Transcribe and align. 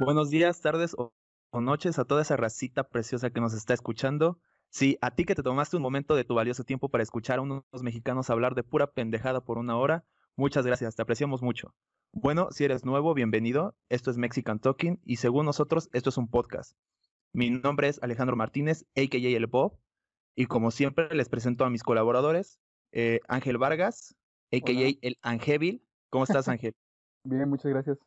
Buenos 0.00 0.30
días, 0.30 0.62
tardes 0.62 0.96
o, 0.96 1.12
noches 1.52 1.98
a 1.98 2.06
toda 2.06 2.22
esa 2.22 2.34
racita 2.34 2.88
preciosa 2.88 3.28
que 3.28 3.42
nos 3.42 3.52
está 3.52 3.74
escuchando. 3.74 4.40
Sí, 4.70 4.96
a 5.02 5.14
ti 5.14 5.26
que 5.26 5.34
te 5.34 5.42
tomaste 5.42 5.76
un 5.76 5.82
momento 5.82 6.14
de 6.14 6.24
tu 6.24 6.34
valioso 6.34 6.64
tiempo 6.64 6.88
para 6.88 7.02
escuchar 7.02 7.38
a 7.38 7.42
unos 7.42 7.64
mexicanos 7.82 8.30
hablar 8.30 8.54
de 8.54 8.62
pura 8.62 8.92
pendejada 8.92 9.44
por 9.44 9.58
una 9.58 9.76
hora, 9.76 10.06
muchas 10.36 10.64
gracias, 10.64 10.96
te 10.96 11.02
apreciamos 11.02 11.42
mucho. 11.42 11.74
Bueno, 12.12 12.48
si 12.50 12.64
eres 12.64 12.86
nuevo, 12.86 13.12
bienvenido. 13.12 13.76
Esto 13.90 14.10
es 14.10 14.16
Mexican 14.16 14.58
Talking 14.58 15.02
y 15.04 15.16
según 15.16 15.44
nosotros, 15.44 15.90
esto 15.92 16.08
es 16.08 16.16
un 16.16 16.30
podcast. 16.30 16.78
Mi 17.34 17.50
nombre 17.50 17.88
es 17.88 18.02
Alejandro 18.02 18.36
Martínez, 18.36 18.86
a.k.a. 18.96 19.36
El 19.36 19.48
Bob, 19.48 19.78
y 20.34 20.46
como 20.46 20.70
siempre 20.70 21.14
les 21.14 21.28
presento 21.28 21.66
a 21.66 21.70
mis 21.70 21.82
colaboradores, 21.82 22.58
eh, 22.92 23.20
Ángel 23.28 23.58
Vargas, 23.58 24.16
a.k.a. 24.50 24.96
El 25.02 25.18
Angevil. 25.20 25.84
¿Cómo 26.08 26.24
estás, 26.24 26.48
Ángel? 26.48 26.74
Bien, 27.24 27.50
muchas 27.50 27.70
gracias. 27.70 27.98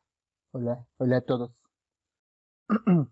Hola, 0.54 0.88
hola 0.98 1.18
a 1.18 1.22
todos. 1.22 1.63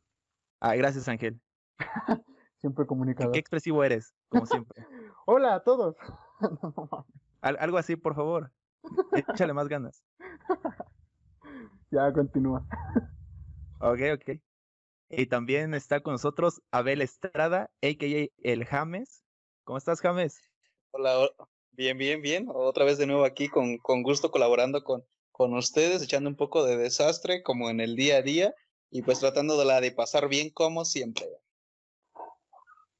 ah, 0.59 0.75
gracias, 0.75 1.07
Ángel. 1.07 1.39
siempre 2.62 2.85
comunicado. 2.85 3.31
Qué 3.31 3.39
expresivo 3.39 3.84
eres, 3.84 4.13
como 4.30 4.45
siempre. 4.45 4.85
hola 5.25 5.55
a 5.55 5.63
todos. 5.63 5.95
algo 7.41 7.77
así, 7.77 7.95
por 7.95 8.16
favor. 8.16 8.52
Échale 9.13 9.53
más 9.53 9.67
ganas. 9.67 10.03
ya, 11.91 12.11
continúa. 12.13 12.66
Ok, 13.80 13.99
ok. 14.13 14.39
Y 15.09 15.25
también 15.25 15.73
está 15.73 15.99
con 15.99 16.13
nosotros 16.13 16.61
Abel 16.72 17.02
Estrada, 17.02 17.70
a.k.a. 17.81 18.27
El 18.38 18.66
James. 18.66 19.23
¿Cómo 19.66 19.77
estás, 19.77 19.99
James? 19.99 20.39
Hola, 20.91 21.30
bien, 21.72 21.97
bien, 21.97 22.22
bien. 22.22 22.47
Otra 22.49 22.86
vez 22.86 22.97
de 22.97 23.08
nuevo 23.08 23.25
aquí 23.25 23.49
con, 23.49 23.77
con 23.77 24.03
gusto 24.03 24.31
colaborando 24.31 24.83
con, 24.83 25.03
con 25.31 25.53
ustedes, 25.53 26.02
echando 26.02 26.30
un 26.30 26.36
poco 26.36 26.63
de 26.63 26.77
desastre 26.77 27.44
como 27.44 27.70
en 27.70 27.81
el 27.81 27.95
día 27.95 28.17
a 28.17 28.22
día 28.22 28.53
y 28.91 29.02
pues 29.02 29.20
tratando 29.20 29.58
de, 29.58 29.66
la 29.66 29.81
de 29.81 29.91
pasar 29.91 30.27
bien 30.27 30.50
como 30.52 30.86
siempre. 30.86 31.26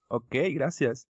Ok, 0.08 0.36
gracias. 0.53 1.08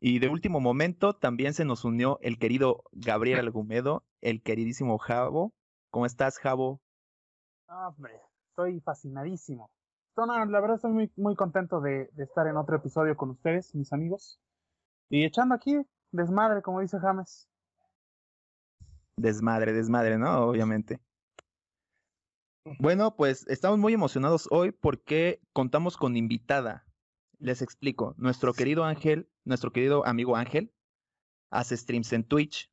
Y 0.00 0.20
de 0.20 0.28
último 0.28 0.60
momento 0.60 1.14
también 1.14 1.52
se 1.52 1.64
nos 1.64 1.84
unió 1.84 2.18
el 2.22 2.38
querido 2.38 2.84
Gabriel 2.92 3.40
Algumedo, 3.40 4.04
el 4.20 4.42
queridísimo 4.42 4.98
Javo. 4.98 5.52
¿Cómo 5.90 6.06
estás, 6.06 6.38
Javo? 6.38 6.80
hombre, 7.66 8.20
estoy 8.50 8.80
fascinadísimo. 8.80 9.68
la 10.16 10.60
verdad 10.60 10.76
estoy 10.76 10.92
muy, 10.92 11.12
muy 11.16 11.34
contento 11.34 11.80
de, 11.80 12.08
de, 12.12 12.24
estar 12.24 12.46
en 12.46 12.56
otro 12.56 12.76
episodio 12.76 13.16
con 13.16 13.30
ustedes, 13.30 13.74
mis 13.74 13.92
amigos. 13.92 14.40
Y 15.10 15.24
echando 15.24 15.54
aquí 15.54 15.76
desmadre, 16.12 16.62
como 16.62 16.80
dice 16.80 16.98
James. 17.00 17.48
Desmadre, 19.16 19.72
desmadre, 19.72 20.18
¿no? 20.18 20.48
Obviamente. 20.48 21.00
Bueno, 22.78 23.14
pues 23.14 23.46
estamos 23.48 23.78
muy 23.78 23.92
emocionados 23.92 24.48
hoy 24.50 24.72
porque 24.72 25.40
contamos 25.52 25.98
con 25.98 26.16
invitada. 26.16 26.86
Les 27.38 27.60
explico. 27.60 28.14
Nuestro 28.16 28.54
querido 28.54 28.84
Ángel, 28.84 29.28
nuestro 29.44 29.70
querido 29.70 30.06
amigo 30.06 30.34
Ángel, 30.34 30.72
hace 31.50 31.76
streams 31.76 32.12
en 32.14 32.24
Twitch. 32.24 32.70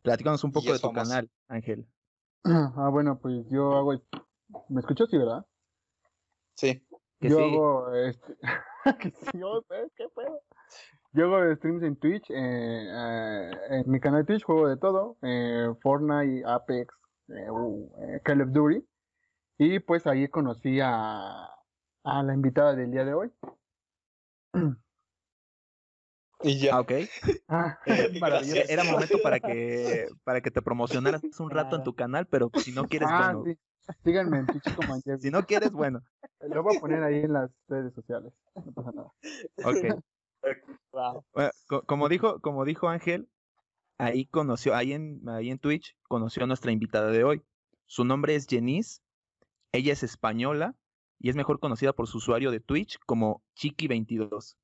Platícanos 0.00 0.42
un 0.42 0.52
poco 0.52 0.72
de 0.72 0.78
tu 0.78 0.90
canal, 0.92 1.30
Ángel. 1.48 1.86
Ah, 2.48 2.90
bueno, 2.92 3.18
pues 3.18 3.44
yo 3.50 3.72
hago. 3.72 4.00
¿Me 4.68 4.78
escuchas, 4.78 5.10
sí, 5.10 5.18
verdad? 5.18 5.44
Sí. 6.54 6.86
yo 7.18 7.40
hago. 7.40 7.92
Este... 7.92 8.36
¿Qué 9.00 10.08
pedo? 10.14 10.42
Yo 11.12 11.34
hago 11.34 11.56
streams 11.56 11.82
en 11.82 11.96
Twitch. 11.96 12.30
Eh, 12.30 12.36
eh, 12.38 13.50
en 13.70 13.90
mi 13.90 13.98
canal 13.98 14.20
de 14.20 14.26
Twitch 14.26 14.44
juego 14.44 14.68
de 14.68 14.76
todo: 14.76 15.16
eh, 15.22 15.74
Fortnite, 15.82 16.44
Apex, 16.46 16.94
uh, 17.50 17.90
Call 18.22 18.42
of 18.42 18.52
Duty. 18.52 18.86
Y 19.58 19.80
pues 19.80 20.06
ahí 20.06 20.28
conocí 20.28 20.80
a, 20.80 21.46
a 22.04 22.22
la 22.22 22.34
invitada 22.34 22.74
del 22.74 22.90
día 22.90 23.04
de 23.04 23.14
hoy. 23.14 23.32
Y 26.42 26.58
ya. 26.58 26.76
Ah, 26.76 26.80
ok. 26.80 26.92
Ah, 27.48 27.78
Era 28.68 28.84
momento 28.84 29.18
para 29.22 29.40
que, 29.40 30.08
para 30.24 30.40
que 30.40 30.50
te 30.50 30.62
promocionaras 30.62 31.22
un 31.40 31.50
rato 31.50 31.76
en 31.76 31.82
tu 31.84 31.94
canal, 31.94 32.26
pero 32.26 32.50
si 32.54 32.72
no 32.72 32.84
quieres, 32.84 33.08
ah, 33.10 33.32
bueno. 33.32 33.44
Sí. 33.44 33.58
Síganme 34.04 34.38
en 34.38 34.46
Twitch 34.46 34.74
como 34.74 34.96
Si 35.20 35.30
no 35.30 35.46
quieres, 35.46 35.70
bueno. 35.70 36.00
Lo 36.40 36.62
voy 36.62 36.76
a 36.76 36.80
poner 36.80 37.04
ahí 37.04 37.20
en 37.20 37.32
las 37.32 37.50
redes 37.68 37.94
sociales. 37.94 38.32
No 38.54 38.72
pasa 38.72 38.90
nada. 38.92 39.12
Ok. 39.64 40.02
como 41.86 42.08
dijo, 42.08 42.40
como 42.40 42.64
dijo 42.64 42.88
Ángel, 42.88 43.28
ahí 43.98 44.26
conoció, 44.26 44.74
ahí 44.74 44.92
en, 44.92 45.20
ahí 45.28 45.50
en 45.50 45.58
Twitch, 45.58 45.96
conoció 46.08 46.44
a 46.44 46.46
nuestra 46.48 46.72
invitada 46.72 47.10
de 47.12 47.22
hoy. 47.22 47.42
Su 47.86 48.04
nombre 48.04 48.34
es 48.34 48.46
Jenice. 48.48 49.00
Ella 49.76 49.92
es 49.92 50.02
española 50.02 50.74
y 51.18 51.28
es 51.28 51.36
mejor 51.36 51.60
conocida 51.60 51.92
por 51.92 52.08
su 52.08 52.16
usuario 52.16 52.50
de 52.50 52.60
Twitch 52.60 52.98
como 53.04 53.42
Chiqui22. 53.56 54.56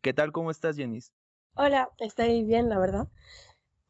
¿Qué 0.00 0.12
tal? 0.12 0.32
¿Cómo 0.32 0.50
estás, 0.50 0.76
Jenice? 0.76 1.12
Hola, 1.54 1.88
estoy 1.98 2.42
bien, 2.42 2.68
la 2.68 2.80
verdad. 2.80 3.06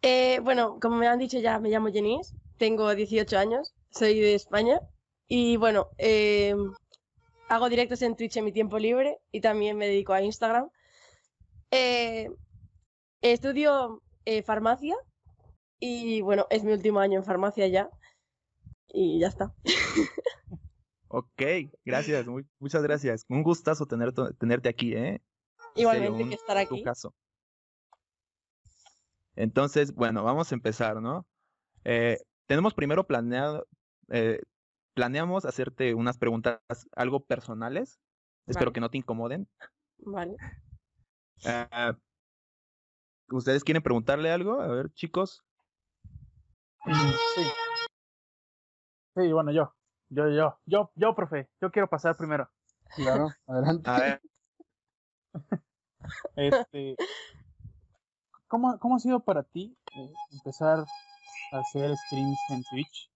Eh, 0.03 0.39
bueno, 0.43 0.79
como 0.79 0.97
me 0.97 1.09
han 1.09 1.19
dicho 1.19 1.39
ya, 1.39 1.59
me 1.61 1.71
llamo 1.71 1.89
Jenice, 1.89 2.37
tengo 2.59 2.95
18 2.95 3.39
años, 3.39 3.75
soy 3.91 4.21
de 4.21 4.35
España 4.35 4.81
y 5.29 5.57
bueno, 5.57 5.89
eh, 5.97 6.55
hago 7.49 7.71
directos 7.71 8.03
en 8.03 8.15
Twitch 8.15 8.37
en 8.37 8.45
mi 8.45 8.53
tiempo 8.53 8.79
libre 8.79 9.19
y 9.33 9.41
también 9.41 9.79
me 9.79 9.87
dedico 9.87 10.13
a 10.13 10.21
Instagram. 10.21 10.69
Eh, 11.71 12.29
estudio 13.23 14.03
farmacia 14.45 14.95
y 15.79 16.21
bueno, 16.21 16.47
es 16.51 16.65
mi 16.65 16.73
último 16.73 17.01
año 17.01 17.19
en 17.19 17.25
farmacia 17.25 17.67
ya 17.67 17.89
y 18.89 19.21
ya 19.21 19.29
está. 19.29 19.55
Ok, 21.13 21.43
gracias, 21.85 22.25
muchas 22.61 22.83
gracias. 22.85 23.27
Un 23.29 23.43
gustazo 23.43 23.85
tener, 23.85 24.13
tenerte 24.39 24.69
aquí, 24.69 24.95
¿eh? 24.95 25.21
Igualmente 25.75 26.29
que 26.29 26.35
estar 26.37 26.57
aquí. 26.57 26.85
caso. 26.85 27.13
Entonces, 29.35 29.93
bueno, 29.93 30.23
vamos 30.23 30.53
a 30.53 30.55
empezar, 30.55 31.03
¿no? 31.03 31.27
Eh, 31.83 32.19
tenemos 32.47 32.75
primero 32.75 33.09
planeado, 33.09 33.67
eh, 34.09 34.41
planeamos 34.95 35.47
hacerte 35.47 35.95
unas 35.95 36.17
preguntas 36.17 36.61
algo 36.95 37.25
personales. 37.25 37.99
Espero 38.47 38.73
que 38.73 38.81
no 38.81 38.89
te 38.89 38.99
incomoden. 38.99 39.49
Vale. 39.99 40.37
Ah, 41.45 41.97
¿Ustedes 43.31 43.65
quieren 43.65 43.83
preguntarle 43.83 44.31
algo? 44.31 44.61
A 44.61 44.69
ver, 44.69 44.93
chicos. 44.93 45.43
Sí. 47.35 47.43
Sí, 49.17 49.33
bueno, 49.33 49.51
yo. 49.51 49.75
Yo, 50.13 50.29
yo, 50.29 50.59
yo, 50.67 50.91
yo, 50.97 51.15
profe, 51.15 51.49
yo 51.61 51.71
quiero 51.71 51.89
pasar 51.89 52.17
primero. 52.17 52.51
Claro, 52.97 53.29
adelante. 53.47 53.89
A 53.89 54.01
ver. 54.01 54.23
Este, 56.35 56.97
¿cómo, 58.49 58.79
¿Cómo 58.79 58.97
ha 58.97 58.99
sido 58.99 59.21
para 59.21 59.43
ti 59.45 59.77
eh, 59.95 60.13
empezar 60.33 60.87
a 61.53 61.59
hacer 61.59 61.95
streams 61.97 62.41
en 62.49 62.65
Twitch? 62.65 63.11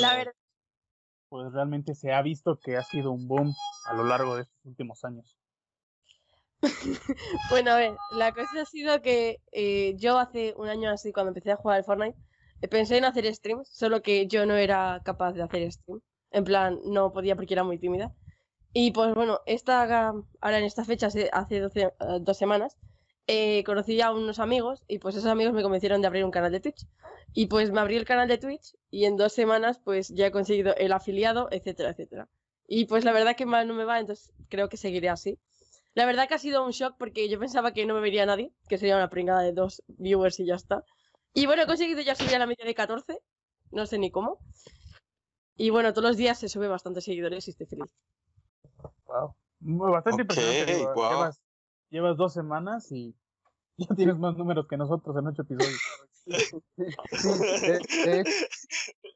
La 0.00 0.16
verdad. 0.16 0.32
Pues 1.28 1.52
realmente 1.52 1.94
se 1.94 2.12
ha 2.12 2.22
visto 2.22 2.58
que 2.58 2.76
ha 2.76 2.82
sido 2.82 3.12
un 3.12 3.28
boom 3.28 3.54
a 3.84 3.92
lo 3.92 4.04
largo 4.04 4.34
de 4.34 4.42
estos 4.42 4.64
últimos 4.64 5.04
años. 5.04 5.36
bueno, 7.50 7.72
a 7.72 7.76
ver, 7.76 7.96
la 8.12 8.32
cosa 8.32 8.62
ha 8.62 8.64
sido 8.64 9.02
que 9.02 9.42
eh, 9.52 9.94
yo 9.98 10.18
hace 10.18 10.54
un 10.56 10.68
año 10.68 10.90
así, 10.90 11.12
cuando 11.12 11.30
empecé 11.30 11.52
a 11.52 11.56
jugar 11.56 11.76
al 11.76 11.84
Fortnite, 11.84 12.18
Pensé 12.70 12.98
en 12.98 13.04
hacer 13.04 13.32
streams, 13.34 13.68
solo 13.68 14.02
que 14.02 14.26
yo 14.26 14.46
no 14.46 14.54
era 14.56 15.00
capaz 15.04 15.32
de 15.32 15.42
hacer 15.42 15.70
stream. 15.72 16.00
En 16.30 16.44
plan, 16.44 16.80
no 16.84 17.12
podía 17.12 17.36
porque 17.36 17.54
era 17.54 17.64
muy 17.64 17.78
tímida. 17.78 18.12
Y 18.72 18.90
pues 18.90 19.14
bueno, 19.14 19.40
esta, 19.46 20.12
ahora 20.40 20.58
en 20.58 20.64
esta 20.64 20.84
fecha, 20.84 21.06
hace 21.06 21.30
eh, 21.32 21.90
dos 22.20 22.36
semanas, 22.36 22.76
eh, 23.26 23.64
conocí 23.64 24.00
a 24.00 24.12
unos 24.12 24.38
amigos 24.38 24.84
y 24.86 24.98
pues 24.98 25.16
esos 25.16 25.30
amigos 25.30 25.54
me 25.54 25.62
convencieron 25.62 26.00
de 26.00 26.06
abrir 26.06 26.24
un 26.24 26.30
canal 26.30 26.52
de 26.52 26.60
Twitch. 26.60 26.86
Y 27.32 27.46
pues 27.46 27.70
me 27.72 27.80
abrí 27.80 27.96
el 27.96 28.04
canal 28.04 28.28
de 28.28 28.38
Twitch 28.38 28.76
y 28.90 29.04
en 29.04 29.16
dos 29.16 29.32
semanas 29.32 29.80
pues 29.82 30.08
ya 30.08 30.26
he 30.26 30.30
conseguido 30.30 30.74
el 30.76 30.92
afiliado, 30.92 31.48
etcétera, 31.50 31.90
etcétera. 31.90 32.28
Y 32.68 32.86
pues 32.86 33.04
la 33.04 33.12
verdad 33.12 33.36
que 33.36 33.46
mal 33.46 33.66
no 33.66 33.74
me 33.74 33.84
va, 33.84 33.98
entonces 34.00 34.32
creo 34.48 34.68
que 34.68 34.76
seguiré 34.76 35.08
así. 35.08 35.38
La 35.94 36.04
verdad 36.04 36.28
que 36.28 36.34
ha 36.34 36.38
sido 36.38 36.64
un 36.64 36.72
shock 36.72 36.96
porque 36.98 37.28
yo 37.28 37.38
pensaba 37.38 37.72
que 37.72 37.86
no 37.86 37.94
me 37.94 38.00
vería 38.00 38.26
nadie, 38.26 38.52
que 38.68 38.76
sería 38.76 38.96
una 38.96 39.08
pringada 39.08 39.40
de 39.40 39.52
dos 39.52 39.82
viewers 39.86 40.38
y 40.40 40.46
ya 40.46 40.54
está. 40.54 40.84
Y 41.36 41.44
bueno, 41.44 41.62
he 41.62 41.66
conseguido 41.66 42.00
ya 42.00 42.14
subir 42.14 42.34
a 42.34 42.38
la 42.38 42.46
media 42.46 42.64
de 42.64 42.74
14. 42.74 43.20
No 43.70 43.84
sé 43.84 43.98
ni 43.98 44.10
cómo. 44.10 44.38
Y 45.54 45.68
bueno, 45.68 45.92
todos 45.92 46.08
los 46.08 46.16
días 46.16 46.38
se 46.38 46.48
sube 46.48 46.66
bastante 46.66 47.02
seguidores 47.02 47.46
y 47.46 47.50
estoy 47.50 47.66
feliz. 47.66 47.94
Wow. 49.04 49.34
Bastante 49.60 50.22
impresionante. 50.22 51.38
Llevas, 51.90 52.16
dos 52.16 52.32
semanas 52.32 52.90
y 52.90 53.14
ya 53.76 53.94
tienes 53.94 54.16
más 54.16 54.34
números 54.38 54.66
que 54.66 54.78
nosotros 54.78 55.14
en 55.14 55.26
ocho 55.26 55.42
episodios. 55.42 55.78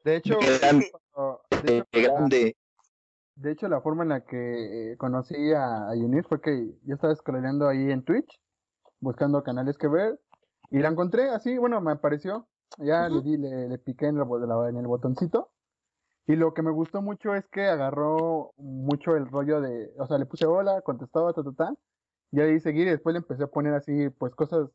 de, 0.03 0.15
hecho, 0.15 0.37
de, 1.63 1.85
grande. 1.91 2.55
De 3.33 3.51
hecho, 3.51 3.67
la 3.67 3.81
forma 3.81 4.03
en 4.03 4.09
la 4.09 4.23
que 4.23 4.91
eh, 4.91 4.97
conocí 4.97 5.53
a, 5.53 5.89
a 5.89 5.95
fue 6.29 6.39
que 6.39 6.75
yo 6.83 6.93
estaba 6.93 7.15
scrolleando 7.15 7.67
ahí 7.67 7.89
en 7.89 8.03
Twitch, 8.03 8.39
buscando 8.99 9.43
canales 9.43 9.79
que 9.79 9.87
ver, 9.87 10.19
y 10.71 10.79
la 10.79 10.89
encontré 10.89 11.29
así, 11.29 11.57
bueno, 11.57 11.79
me 11.81 11.91
apareció. 11.91 12.47
Ya 12.77 13.09
le 13.09 13.21
di, 13.21 13.37
le, 13.37 13.77
piqué 13.79 14.07
en 14.07 14.17
el, 14.17 14.25
en 14.69 14.77
el 14.77 14.87
botoncito. 14.87 15.51
Y 16.25 16.37
lo 16.37 16.53
que 16.53 16.61
me 16.61 16.71
gustó 16.71 17.01
mucho 17.01 17.35
es 17.35 17.45
que 17.49 17.65
agarró 17.65 18.53
mucho 18.57 19.17
el 19.17 19.27
rollo 19.29 19.59
de, 19.59 19.93
o 19.99 20.07
sea, 20.07 20.17
le 20.17 20.25
puse 20.25 20.45
hola, 20.45 20.81
contestaba, 20.81 21.33
ta, 21.33 21.43
ta, 21.43 21.51
ta, 21.51 21.73
y 22.31 22.39
ahí 22.39 22.59
seguir 22.61 22.87
y 22.87 22.91
después 22.91 23.13
le 23.13 23.19
empecé 23.19 23.43
a 23.43 23.47
poner 23.47 23.73
así, 23.73 24.09
pues 24.11 24.33
cosas 24.35 24.69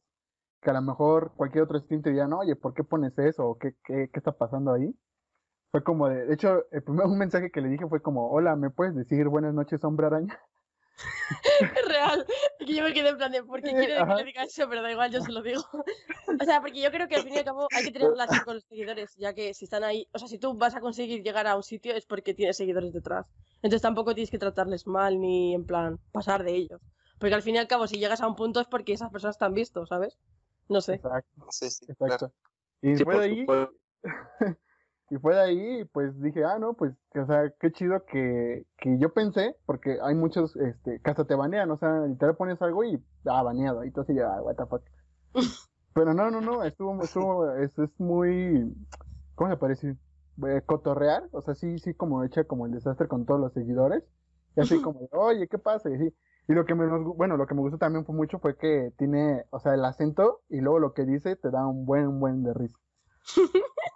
que 0.61 0.71
a 0.71 0.75
lo 0.75 0.83
mejor 0.83 1.33
cualquier 1.37 1.65
otro 1.65 1.79
stream 1.79 2.03
te 2.03 2.11
diría, 2.11 2.27
no, 2.29 2.41
oye, 2.41 2.57
¿por 2.57 2.75
qué 2.75 2.85
pones 2.85 3.19
eso? 3.19 3.47
¿O 3.49 3.59
qué, 3.59 3.75
qué, 3.85 4.11
qué 4.13 4.19
está 4.19 4.33
pasando 4.33 4.73
ahí? 4.73 4.95
Fue 5.71 5.83
como 5.83 6.09
de, 6.09 6.27
de 6.27 6.35
hecho, 6.35 6.65
el 6.73 6.83
primer 6.83 7.07
un 7.07 7.19
mensaje 7.19 7.51
que 7.51 7.61
le 7.63 7.69
dije 7.69 7.87
fue 7.89 8.03
como, 8.03 8.31
hola, 8.31 8.57
¿me 8.57 8.71
puedes 8.71 8.95
decir 8.95 9.29
buenas 9.29 9.55
noches, 9.55 9.83
hombre 9.85 10.07
araña? 10.07 10.39
Es 11.61 11.89
real. 11.89 12.27
Que 12.59 12.75
yo 12.75 12.83
me 12.83 12.93
quedé 12.93 13.11
en 13.11 13.17
plan 13.17 13.33
de, 13.33 13.43
¿por 13.43 13.63
qué 13.63 13.71
quiere 13.71 13.97
que 13.97 14.15
le 14.15 14.25
diga 14.25 14.45
eso? 14.45 14.69
Pero 14.69 14.83
da 14.83 14.91
igual, 14.91 15.11
yo 15.11 15.21
se 15.21 15.33
lo 15.33 15.43
digo. 15.43 15.63
O 16.41 16.45
sea, 16.45 16.61
porque 16.61 16.81
yo 16.81 16.91
creo 16.91 17.09
que 17.09 17.17
al 17.17 17.23
fin 17.23 17.35
y 17.35 17.39
al 17.39 17.45
cabo 17.45 17.69
hay 17.75 17.85
que 17.85 17.93
tener 17.93 18.09
relación 18.11 18.45
con 18.45 18.55
los 18.55 18.65
seguidores, 18.65 19.15
ya 19.17 19.35
que 19.35 19.55
si 19.55 19.65
están 19.65 19.85
ahí, 19.85 20.09
o 20.13 20.19
sea, 20.19 20.29
si 20.29 20.39
tú 20.39 20.55
vas 20.55 20.75
a 20.75 20.81
conseguir 20.81 21.23
llegar 21.23 21.47
a 21.47 21.57
un 21.57 21.63
sitio 21.63 21.95
es 21.95 22.07
porque 22.07 22.35
tienes 22.35 22.57
seguidores 22.57 22.93
detrás. 22.93 23.27
Entonces 23.57 23.83
tampoco 23.83 24.15
tienes 24.15 24.31
que 24.31 24.39
tratarles 24.39 24.87
mal 24.87 25.21
ni 25.21 25.55
en 25.55 25.65
plan 25.65 25.99
pasar 26.13 26.45
de 26.45 26.55
ellos. 26.55 26.81
Porque 27.19 27.35
al 27.35 27.43
fin 27.43 27.55
y 27.55 27.59
al 27.59 27.69
cabo, 27.69 27.87
si 27.87 27.99
llegas 27.99 28.21
a 28.21 28.29
un 28.29 28.37
punto 28.37 28.61
es 28.61 28.67
porque 28.67 28.93
esas 28.93 29.11
personas 29.11 29.39
te 29.39 29.45
han 29.45 29.55
visto, 29.55 29.87
¿sabes? 29.87 30.19
No 30.69 30.81
sé. 30.81 30.95
Exacto, 30.95 31.47
Sí, 31.51 31.71
sí, 31.71 31.87
exacto. 31.89 32.33
Y 32.83 32.97
Sí, 32.97 33.05
por 33.05 33.19
de 33.19 33.25
ahí. 33.25 33.47
y 35.11 35.17
fue 35.17 35.35
de 35.35 35.41
ahí, 35.41 35.85
pues 35.93 36.21
dije, 36.21 36.45
ah, 36.45 36.59
no, 36.59 36.75
pues, 36.75 36.93
o 37.15 37.27
sea, 37.27 37.53
qué 37.61 37.71
chido 37.71 38.05
que, 38.07 38.67
que 38.79 38.99
yo 38.99 39.13
pensé, 39.13 39.57
porque 39.65 39.99
hay 40.03 40.15
muchos, 40.15 40.57
este, 40.57 41.01
que 41.01 41.11
hasta 41.11 41.25
te 41.25 41.35
banean, 41.35 41.71
o 41.71 41.77
sea, 41.77 42.07
literal 42.07 42.37
pones 42.37 42.61
algo 42.61 42.85
y, 42.85 43.03
ah, 43.27 43.43
baneado, 43.43 43.85
y 43.85 43.91
tú 43.93 44.01
así, 44.01 44.19
ah, 44.19 44.41
what 44.43 44.57
the 44.57 44.67
fuck. 44.67 44.83
Pero 45.95 46.13
no, 46.13 46.31
no, 46.31 46.41
no, 46.41 46.65
estuvo, 46.65 47.01
estuvo, 47.03 47.51
es, 47.55 47.79
es 47.79 47.91
muy, 47.99 48.75
¿cómo 49.35 49.51
se 49.51 49.57
parece? 49.57 49.97
Eh, 50.47 50.63
cotorrear, 50.67 51.29
o 51.33 51.41
sea, 51.41 51.55
sí, 51.55 51.79
sí, 51.79 51.95
como 51.95 52.23
echa 52.25 52.45
como 52.45 52.67
el 52.67 52.73
desastre 52.73 53.09
con 53.09 53.25
todos 53.25 53.41
los 53.41 53.53
seguidores, 53.53 54.03
y 54.57 54.61
así 54.61 54.81
como, 54.83 55.09
oye, 55.13 55.49
¿qué 55.49 55.59
pasa? 55.59 55.91
Y 55.91 55.95
así. 55.95 56.15
Y 56.49 56.53
lo 56.53 56.65
que 56.65 56.75
me, 56.75 56.87
bueno, 56.87 57.37
lo 57.37 57.47
que 57.47 57.55
me 57.55 57.61
gustó 57.61 57.79
también 57.79 58.05
fue 58.05 58.15
mucho 58.15 58.39
fue 58.39 58.57
que 58.57 58.93
tiene, 58.97 59.45
o 59.51 59.59
sea, 59.59 59.75
el 59.75 59.85
acento 59.85 60.43
y 60.49 60.61
luego 60.61 60.79
lo 60.79 60.95
que 60.95 61.05
dice 61.05 61.37
te 61.37 61.51
da 61.51 61.67
un 61.67 61.85
buen, 61.85 62.21
buen 62.21 62.43
de 62.45 62.55
risa. 62.55 62.79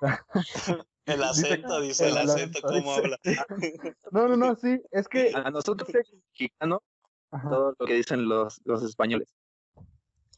El 1.15 1.23
acento, 1.23 1.81
dice 1.81 2.09
el 2.09 2.17
el 2.17 2.31
acento, 2.31 2.59
acento, 2.59 2.69
cómo 2.69 2.97
dice- 2.97 3.01
habla. 3.01 3.19
No, 4.13 4.29
no, 4.29 4.37
no, 4.37 4.55
sí, 4.57 4.81
es 4.91 5.09
que, 5.09 5.33
A 5.35 5.51
nosotros, 5.51 5.89
ajá, 7.31 7.49
todo 7.49 7.75
lo 7.79 7.87
que 7.87 7.95
dicen 7.95 8.29
los, 8.29 8.61
los 8.65 8.83
españoles. 8.83 9.35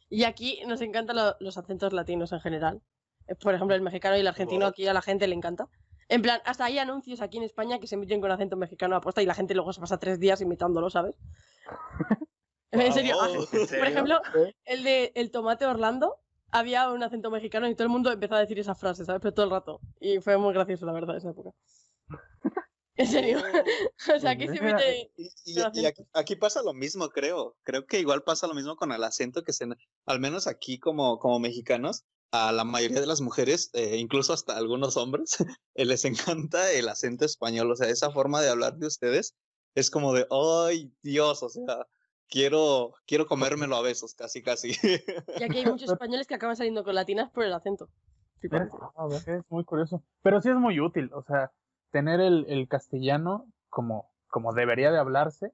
Y 0.09 0.25
aquí 0.25 0.61
nos 0.67 0.81
encantan 0.83 1.17
lo- 1.17 1.37
los 1.41 1.57
acentos 1.59 1.93
latinos 1.93 2.33
en 2.33 2.41
general. 2.41 2.83
Eh, 3.29 3.35
Por 3.35 3.55
ejemplo, 3.55 3.75
el 3.75 3.83
mexicano 3.83 4.17
y 4.17 4.21
el 4.21 4.27
argentino 4.27 4.67
aquí 4.67 4.87
a 4.87 4.93
la 4.93 5.03
gente 5.03 5.27
le 5.27 5.35
encanta. 5.35 5.69
En 6.09 6.21
plan, 6.21 6.41
hasta 6.45 6.67
hay 6.67 6.79
anuncios 6.79 7.23
aquí 7.23 7.39
en 7.39 7.45
España 7.45 7.79
que 7.79 7.87
se 7.87 7.95
emiten 7.95 8.21
con 8.21 8.31
acento 8.31 8.57
mexicano 8.57 8.97
aposta 8.97 9.23
y 9.23 9.27
la 9.27 9.35
gente 9.35 9.55
luego 9.55 9.73
se 9.73 9.81
pasa 9.81 9.99
tres 9.99 10.19
días 10.21 10.41
imitándolo, 10.43 10.91
¿sabes? 10.91 11.17
En 12.73 12.93
serio. 12.93 13.17
Por 13.51 13.87
ejemplo, 13.87 14.21
¿Eh? 14.35 14.55
el 14.65 14.83
de 14.83 15.13
el 15.15 15.31
tomate 15.31 15.67
Orlando 15.67 16.17
había 16.53 16.91
un 16.91 17.03
acento 17.03 17.31
mexicano 17.31 17.69
y 17.69 17.75
todo 17.75 17.85
el 17.85 17.89
mundo 17.91 18.13
empezó 18.13 18.35
a 18.37 18.41
decir 18.41 18.59
esa 18.59 18.75
frase, 18.75 19.05
¿sabes? 19.05 19.21
Pero 19.21 19.35
todo 19.35 19.47
el 19.47 19.51
rato. 19.51 19.81
Y 20.01 20.21
fue 20.21 20.37
muy 20.39 20.53
gracioso, 20.55 20.87
la 20.87 20.93
verdad, 20.93 21.17
esa 21.17 21.31
época. 21.31 21.51
En 22.95 23.07
serio. 23.07 23.39
o 24.17 24.21
sea, 24.21 24.33
aquí 24.33 24.47
se 24.47 24.53
Mira, 24.61 24.77
mete. 24.77 25.11
Y, 25.17 25.25
y- 25.45 25.55
Pero 25.55 25.71
y 25.73 25.87
aquí, 25.87 26.03
aquí 26.13 26.37
pasa 26.37 26.63
lo 26.63 26.75
mismo, 26.75 27.09
creo. 27.09 27.57
Creo 27.63 27.87
que 27.87 27.99
igual 27.99 28.23
pasa 28.23 28.47
lo 28.47 28.55
mismo 28.55 28.77
con 28.77 28.93
el 28.93 29.03
acento 29.03 29.43
que 29.43 29.55
se, 29.55 29.67
al 30.05 30.21
menos 30.21 30.47
aquí 30.47 30.79
como, 30.79 31.19
como 31.19 31.41
mexicanos, 31.41 32.05
a 32.33 32.53
la 32.53 32.65
mayoría 32.65 33.01
de 33.01 33.07
las 33.07 33.23
mujeres, 33.23 33.71
eh, 33.73 33.97
incluso 33.97 34.35
hasta 34.35 34.57
algunos 34.59 34.99
hombres, 34.99 35.37
eh, 35.75 35.87
les 35.87 36.05
encanta 36.05 36.71
el 36.73 36.87
acento 36.89 37.25
español. 37.25 37.71
O 37.71 37.77
sea, 37.77 37.89
esa 37.89 38.11
forma 38.11 38.43
de 38.43 38.51
hablar 38.51 38.77
de 38.77 38.87
ustedes 38.89 39.35
es 39.75 39.91
como 39.91 40.13
de, 40.13 40.27
ay, 40.31 40.93
Dios, 41.03 41.43
o 41.43 41.49
sea, 41.49 41.87
quiero, 42.33 42.95
quiero 43.07 43.27
comérmelo 43.27 43.77
a 43.77 43.83
besos, 43.83 44.15
casi, 44.15 44.43
casi. 44.43 44.71
Y 45.39 45.43
aquí 45.45 45.59
hay 45.59 45.67
muchos 45.67 45.91
españoles 45.91 46.27
que 46.27 46.35
acaban 46.35 46.57
saliendo 46.57 46.83
con 46.83 46.95
latinas 46.95 47.31
por 47.31 47.45
el 47.45 47.53
acento. 47.53 47.91
Mira, 48.41 48.69
a 48.97 49.07
ver, 49.07 49.39
es 49.39 49.45
muy 49.51 49.65
curioso. 49.65 50.03
Pero 50.23 50.41
sí 50.41 50.49
es 50.49 50.57
muy 50.57 50.81
útil, 50.81 51.11
o 51.13 51.23
sea, 51.23 51.53
tener 51.93 52.21
el, 52.21 52.47
el 52.49 52.67
castellano 52.67 53.47
como, 53.69 54.11
como 54.29 54.53
debería 54.53 54.91
de 54.91 54.99
hablarse, 54.99 55.53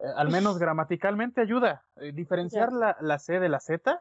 eh, 0.00 0.04
al 0.16 0.28
menos 0.28 0.58
gramaticalmente 0.58 1.40
ayuda. 1.40 1.86
Eh, 1.96 2.12
diferenciar 2.12 2.72
la, 2.72 2.96
la 3.00 3.18
C 3.18 3.38
de 3.38 3.48
la 3.48 3.60
Z. 3.60 3.98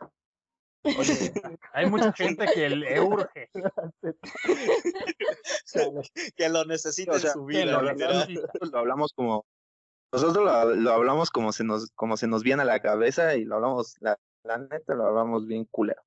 Oye, 0.83 1.31
hay 1.73 1.89
mucha 1.89 2.11
gente 2.11 2.47
que 2.53 2.69
le 2.69 2.99
urge. 2.99 3.49
que 6.35 6.49
lo 6.49 6.65
necesita 6.65 7.11
O 7.11 7.15
en 7.15 7.21
sea, 7.21 7.31
su 7.31 7.45
que 7.45 7.57
vida, 7.57 7.79
lo, 7.79 7.93
lo 8.71 8.79
hablamos 8.79 9.13
como 9.13 9.45
nosotros 10.11 10.43
lo, 10.45 10.75
lo 10.75 10.91
hablamos 10.91 11.29
como 11.29 11.51
se 11.53 11.63
nos 11.63 11.91
como 11.91 12.17
se 12.17 12.27
nos 12.27 12.43
viene 12.43 12.63
a 12.63 12.65
la 12.65 12.81
cabeza 12.81 13.35
y 13.35 13.45
lo 13.45 13.55
hablamos 13.55 13.95
la, 13.99 14.19
la 14.43 14.57
neta 14.57 14.93
lo 14.95 15.05
hablamos 15.07 15.45
bien 15.47 15.65
culero. 15.65 16.01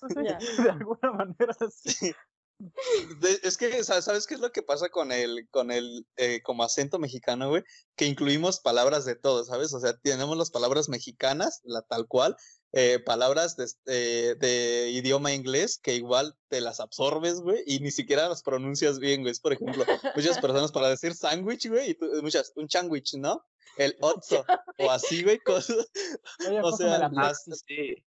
Pues 0.00 0.12
sí, 0.56 0.62
de 0.62 0.70
alguna 0.70 1.12
manera 1.12 1.54
sí. 1.70 2.12
De- 2.58 3.40
es 3.42 3.56
que, 3.56 3.82
sa- 3.82 4.00
¿sabes 4.02 4.26
qué 4.26 4.34
es 4.34 4.40
lo 4.40 4.52
que 4.52 4.62
pasa 4.62 4.88
con 4.88 5.10
el, 5.10 5.48
con 5.50 5.72
el, 5.72 6.06
eh, 6.16 6.42
como 6.42 6.62
acento 6.62 7.00
mexicano, 7.00 7.48
güey? 7.48 7.64
Que 7.96 8.04
incluimos 8.06 8.60
palabras 8.60 9.04
de 9.04 9.16
todo, 9.16 9.42
¿sabes? 9.44 9.74
O 9.74 9.80
sea, 9.80 9.98
tenemos 9.98 10.36
las 10.36 10.50
palabras 10.52 10.88
mexicanas, 10.88 11.60
la 11.64 11.82
tal 11.82 12.06
cual, 12.06 12.36
eh, 12.72 12.98
palabras 13.04 13.56
de, 13.56 13.66
eh, 13.86 14.34
de 14.38 14.90
idioma 14.90 15.32
inglés 15.32 15.78
que 15.82 15.94
igual 15.94 16.34
te 16.48 16.60
las 16.60 16.80
absorbes, 16.80 17.40
güey, 17.40 17.62
y 17.66 17.80
ni 17.80 17.90
siquiera 17.90 18.28
las 18.28 18.42
pronuncias 18.42 18.98
bien, 18.98 19.20
güey. 19.22 19.32
Es, 19.32 19.40
por 19.40 19.52
ejemplo, 19.52 19.84
muchas 20.14 20.38
personas 20.46 20.72
para 20.72 20.88
decir 20.88 21.14
sándwich, 21.14 21.68
güey, 21.68 21.90
y 21.90 21.94
tú, 21.94 22.06
muchas, 22.22 22.52
un 22.56 22.68
sándwich, 22.70 23.14
¿no? 23.14 23.44
El 23.76 23.96
otso, 24.00 24.44
o 24.78 24.90
así, 24.90 25.22
güey, 25.22 25.38
cosas. 25.40 25.76
Oye, 26.48 26.60
O 26.60 26.70
pásame 26.70 26.90
sea, 26.90 26.98
la 26.98 27.08
más-. 27.10 27.44
Sí. 27.66 28.04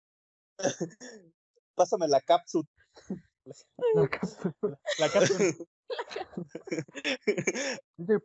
Pásame 1.74 2.08
la 2.08 2.20
cápsula. 2.20 2.64
la 3.94 4.08
cápsula. 4.08 4.80
La 4.98 5.10
cápsula. 5.10 5.54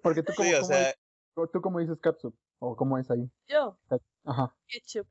Porque 0.02 0.24
tú 0.24 0.34
como, 0.36 0.50
Sí, 0.50 0.54
o 0.56 0.60
cómo 0.62 0.68
sea, 0.68 0.80
dices- 0.80 1.52
tú 1.54 1.62
cómo 1.62 1.80
dices 1.80 1.98
capsup, 2.02 2.36
o 2.60 2.76
cómo 2.76 2.98
es 2.98 3.10
ahí, 3.10 3.30
Yo, 3.48 3.78
ajá, 4.26 4.56
ketchup. 4.68 5.08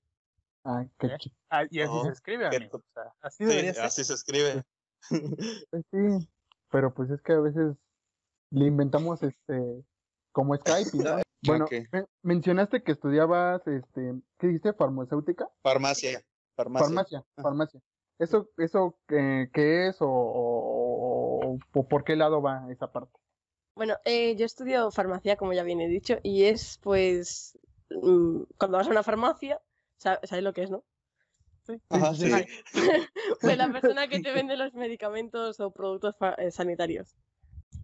Ah, 0.68 0.82
¿Eh? 0.82 0.90
ketchup. 0.98 1.32
Ah, 1.50 1.64
y 1.70 1.80
así 1.80 1.92
Oh, 1.92 2.04
se 2.04 2.10
escribe, 2.12 2.48
qué 2.50 2.56
amigo. 2.56 2.70
top. 2.78 2.84
O 2.88 2.92
sea, 2.94 3.12
así 3.22 3.36
sí, 3.38 3.44
debería 3.44 3.74
ser. 3.74 3.84
así 3.84 4.04
se 4.04 4.14
escribe. 4.14 4.64
Pues 5.70 5.84
sí, 5.92 6.28
pero 6.70 6.92
pues 6.94 7.10
es 7.10 7.22
que 7.22 7.32
a 7.32 7.40
veces 7.40 7.76
le 8.50 8.66
inventamos 8.66 9.22
este 9.22 9.84
como 10.32 10.54
Skype, 10.56 10.90
¿no? 10.98 11.16
Bueno, 11.42 11.66
mencionaste 12.24 12.82
que 12.82 12.90
estudiabas 12.92 13.64
este, 13.68 14.12
¿qué 14.38 14.48
dijiste? 14.48 14.72
Farmacéutica, 14.72 15.48
Farmacia. 15.62 16.20
Farmacia. 16.56 16.84
farmacia, 16.86 17.24
Ah. 17.36 17.42
farmacia. 17.42 17.80
Eso, 18.18 18.48
eso 18.56 18.98
eh, 19.08 19.48
qué 19.52 19.86
es 19.86 20.02
o, 20.02 20.08
o- 20.08 21.46
o- 21.52 21.58
o 21.74 21.88
por 21.88 22.02
qué 22.02 22.16
lado 22.16 22.42
va 22.42 22.66
esa 22.72 22.90
parte? 22.90 23.12
Bueno, 23.76 23.94
eh, 24.04 24.34
yo 24.34 24.44
estudio 24.46 24.90
farmacia, 24.90 25.36
como 25.36 25.52
ya 25.52 25.62
bien 25.62 25.80
he 25.80 25.86
dicho, 25.86 26.16
y 26.24 26.42
es 26.44 26.80
pues 26.82 27.56
mm, 27.90 28.42
cuando 28.58 28.78
vas 28.78 28.88
a 28.88 28.90
una 28.90 29.04
farmacia, 29.04 29.60
¿sabes 29.98 30.42
lo 30.42 30.52
que 30.52 30.62
es, 30.62 30.70
no? 30.70 30.84
Ajá, 31.90 32.14
sí. 32.14 32.24
Pues 33.40 33.58
la 33.58 33.70
persona 33.70 34.08
que 34.08 34.20
te 34.20 34.32
vende 34.32 34.56
los 34.56 34.74
medicamentos 34.74 35.60
o 35.60 35.70
productos 35.70 36.14
eh, 36.38 36.50
sanitarios. 36.50 37.14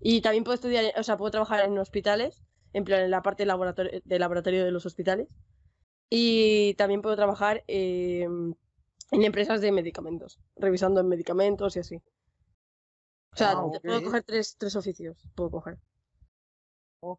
Y 0.01 0.21
también 0.21 0.45
puedo 0.45 0.55
estudiar, 0.55 0.93
o 0.97 1.03
sea, 1.03 1.17
puedo 1.17 1.31
trabajar 1.31 1.65
en 1.65 1.79
hospitales, 1.79 2.43
en 2.73 2.85
plan 2.85 3.03
en 3.03 3.11
la 3.11 3.23
parte 3.23 3.43
de 3.43 3.47
laboratorio, 3.47 4.01
de 4.05 4.19
laboratorio 4.19 4.65
de 4.65 4.71
los 4.71 4.87
hospitales. 4.87 5.29
Y 6.11 6.75
también 6.75 7.03
puedo 7.03 7.17
trabajar 7.17 7.65
eh, 7.67 8.23
en 8.23 9.25
empresas 9.25 9.61
de 9.61 9.73
medicamentos, 9.73 10.39
revisando 10.57 11.01
en 11.01 11.09
medicamentos 11.09 11.77
y 11.77 11.81
así. 11.81 11.97
O 13.33 13.37
sea, 13.37 13.53
Ah, 13.53 13.63
puedo 13.83 14.03
coger 14.03 14.23
tres, 14.23 14.57
tres 14.57 14.77
oficios, 14.77 15.17
puedo 15.35 15.51
coger. 15.51 15.79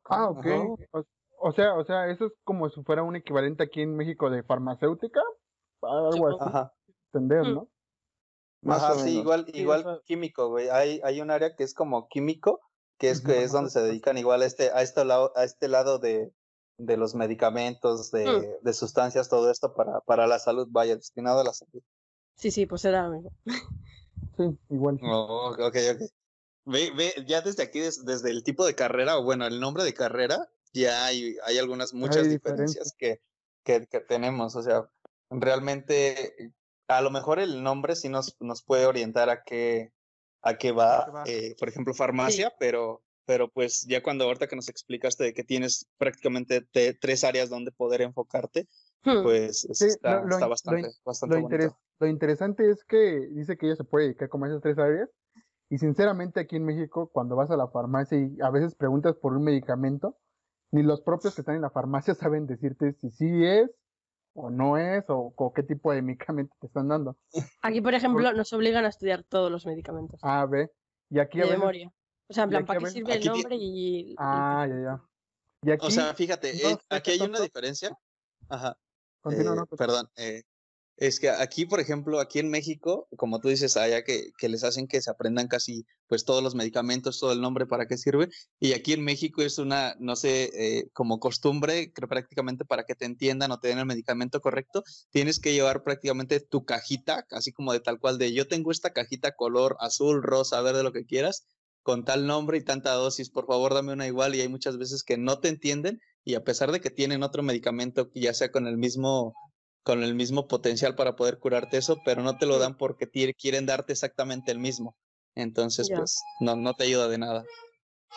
Ah, 0.06 0.30
ok. 0.30 0.46
Ajá. 0.46 1.06
O, 1.48 1.52
sea, 1.54 1.76
o 1.76 1.86
sea, 1.86 2.10
eso 2.10 2.26
es 2.26 2.34
como 2.44 2.70
si 2.70 2.82
fuera 2.84 3.04
un 3.04 3.16
equivalente 3.16 3.64
aquí 3.64 3.82
en 3.82 3.96
México 3.96 4.30
de 4.32 4.42
farmacéutica, 4.42 5.22
algo 5.82 6.28
así, 6.30 6.38
Ajá. 6.42 6.74
entender, 7.14 7.44
Mm. 7.44 7.54
¿no? 7.54 7.70
Más 8.64 8.82
Ajá, 8.82 8.94
o 8.94 8.96
sí, 8.96 9.04
menos. 9.06 9.22
igual, 9.22 9.46
Sí, 9.46 9.60
igual 9.60 9.80
o 9.82 9.84
sea- 9.84 10.02
químico, 10.06 10.50
güey. 10.50 10.70
Hay, 10.70 11.00
hay 11.04 11.22
un 11.22 11.30
área 11.30 11.56
que 11.56 11.64
es 11.64 11.76
como 11.76 12.08
químico, 12.08 12.62
que 12.98 13.12
es, 13.12 13.22
que 13.22 13.44
es 13.44 13.52
donde 13.52 13.70
se 13.70 13.82
dedican 13.82 14.18
igual 14.18 14.42
a 14.42 14.46
este, 14.46 14.72
a 14.72 14.82
este 14.82 15.06
lado, 15.06 15.34
a 15.36 15.44
este 15.44 15.68
lado 15.68 16.00
de, 16.00 16.32
de 16.80 16.98
los 16.98 17.14
medicamentos, 17.14 18.10
de, 18.12 18.26
Mm. 18.26 18.64
de 18.66 18.74
sustancias, 18.74 19.30
todo 19.30 19.52
esto 19.52 19.76
para, 19.76 20.00
para 20.02 20.26
la 20.26 20.40
salud, 20.40 20.68
vaya, 20.72 20.96
destinado 20.96 21.42
a 21.42 21.44
la 21.44 21.54
salud. 21.54 21.84
Sí, 22.36 22.50
sí, 22.50 22.66
pues 22.66 22.84
era 22.86 23.06
amigo. 23.06 23.32
Sí, 24.38 24.58
igual. 24.70 24.98
sí. 25.00 25.06
Oh, 25.08 25.52
ok, 25.52 25.60
ok. 25.68 26.02
Ve, 26.66 26.92
ve, 26.98 27.14
ya 27.28 27.42
desde 27.42 27.62
aquí, 27.62 27.80
des- 27.80 28.04
desde 28.04 28.32
el 28.32 28.44
tipo 28.44 28.66
de 28.66 28.74
carrera, 28.74 29.20
o 29.20 29.24
bueno, 29.24 29.46
el 29.46 29.60
nombre 29.60 29.84
de 29.84 29.94
carrera, 29.94 30.50
ya 30.82 31.06
hay, 31.06 31.38
hay 31.46 31.58
algunas, 31.58 31.94
muchas 31.94 32.30
diferencias 32.30 32.94
que, 32.98 33.22
que, 33.64 33.88
que 33.88 34.00
tenemos. 34.02 34.56
O 34.56 34.62
sea, 34.64 34.90
realmente, 35.30 36.52
a 36.88 37.02
lo 37.02 37.12
mejor 37.12 37.40
el 37.40 37.64
nombre 37.64 37.96
sí 37.96 38.10
nos, 38.10 38.36
nos 38.40 38.64
puede 38.64 38.86
orientar 38.86 39.30
a 39.30 39.44
qué, 39.44 39.92
a 40.42 40.58
qué 40.58 40.72
va, 40.72 41.24
eh, 41.26 41.56
por 41.60 41.70
ejemplo, 41.70 41.94
farmacia, 41.94 42.54
pero, 42.60 43.04
pero 43.26 43.50
pues 43.50 43.86
ya 43.88 44.04
cuando 44.04 44.26
ahorita 44.26 44.48
que 44.48 44.56
nos 44.56 44.70
explicaste 44.70 45.24
de 45.24 45.34
que 45.34 45.44
tienes 45.44 45.88
prácticamente 45.98 46.62
te- 46.62 46.94
tres 46.94 47.24
áreas 47.24 47.50
donde 47.50 47.72
poder 47.72 48.02
enfocarte, 48.02 48.68
Hmm. 49.04 49.22
pues 49.24 49.66
es- 49.66 49.78
Sí, 49.78 49.86
está, 49.86 50.22
lo- 50.22 50.30
está 50.30 50.46
in- 50.46 50.50
bastante, 50.50 50.82
lo, 50.82 50.94
bastante 51.06 51.36
lo, 51.36 51.42
interes- 51.42 51.76
lo 52.00 52.08
interesante 52.08 52.70
es 52.72 52.84
que 52.84 53.28
dice 53.32 53.56
que 53.58 53.68
ella 53.68 53.76
se 53.76 53.84
puede 53.84 54.06
dedicar 54.06 54.30
como 54.30 54.46
a 54.46 54.48
esas 54.50 54.62
tres 54.62 54.78
áreas. 54.80 55.10
Y 55.70 55.78
sinceramente 55.80 56.40
aquí 56.40 56.56
en 56.58 56.66
México, 56.66 57.10
cuando 57.12 57.36
vas 57.36 57.50
a 57.50 57.58
la 57.58 57.68
farmacia 57.68 58.18
y 58.20 58.38
a 58.42 58.50
veces 58.52 58.76
preguntas 58.76 59.16
por 59.16 59.34
un 59.34 59.44
medicamento, 59.44 60.16
ni 60.76 60.84
los 60.84 61.02
propios 61.02 61.34
que 61.34 61.42
están 61.42 61.56
en 61.56 61.62
la 61.62 61.70
farmacia 61.70 62.14
saben 62.30 62.46
decirte 62.46 62.94
si 62.94 63.10
sí 63.12 63.46
es 63.46 63.70
o 64.34 64.50
no 64.50 64.78
es 64.78 65.06
o, 65.10 65.34
o 65.34 65.54
qué 65.54 65.64
tipo 65.64 65.94
de 65.94 66.02
medicamento 66.02 66.54
te 66.60 66.68
están 66.68 66.90
dando. 66.90 67.18
Aquí, 67.62 67.80
por 67.80 67.94
ejemplo, 67.94 68.34
nos 68.34 68.52
obligan 68.52 68.84
a 68.84 68.90
estudiar 68.90 69.24
todos 69.24 69.50
los 69.50 69.66
medicamentos 69.66 70.20
A, 70.22 70.46
B. 70.46 70.70
Y 71.10 71.20
aquí 71.20 71.40
a 71.40 71.44
de 71.44 71.48
veces... 71.48 71.60
memoria. 71.60 71.94
O 72.28 72.34
sea, 72.34 72.44
en 72.44 72.50
plan, 72.50 72.66
¿para 72.66 72.80
qué 72.82 72.88
sirve 72.88 73.14
el 73.14 73.20
aquí 73.20 73.28
nombre 73.30 73.56
y 73.58 74.16
Ah, 74.18 74.66
ya, 74.68 74.76
ya. 74.76 75.02
Y 75.62 75.72
aquí... 75.72 75.88
O 75.88 75.90
sea, 75.90 76.14
fíjate, 76.14 76.52
no 76.62 76.70
eh, 76.72 76.78
aquí 76.90 77.12
hay 77.12 77.22
una 77.22 77.40
diferencia. 77.40 77.98
Ajá. 78.50 78.76
Continúa, 79.22 79.54
eh, 79.54 79.56
no, 79.56 79.66
pues. 79.68 79.80
perdón. 79.80 80.10
eh, 80.18 80.44
es 80.98 81.20
que 81.20 81.30
aquí, 81.30 81.66
por 81.66 81.80
ejemplo, 81.80 82.20
aquí 82.20 82.40
en 82.40 82.50
México, 82.50 83.08
como 83.18 83.40
tú 83.40 83.50
dices, 83.50 83.76
allá 83.76 84.04
que, 84.04 84.32
que 84.38 84.48
les 84.48 84.64
hacen 84.64 84.88
que 84.88 85.02
se 85.02 85.10
aprendan 85.10 85.48
casi 85.48 85.86
pues 86.08 86.24
todos 86.24 86.42
los 86.42 86.56
medicamentos, 86.56 87.20
todo 87.20 87.34
el 87.34 87.42
nombre 87.42 87.66
para 87.66 87.86
qué 87.88 87.98
sirve. 87.98 88.30
Y 88.60 88.74
aquí 88.74 88.94
en 88.94 89.04
México 89.04 89.42
es 89.42 89.58
una, 89.58 89.96
no 90.00 90.16
sé, 90.16 90.52
eh, 90.54 90.90
como 90.94 91.20
costumbre, 91.20 91.92
creo 91.92 92.08
prácticamente 92.08 92.64
para 92.64 92.86
que 92.86 92.96
te 92.96 93.06
entiendan 93.06 93.52
o 93.52 93.60
te 93.60 93.68
den 93.70 93.80
el 93.80 93.86
medicamento 93.86 94.40
correcto, 94.40 94.84
tienes 95.12 95.40
que 95.40 95.54
llevar 95.54 95.84
prácticamente 95.84 96.40
tu 96.40 96.64
cajita, 96.64 97.26
así 97.32 97.52
como 97.52 97.74
de 97.74 97.82
tal 97.82 98.00
cual 98.00 98.18
de 98.18 98.34
yo 98.34 98.48
tengo 98.48 98.72
esta 98.72 98.94
cajita 98.94 99.36
color 99.36 99.76
azul, 99.80 100.24
rosa, 100.24 100.62
verde, 100.62 100.84
lo 100.84 100.94
que 100.94 101.06
quieras, 101.06 101.46
con 101.84 102.06
tal 102.06 102.26
nombre 102.26 102.58
y 102.58 102.64
tanta 102.64 102.94
dosis, 102.94 103.30
por 103.30 103.48
favor 103.48 103.74
dame 103.74 103.94
una 103.94 104.08
igual. 104.08 104.36
Y 104.36 104.42
hay 104.42 104.48
muchas 104.48 104.78
veces 104.78 105.04
que 105.04 105.18
no 105.18 105.40
te 105.40 105.50
entienden 105.50 106.00
y 106.24 106.36
a 106.36 106.44
pesar 106.44 106.72
de 106.72 106.80
que 106.80 106.90
tienen 106.90 107.22
otro 107.22 107.44
medicamento, 107.44 108.10
ya 108.16 108.34
sea 108.34 108.52
con 108.52 108.66
el 108.66 108.78
mismo 108.78 109.36
con 109.86 110.04
el 110.04 110.16
mismo 110.16 110.48
potencial 110.48 110.96
para 110.96 111.16
poder 111.16 111.40
curarte 111.40 111.78
eso, 111.78 111.98
pero 112.04 112.22
no 112.24 112.38
te 112.38 112.46
lo 112.48 112.60
dan 112.60 112.76
porque 112.76 113.08
quieren 113.10 113.66
darte 113.66 113.94
exactamente 113.94 114.52
el 114.52 114.60
mismo. 114.60 114.98
Entonces, 115.36 115.90
Ya. 115.90 115.98
pues, 115.98 116.22
no, 116.42 116.56
no 116.58 116.74
te 116.74 116.86
ayuda 116.86 117.08
de 117.08 117.18
nada. 117.20 117.46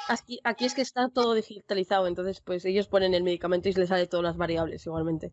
Aquí, 0.09 0.41
aquí 0.45 0.65
es 0.65 0.75
que 0.75 0.83
está 0.83 1.09
todo 1.09 1.35
digitalizado, 1.35 2.07
entonces 2.07 2.41
pues 2.41 2.65
ellos 2.65 2.89
ponen 2.89 3.15
el 3.15 3.23
medicamento 3.23 3.69
y 3.69 3.75
les 3.75 3.91
sale 3.91 4.07
todas 4.07 4.25
las 4.25 4.37
variables 4.37 4.87
igualmente. 4.87 5.33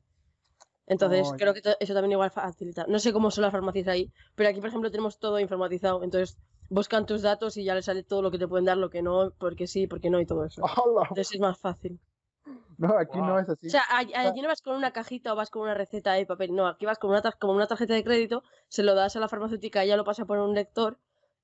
Entonces 0.87 1.27
Oh, 1.27 1.35
creo 1.37 1.53
que 1.53 1.61
eso 1.79 1.93
también 1.93 2.13
igual 2.13 2.31
facilita. 2.31 2.85
No 2.87 2.99
sé 2.99 3.13
cómo 3.13 3.31
son 3.31 3.43
las 3.43 3.51
farmacias 3.53 3.87
ahí, 3.87 4.11
pero 4.35 4.49
aquí 4.49 4.59
por 4.59 4.69
ejemplo 4.69 4.91
tenemos 4.91 5.19
todo 5.19 5.39
informatizado, 5.39 6.03
entonces 6.03 6.37
buscan 6.69 7.05
tus 7.05 7.21
datos 7.23 7.57
y 7.57 7.63
ya 7.63 7.75
les 7.75 7.85
sale 7.85 8.03
todo 8.03 8.21
lo 8.21 8.31
que 8.31 8.39
te 8.39 8.47
pueden 8.47 8.65
dar, 8.65 8.77
lo 8.77 8.89
que 8.89 9.01
no, 9.01 9.31
porque 9.39 9.67
sí, 9.67 9.87
porque 9.87 10.09
no 10.09 10.19
y 10.21 10.25
todo 10.25 10.45
eso. 10.45 10.63
Entonces 11.09 11.35
es 11.35 11.41
más 11.41 11.59
fácil. 11.59 11.99
No, 12.77 12.97
aquí 12.97 13.17
no 13.17 13.39
es 13.39 13.47
así. 13.47 13.67
O 13.67 13.69
sea, 13.69 13.83
allí 13.89 14.41
no 14.41 14.49
vas 14.49 14.61
con 14.61 14.75
una 14.75 14.91
cajita 14.91 15.31
o 15.31 15.35
vas 15.35 15.49
con 15.49 15.61
una 15.61 15.73
receta 15.73 16.13
de 16.13 16.25
papel, 16.25 16.53
no, 16.53 16.67
aquí 16.67 16.85
vas 16.85 16.99
con 16.99 17.09
una, 17.09 17.21
como 17.39 17.53
una 17.53 17.67
tarjeta 17.67 17.93
de 17.93 18.03
crédito, 18.03 18.43
se 18.67 18.83
lo 18.83 18.95
das 18.95 19.15
a 19.15 19.19
la 19.21 19.29
farmacéutica, 19.29 19.83
ella 19.83 19.95
lo 19.95 20.03
pasa 20.03 20.25
por 20.25 20.39
un 20.39 20.53
lector 20.53 20.99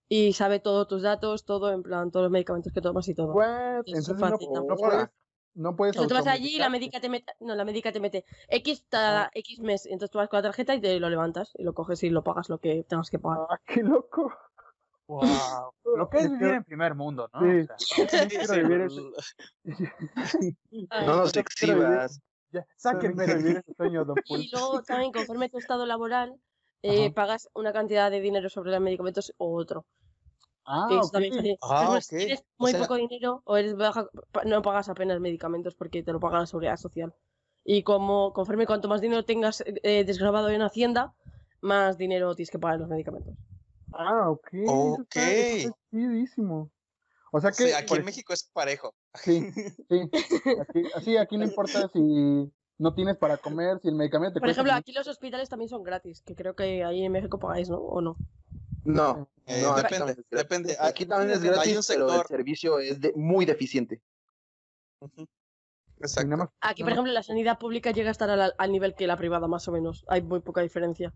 y 0.09 0.33
sabe 0.33 0.59
todos 0.59 0.89
tus 0.89 1.03
datos, 1.03 1.45
todo, 1.45 1.71
en 1.71 1.83
plan, 1.83 2.11
todos 2.11 2.25
los 2.25 2.31
medicamentos 2.31 2.73
que 2.73 2.81
tomas 2.81 3.07
y 3.07 3.15
todo. 3.15 3.41
Eso 3.41 3.79
es 3.79 3.85
Entonces 3.87 4.17
no, 4.17 4.29
fácil, 4.29 4.49
no 4.51 4.75
puedes, 4.75 5.07
no 5.53 5.75
puedes 5.75 5.95
sea, 5.95 6.07
tú 6.07 6.13
vas 6.13 6.27
allí 6.27 6.55
y 6.55 6.59
la 6.59 6.69
médica 6.69 6.99
te 6.99 7.09
mete, 7.09 7.33
no, 7.39 7.55
la 7.55 7.65
médica 7.65 7.91
te 7.91 7.99
mete 7.99 8.25
X 8.49 8.85
cada 8.89 9.29
X 9.33 9.59
mes, 9.59 9.85
entonces 9.85 10.11
tú 10.11 10.17
vas 10.17 10.27
con 10.29 10.37
la 10.37 10.43
tarjeta 10.43 10.75
y 10.75 10.81
te 10.81 10.99
lo 10.99 11.09
levantas 11.09 11.51
y 11.57 11.63
lo 11.63 11.73
coges 11.73 12.03
y 12.03 12.09
lo 12.09 12.23
pagas 12.23 12.49
lo 12.49 12.59
que 12.59 12.83
tengas 12.83 13.09
que 13.09 13.19
pagar. 13.19 13.47
Ah, 13.49 13.59
qué 13.65 13.83
loco. 13.83 14.33
Wow. 15.11 15.73
Lo 15.97 16.09
que 16.09 16.19
es 16.19 16.31
vivir 16.31 16.53
en 16.55 16.63
primer 16.63 16.95
mundo, 16.95 17.29
¿no? 17.33 17.41
Sí. 17.41 17.67
O 18.01 18.07
sea, 18.45 18.55
vivir 18.63 18.81
ese- 18.81 19.01
Ay, 20.89 21.05
No 21.05 21.17
nos 21.17 21.35
exhibas. 21.35 22.21
ya, 22.51 22.65
Sáquenme 22.77 23.25
de 23.27 23.35
vivir 23.35 23.57
ese 23.57 23.73
sueño, 23.75 24.05
don. 24.05 24.17
Y 24.29 24.49
luego 24.51 24.81
también 24.83 25.11
conforme 25.11 25.49
tu 25.49 25.57
estado 25.57 25.85
laboral 25.85 26.35
eh, 26.83 27.11
pagas 27.11 27.49
una 27.53 27.73
cantidad 27.73 28.09
de 28.09 28.21
dinero 28.21 28.49
sobre 28.49 28.71
los 28.71 28.79
medicamentos 28.81 29.33
o 29.37 29.53
otro. 29.55 29.85
Ah, 30.65 30.85
que 30.87 30.95
eso 30.97 31.07
ok. 31.07 31.11
también 31.13 31.33
facilita. 31.33 31.67
Por 31.67 31.75
Ah, 31.75 31.81
ejemplo, 31.81 32.01
si 32.01 32.15
ok. 32.15 32.19
tienes 32.19 32.39
O 32.39 32.43
muy 32.57 32.71
sea- 32.71 32.79
poco 32.79 32.95
dinero 32.95 33.41
o 33.45 33.57
eres 33.57 33.75
baja, 33.75 34.07
no 34.45 34.61
pagas 34.61 34.89
apenas 34.89 35.19
medicamentos 35.19 35.75
porque 35.75 36.03
te 36.03 36.13
lo 36.13 36.19
paga 36.19 36.39
la 36.39 36.45
seguridad 36.45 36.77
social. 36.77 37.13
Y 37.63 37.83
como 37.83 38.31
conforme 38.33 38.65
cuanto 38.65 38.87
más 38.87 39.01
dinero 39.01 39.23
tengas 39.25 39.63
eh, 39.65 40.03
desgrabado 40.05 40.49
en 40.49 40.61
Hacienda, 40.61 41.13
más 41.61 41.97
dinero 41.97 42.33
tienes 42.33 42.49
que 42.49 42.57
pagar 42.59 42.79
los 42.79 42.89
medicamentos. 42.89 43.35
Ah, 43.93 44.29
ok. 44.29 44.47
está- 45.01 45.31
eso 45.31 45.67
está. 45.67 45.77
O 47.33 47.39
sea 47.39 47.51
que, 47.51 47.63
Sí, 47.67 47.71
aquí 47.73 47.93
en 47.93 47.99
ej- 48.01 48.05
México 48.05 48.33
es 48.33 48.43
parejo. 48.43 48.93
sí, 49.15 49.39
sí. 49.89 50.09
Aquí, 50.59 50.83
así, 50.93 51.17
aquí 51.17 51.37
no 51.37 51.45
importa 51.45 51.87
si 51.89 52.51
no 52.77 52.93
tienes 52.93 53.17
para 53.17 53.37
comer, 53.37 53.79
si 53.81 53.87
el 53.87 53.95
medicamento 53.95 54.33
te 54.35 54.39
Por 54.39 54.47
cuesta 54.47 54.61
ejemplo, 54.61 54.73
500 54.73 54.81
aquí 54.81 54.91
los 54.93 55.07
hospitales 55.07 55.49
también 55.49 55.69
son 55.69 55.83
gratis, 55.83 56.21
que 56.25 56.35
creo 56.35 56.55
que 56.55 56.83
ahí 56.83 57.03
en 57.05 57.11
México 57.11 57.39
pagáis, 57.39 57.69
¿no? 57.69 57.77
¿O 57.77 58.01
no? 58.01 58.17
No, 58.83 59.29
Eh, 59.45 59.61
no, 59.61 59.75
depende, 59.75 60.15
depende. 60.31 60.77
Aquí 60.79 61.05
también 61.05 61.31
es 61.31 61.39
un 61.41 61.47
gratis, 61.51 61.85
pero 61.87 62.21
el 62.21 62.27
servicio 62.27 62.79
es 62.79 62.99
de- 62.99 63.13
muy 63.15 63.45
deficiente. 63.45 64.01
Exacto. 65.99 66.51
Aquí, 66.61 66.83
por 66.83 66.91
ejemplo, 66.91 67.11
la 67.13 67.23
sanidad 67.23 67.59
pública 67.59 67.91
llega 67.91 68.09
a 68.09 68.11
estar 68.11 68.29
al, 68.29 68.53
al 68.57 68.71
nivel 68.71 68.95
que 68.95 69.07
la 69.07 69.17
privada, 69.17 69.47
más 69.47 69.67
o 69.67 69.71
menos. 69.71 70.03
Hay 70.07 70.21
muy 70.21 70.39
poca 70.41 70.61
diferencia. 70.61 71.13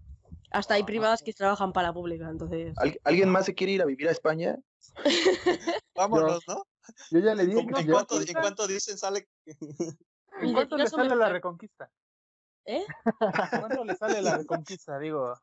Hasta 0.55 0.75
hay 0.75 0.83
privadas 0.83 1.21
que 1.21 1.33
trabajan 1.33 1.73
para 1.73 1.89
la 1.89 1.93
pública, 1.93 2.29
entonces... 2.29 2.73
¿Al- 2.77 2.97
¿Alguien 3.03 3.29
más 3.29 3.45
se 3.45 3.53
quiere 3.53 3.73
ir 3.73 3.81
a 3.81 3.85
vivir 3.85 4.07
a 4.07 4.11
España? 4.11 4.55
Vámonos, 5.95 6.47
¿no? 6.47 6.63
Yo 7.11 7.19
ya 7.19 7.35
le 7.35 7.45
dije 7.45 7.59
¿En, 7.59 7.67
que 7.67 7.85
cuánto, 7.91 8.21
en 8.21 8.33
cuánto 8.33 8.65
dicen 8.65 8.97
sale? 8.97 9.27
¿En 10.39 10.53
cuánto 10.53 10.77
le 10.77 10.87
sale 10.87 11.09
me 11.09 11.15
la 11.17 11.27
reconquista? 11.27 11.91
¿Eh? 12.63 12.85
¿En 13.19 13.59
cuánto 13.59 13.83
le 13.83 13.95
sale 13.95 14.21
la 14.21 14.37
reconquista? 14.37 14.97
Digo, 14.97 15.37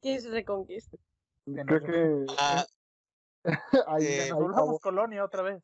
¿Qué 0.00 0.14
es 0.14 0.24
Reconquista? 0.24 0.96
creo 1.44 1.80
que 1.82 2.26
Ah, 2.38 2.64
ahí, 3.86 4.06
eh, 4.06 4.22
ahí 4.22 4.78
colonia 4.80 5.24
otra 5.24 5.42
vez. 5.42 5.62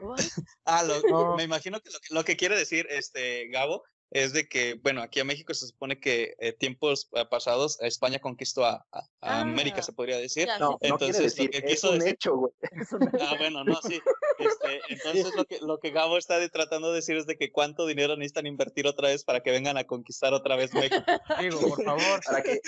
What? 0.00 0.18
ah, 0.64 0.82
lo- 0.82 1.00
No. 1.08 1.36
me 1.36 1.44
imagino 1.44 1.78
que 1.80 1.90
lo, 1.90 1.98
que 2.00 2.14
lo 2.14 2.24
que 2.24 2.36
quiere 2.36 2.56
decir 2.56 2.88
este 2.90 3.46
Gabo 3.50 3.84
es 4.10 4.32
de 4.32 4.48
que, 4.48 4.74
bueno, 4.74 5.02
aquí 5.02 5.18
a 5.20 5.24
México 5.24 5.52
se 5.54 5.66
supone 5.66 5.98
que 5.98 6.34
eh, 6.38 6.52
tiempos 6.52 7.08
eh, 7.14 7.24
pasados 7.28 7.80
España 7.80 8.20
conquistó 8.20 8.64
a, 8.64 8.86
a- 8.92 9.08
a 9.20 9.40
América, 9.40 9.78
Ah, 9.80 9.82
se 9.82 9.92
podría 9.92 10.18
decir. 10.18 10.46
Ya, 10.46 10.58
No, 10.58 10.78
sí. 10.80 10.88
no 10.88 10.98
quiere 10.98 11.16
Entonces, 11.16 11.18
lo 11.18 11.22
decir, 11.24 11.50
que 11.50 11.58
es 11.58 11.64
quiso 11.64 11.90
un 11.90 11.98
decir- 11.98 12.12
hecho, 12.12 12.36
güey. 12.36 12.52
Ah, 13.20 13.34
bueno, 13.38 13.64
no, 13.64 13.74
sí. 13.82 14.00
Este, 14.38 14.80
entonces 14.88 15.34
lo 15.34 15.44
que, 15.44 15.58
lo 15.60 15.78
que 15.78 15.90
Gabo 15.90 16.16
está 16.18 16.38
de- 16.38 16.48
tratando 16.48 16.90
de 16.90 16.96
decir 16.96 17.16
es 17.16 17.26
de 17.26 17.36
que 17.36 17.50
cuánto 17.50 17.86
dinero 17.86 18.16
necesitan 18.16 18.46
invertir 18.46 18.86
otra 18.86 19.08
vez 19.08 19.24
para 19.24 19.40
que 19.40 19.50
vengan 19.50 19.76
a 19.78 19.84
conquistar 19.84 20.32
otra 20.32 20.54
vez 20.56 20.72
México. 20.74 20.96
Digo, 21.40 21.60
por 21.60 21.82
favor. 21.84 22.20
Para 22.24 22.42
que, 22.42 22.60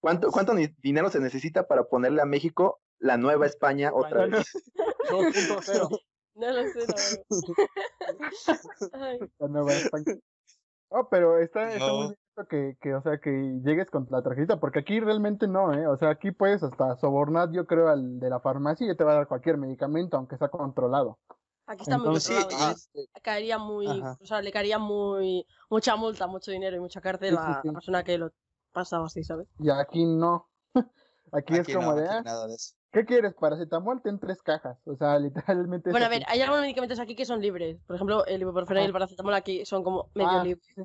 ¿cuánto, 0.00 0.30
¿Cuánto 0.30 0.54
dinero 0.78 1.10
se 1.10 1.20
necesita 1.20 1.66
para 1.66 1.84
ponerle 1.84 2.22
a 2.22 2.26
México 2.26 2.80
la 2.98 3.16
nueva 3.16 3.46
España 3.46 3.90
otra 3.94 4.26
vez? 4.26 4.46
2.0. 5.10 6.00
No 6.36 6.52
lo 6.52 6.62
sé, 6.68 6.78
verdad. 6.78 7.24
Ay, 8.92 9.18
la 9.38 9.48
nueva 9.48 9.72
España. 9.74 10.16
Oh, 10.90 11.08
pero 11.08 11.38
está, 11.38 11.72
está 11.72 11.92
muy 11.92 12.06
bien 12.08 12.16
que, 12.48 12.76
que, 12.80 12.94
o 12.94 13.02
sea, 13.02 13.18
que 13.18 13.30
llegues 13.64 13.90
con 13.90 14.06
la 14.10 14.22
tarjetita, 14.22 14.58
porque 14.58 14.80
aquí 14.80 15.00
realmente 15.00 15.46
no, 15.46 15.72
¿eh? 15.72 15.86
O 15.86 15.96
sea, 15.96 16.10
aquí 16.10 16.30
puedes 16.30 16.62
hasta 16.62 16.96
sobornar, 16.96 17.50
yo 17.52 17.66
creo, 17.66 17.88
al 17.88 18.18
de 18.18 18.30
la 18.30 18.40
farmacia 18.40 18.84
y 18.84 18.88
ya 18.88 18.94
te 18.96 19.04
va 19.04 19.12
a 19.12 19.16
dar 19.16 19.28
cualquier 19.28 19.58
medicamento, 19.58 20.16
aunque 20.16 20.36
sea 20.36 20.48
controlado. 20.48 21.18
Aquí 21.66 21.82
está 21.82 21.98
muy 21.98 22.06
Entonces, 22.08 22.36
Sí, 22.36 22.40
controlado. 22.42 22.76
¿eh? 22.94 23.06
Caería 23.22 23.58
muy... 23.58 23.86
Ajá. 23.86 24.16
O 24.20 24.24
sea, 24.24 24.42
le 24.42 24.52
caería 24.52 24.78
muy... 24.78 25.46
Mucha 25.68 25.96
multa, 25.96 26.26
mucho 26.26 26.50
dinero 26.50 26.76
y 26.76 26.80
mucha 26.80 27.00
cárcel 27.00 27.30
Sí, 27.30 27.36
sí, 27.36 27.42
a 27.42 27.60
sí. 27.60 27.68
la 27.68 27.72
persona 27.74 28.02
que 28.04 28.18
lo 28.18 28.30
pasa 28.72 29.00
o 29.00 29.04
así, 29.04 29.22
¿sabes? 29.22 29.48
Y 29.58 29.70
aquí 29.70 30.04
no. 30.04 30.48
Aquí, 31.32 31.54
es 31.54 31.60
aquí 31.60 31.72
como 31.74 31.92
no, 31.92 31.96
de, 31.96 32.04
aquí 32.04 32.14
ah, 32.14 32.22
nada 32.24 32.46
de 32.48 32.54
eso. 32.54 32.74
¿qué 32.92 33.04
quieres? 33.04 33.34
Paracetamol, 33.34 34.02
ten 34.02 34.18
tres 34.18 34.42
cajas. 34.42 34.78
O 34.84 34.96
sea, 34.96 35.18
literalmente. 35.18 35.90
es 35.90 35.92
Bueno, 35.92 36.06
a 36.06 36.08
ver, 36.08 36.22
hay 36.26 36.40
algunos 36.42 36.62
medicamentos 36.62 36.98
aquí 36.98 37.14
que 37.14 37.24
son 37.24 37.40
libres. 37.40 37.78
Por 37.86 37.96
ejemplo, 37.96 38.24
el 38.26 38.40
ibuprofeno 38.40 38.80
y 38.80 38.84
el 38.84 38.92
paracetamol 38.92 39.34
aquí 39.34 39.64
son 39.64 39.82
como 39.84 40.10
medio 40.14 40.28
Ah, 40.40 40.44
libres. 40.44 40.66
sí. 40.74 40.82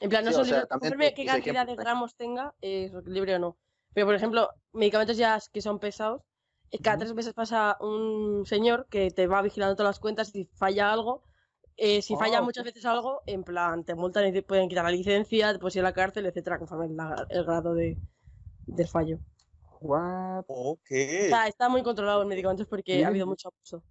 En 0.00 0.10
plan, 0.10 0.24
no 0.24 0.30
Sí, 0.30 0.36
son 0.36 0.46
libres 0.46 0.66
conforme 0.66 1.14
qué 1.14 1.24
cantidad 1.26 1.66
de 1.66 1.72
¿eh? 1.72 1.76
gramos 1.76 2.16
tenga, 2.16 2.54
es 2.60 2.92
libre 3.06 3.36
o 3.36 3.38
no. 3.38 3.56
Pero, 3.94 4.06
por 4.06 4.14
ejemplo, 4.16 4.50
medicamentos 4.72 5.16
ya 5.16 5.38
que 5.52 5.62
son 5.62 5.78
pesados, 5.78 6.22
eh, 6.70 6.78
cada 6.82 6.96
Ujú. 6.96 7.04
tres 7.04 7.14
meses 7.14 7.32
pasa 7.32 7.76
un 7.80 8.44
señor 8.44 8.86
que 8.90 9.10
te 9.12 9.26
va 9.28 9.40
vigilando 9.42 9.76
todas 9.76 9.90
las 9.90 10.00
cuentas 10.00 10.28
y 10.30 10.32
si 10.32 10.50
falla 10.56 10.92
algo. 10.92 11.22
eh, 11.76 12.02
si 12.02 12.16
falla 12.16 12.38
Ah, 12.38 12.42
ok. 12.42 12.46
muchas 12.46 12.64
veces 12.64 12.84
algo, 12.86 13.22
en 13.26 13.42
plan, 13.44 13.84
te 13.84 13.94
multan 13.96 14.26
y 14.28 14.32
te 14.32 14.42
pueden 14.42 14.68
quitar 14.68 14.84
la 14.84 14.90
licencia, 14.92 15.52
te 15.52 15.58
puedes 15.58 15.74
ir 15.76 15.80
a 15.80 15.84
la 15.84 15.92
cárcel, 15.92 16.26
etcétera, 16.26 16.58
conforme 16.58 16.88
la- 16.94 17.26
el 17.30 17.44
grado 17.44 17.74
de, 17.74 17.98
del 18.66 18.88
fallo. 18.88 19.18
What? 19.84 20.44
Ok. 20.48 20.80
O 20.90 21.28
sea, 21.28 21.46
está 21.46 21.68
muy 21.68 21.82
controlado 21.82 22.22
en 22.22 22.28
medicamentos 22.28 22.66
porque 22.66 22.96
Sí, 22.96 23.02
ha 23.02 23.08
habido 23.08 23.26
mucho 23.26 23.48
abuso. 23.48 23.84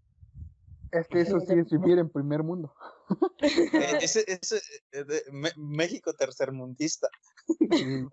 Es 0.92 1.08
que 1.08 1.22
eso 1.22 1.40
sí 1.40 1.54
es 1.54 1.70
vivir 1.70 1.98
en 2.00 2.10
primer 2.10 2.42
mundo. 2.44 2.74
Eh, 3.42 3.42
ese, 4.02 4.24
ese, 4.28 4.62
eh, 4.92 5.04
de- 5.04 5.24
Me- 5.32 5.54
México 5.56 6.14
tercermundista. 6.14 7.10
Sí. 7.48 8.06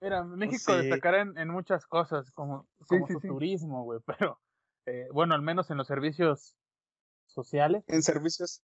Mira, 0.00 0.24
México 0.24 0.72
Sí. 0.74 0.78
destacará 0.82 1.22
en, 1.22 1.36
en 1.38 1.48
muchas 1.48 1.86
cosas, 1.86 2.30
como, 2.32 2.68
Sí, 2.80 2.86
como 2.88 3.06
sí, 3.08 3.12
su 3.14 3.20
sí. 3.20 3.28
turismo, 3.28 3.84
güey, 3.84 4.00
pero 4.06 4.40
eh, 4.86 5.08
bueno, 5.12 5.34
al 5.34 5.42
menos 5.42 5.70
en 5.70 5.76
los 5.78 5.86
servicios 5.86 6.56
sociales. 7.26 7.84
En 7.88 8.02
servicios, 8.02 8.62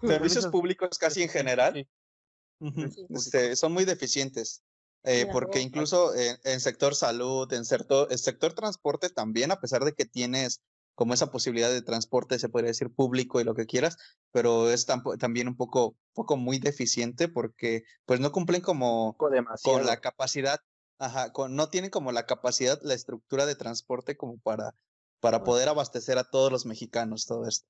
servicios 0.00 0.46
públicos 0.48 0.96
casi 0.98 1.22
en 1.22 1.28
general, 1.28 1.88
Sí. 2.60 3.06
este, 3.08 3.56
son 3.56 3.72
muy 3.72 3.84
deficientes. 3.84 4.62
Eh, 5.04 5.26
porque 5.32 5.60
incluso 5.60 6.14
en, 6.14 6.38
en 6.44 6.60
sector 6.60 6.94
salud, 6.94 7.50
en 7.52 7.64
sector, 7.64 8.08
en 8.10 8.18
sector 8.18 8.52
transporte 8.52 9.08
también, 9.08 9.50
a 9.50 9.60
pesar 9.60 9.84
de 9.84 9.94
que 9.94 10.04
tienes 10.04 10.60
como 10.94 11.14
esa 11.14 11.30
posibilidad 11.30 11.70
de 11.70 11.80
transporte, 11.80 12.38
se 12.38 12.50
podría 12.50 12.68
decir 12.68 12.92
público 12.92 13.40
y 13.40 13.44
lo 13.44 13.54
que 13.54 13.64
quieras, 13.64 13.96
pero 14.32 14.70
es 14.70 14.84
también 15.18 15.48
un 15.48 15.56
poco, 15.56 15.96
poco 16.12 16.36
muy 16.36 16.58
deficiente 16.58 17.26
porque 17.26 17.84
pues 18.04 18.20
no 18.20 18.32
cumplen 18.32 18.60
como 18.60 19.16
demasiado. 19.30 19.78
con 19.78 19.86
la 19.86 19.96
capacidad, 19.96 20.60
ajá, 20.98 21.32
con, 21.32 21.56
no 21.56 21.70
tienen 21.70 21.90
como 21.90 22.12
la 22.12 22.26
capacidad, 22.26 22.78
la 22.82 22.92
estructura 22.92 23.46
de 23.46 23.54
transporte 23.54 24.18
como 24.18 24.36
para, 24.40 24.74
para 25.20 25.42
poder 25.42 25.70
abastecer 25.70 26.18
a 26.18 26.24
todos 26.24 26.52
los 26.52 26.66
mexicanos 26.66 27.24
todo 27.24 27.48
esto. 27.48 27.66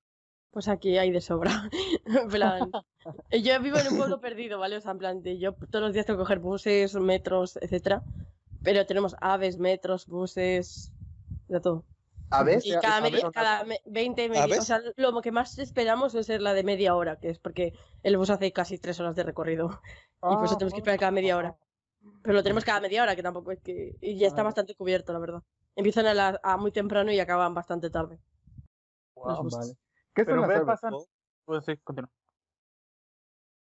Pues 0.51 0.69
aquí 0.69 0.99
hay 0.99 1.11
de 1.11 1.21
sobra. 1.21 1.69
en 2.05 2.29
plan, 2.29 2.71
yo 3.43 3.61
vivo 3.61 3.79
en 3.79 3.89
un 3.89 3.97
pueblo 3.99 4.21
perdido, 4.21 4.59
¿vale? 4.59 4.77
O 4.77 4.81
sea, 4.81 4.91
en 4.93 4.99
plan, 4.99 5.23
de- 5.23 5.39
yo 5.39 5.53
todos 5.55 5.83
los 5.85 5.93
días 5.93 6.07
tengo 6.07 6.19
que 6.19 6.23
coger 6.25 6.39
buses, 6.41 6.95
metros, 6.97 7.57
etcétera. 7.61 8.03
Pero 8.63 8.85
tenemos 8.85 9.17
aves, 9.21 9.59
metros, 9.59 10.07
buses, 10.07 10.93
de 11.49 11.61
todo. 11.61 11.85
¿Aves? 12.31 12.65
Y 12.67 12.73
cada, 12.73 12.99
¿aves? 12.99 13.13
media- 13.13 13.31
cada 13.33 13.65
me- 13.65 13.81
20, 13.87 14.29
media- 14.29 14.59
o 14.59 14.63
sea, 14.63 14.81
lo 14.97 15.21
que 15.23 15.33
más 15.33 15.59
esperamos 15.59 16.15
es 16.15 16.27
ser 16.27 16.43
la 16.43 16.53
de 16.55 16.63
media 16.63 16.95
hora, 16.95 17.17
que 17.17 17.31
es 17.31 17.39
porque 17.39 17.73
el 18.03 18.17
bus 18.17 18.31
hace 18.31 18.53
casi 18.53 18.79
tres 18.79 19.01
horas 19.01 19.17
de 19.17 19.23
recorrido. 19.23 19.81
Y 20.23 20.35
por 20.37 20.45
eso 20.45 20.57
tenemos 20.59 20.75
que 20.75 20.81
esperar 20.81 20.99
cada 20.99 21.13
media 21.13 21.37
hora. 21.37 21.57
Pero 22.23 22.35
lo 22.35 22.43
tenemos 22.43 22.63
cada 22.65 22.81
media 22.81 23.03
hora, 23.03 23.17
que 23.17 23.23
tampoco 23.23 23.53
es 23.53 23.61
que. 23.63 23.97
Y 24.03 24.17
ya 24.19 24.27
está 24.27 24.43
Ah. 24.43 24.45
bastante 24.45 24.75
cubierto, 24.75 25.13
la 25.15 25.19
verdad. 25.19 25.43
Empiezan 25.77 26.07
a, 26.07 26.13
la- 26.15 26.39
a 26.43 26.57
muy 26.59 26.73
temprano 26.73 27.11
y 27.11 27.19
acaban 27.21 27.55
bastante 27.55 27.89
tarde. 27.89 28.19
Wow. 29.15 29.49
Vale. 29.51 29.75
¿Qué 30.25 30.31
son 30.31 30.41
las 30.41 30.49
ve, 30.49 30.55
aves? 30.57 30.67
pasan. 30.67 30.95
Pues 31.45 31.65
sí, 31.65 31.77
continúa. 31.79 32.11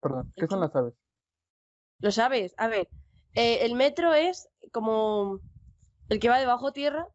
Perdón, 0.00 0.32
¿qué 0.36 0.42
¿El 0.42 0.48
son 0.48 0.60
las 0.60 0.74
aves? 0.76 0.94
¿Lo 2.00 2.10
sabes? 2.10 2.54
A 2.58 2.68
ver, 2.68 2.88
eh, 3.34 3.58
el 3.62 3.74
metro 3.74 4.14
es 4.14 4.48
como 4.72 5.40
el 6.08 6.20
que 6.20 6.28
va 6.28 6.38
debajo 6.38 6.72
tierra 6.72 7.08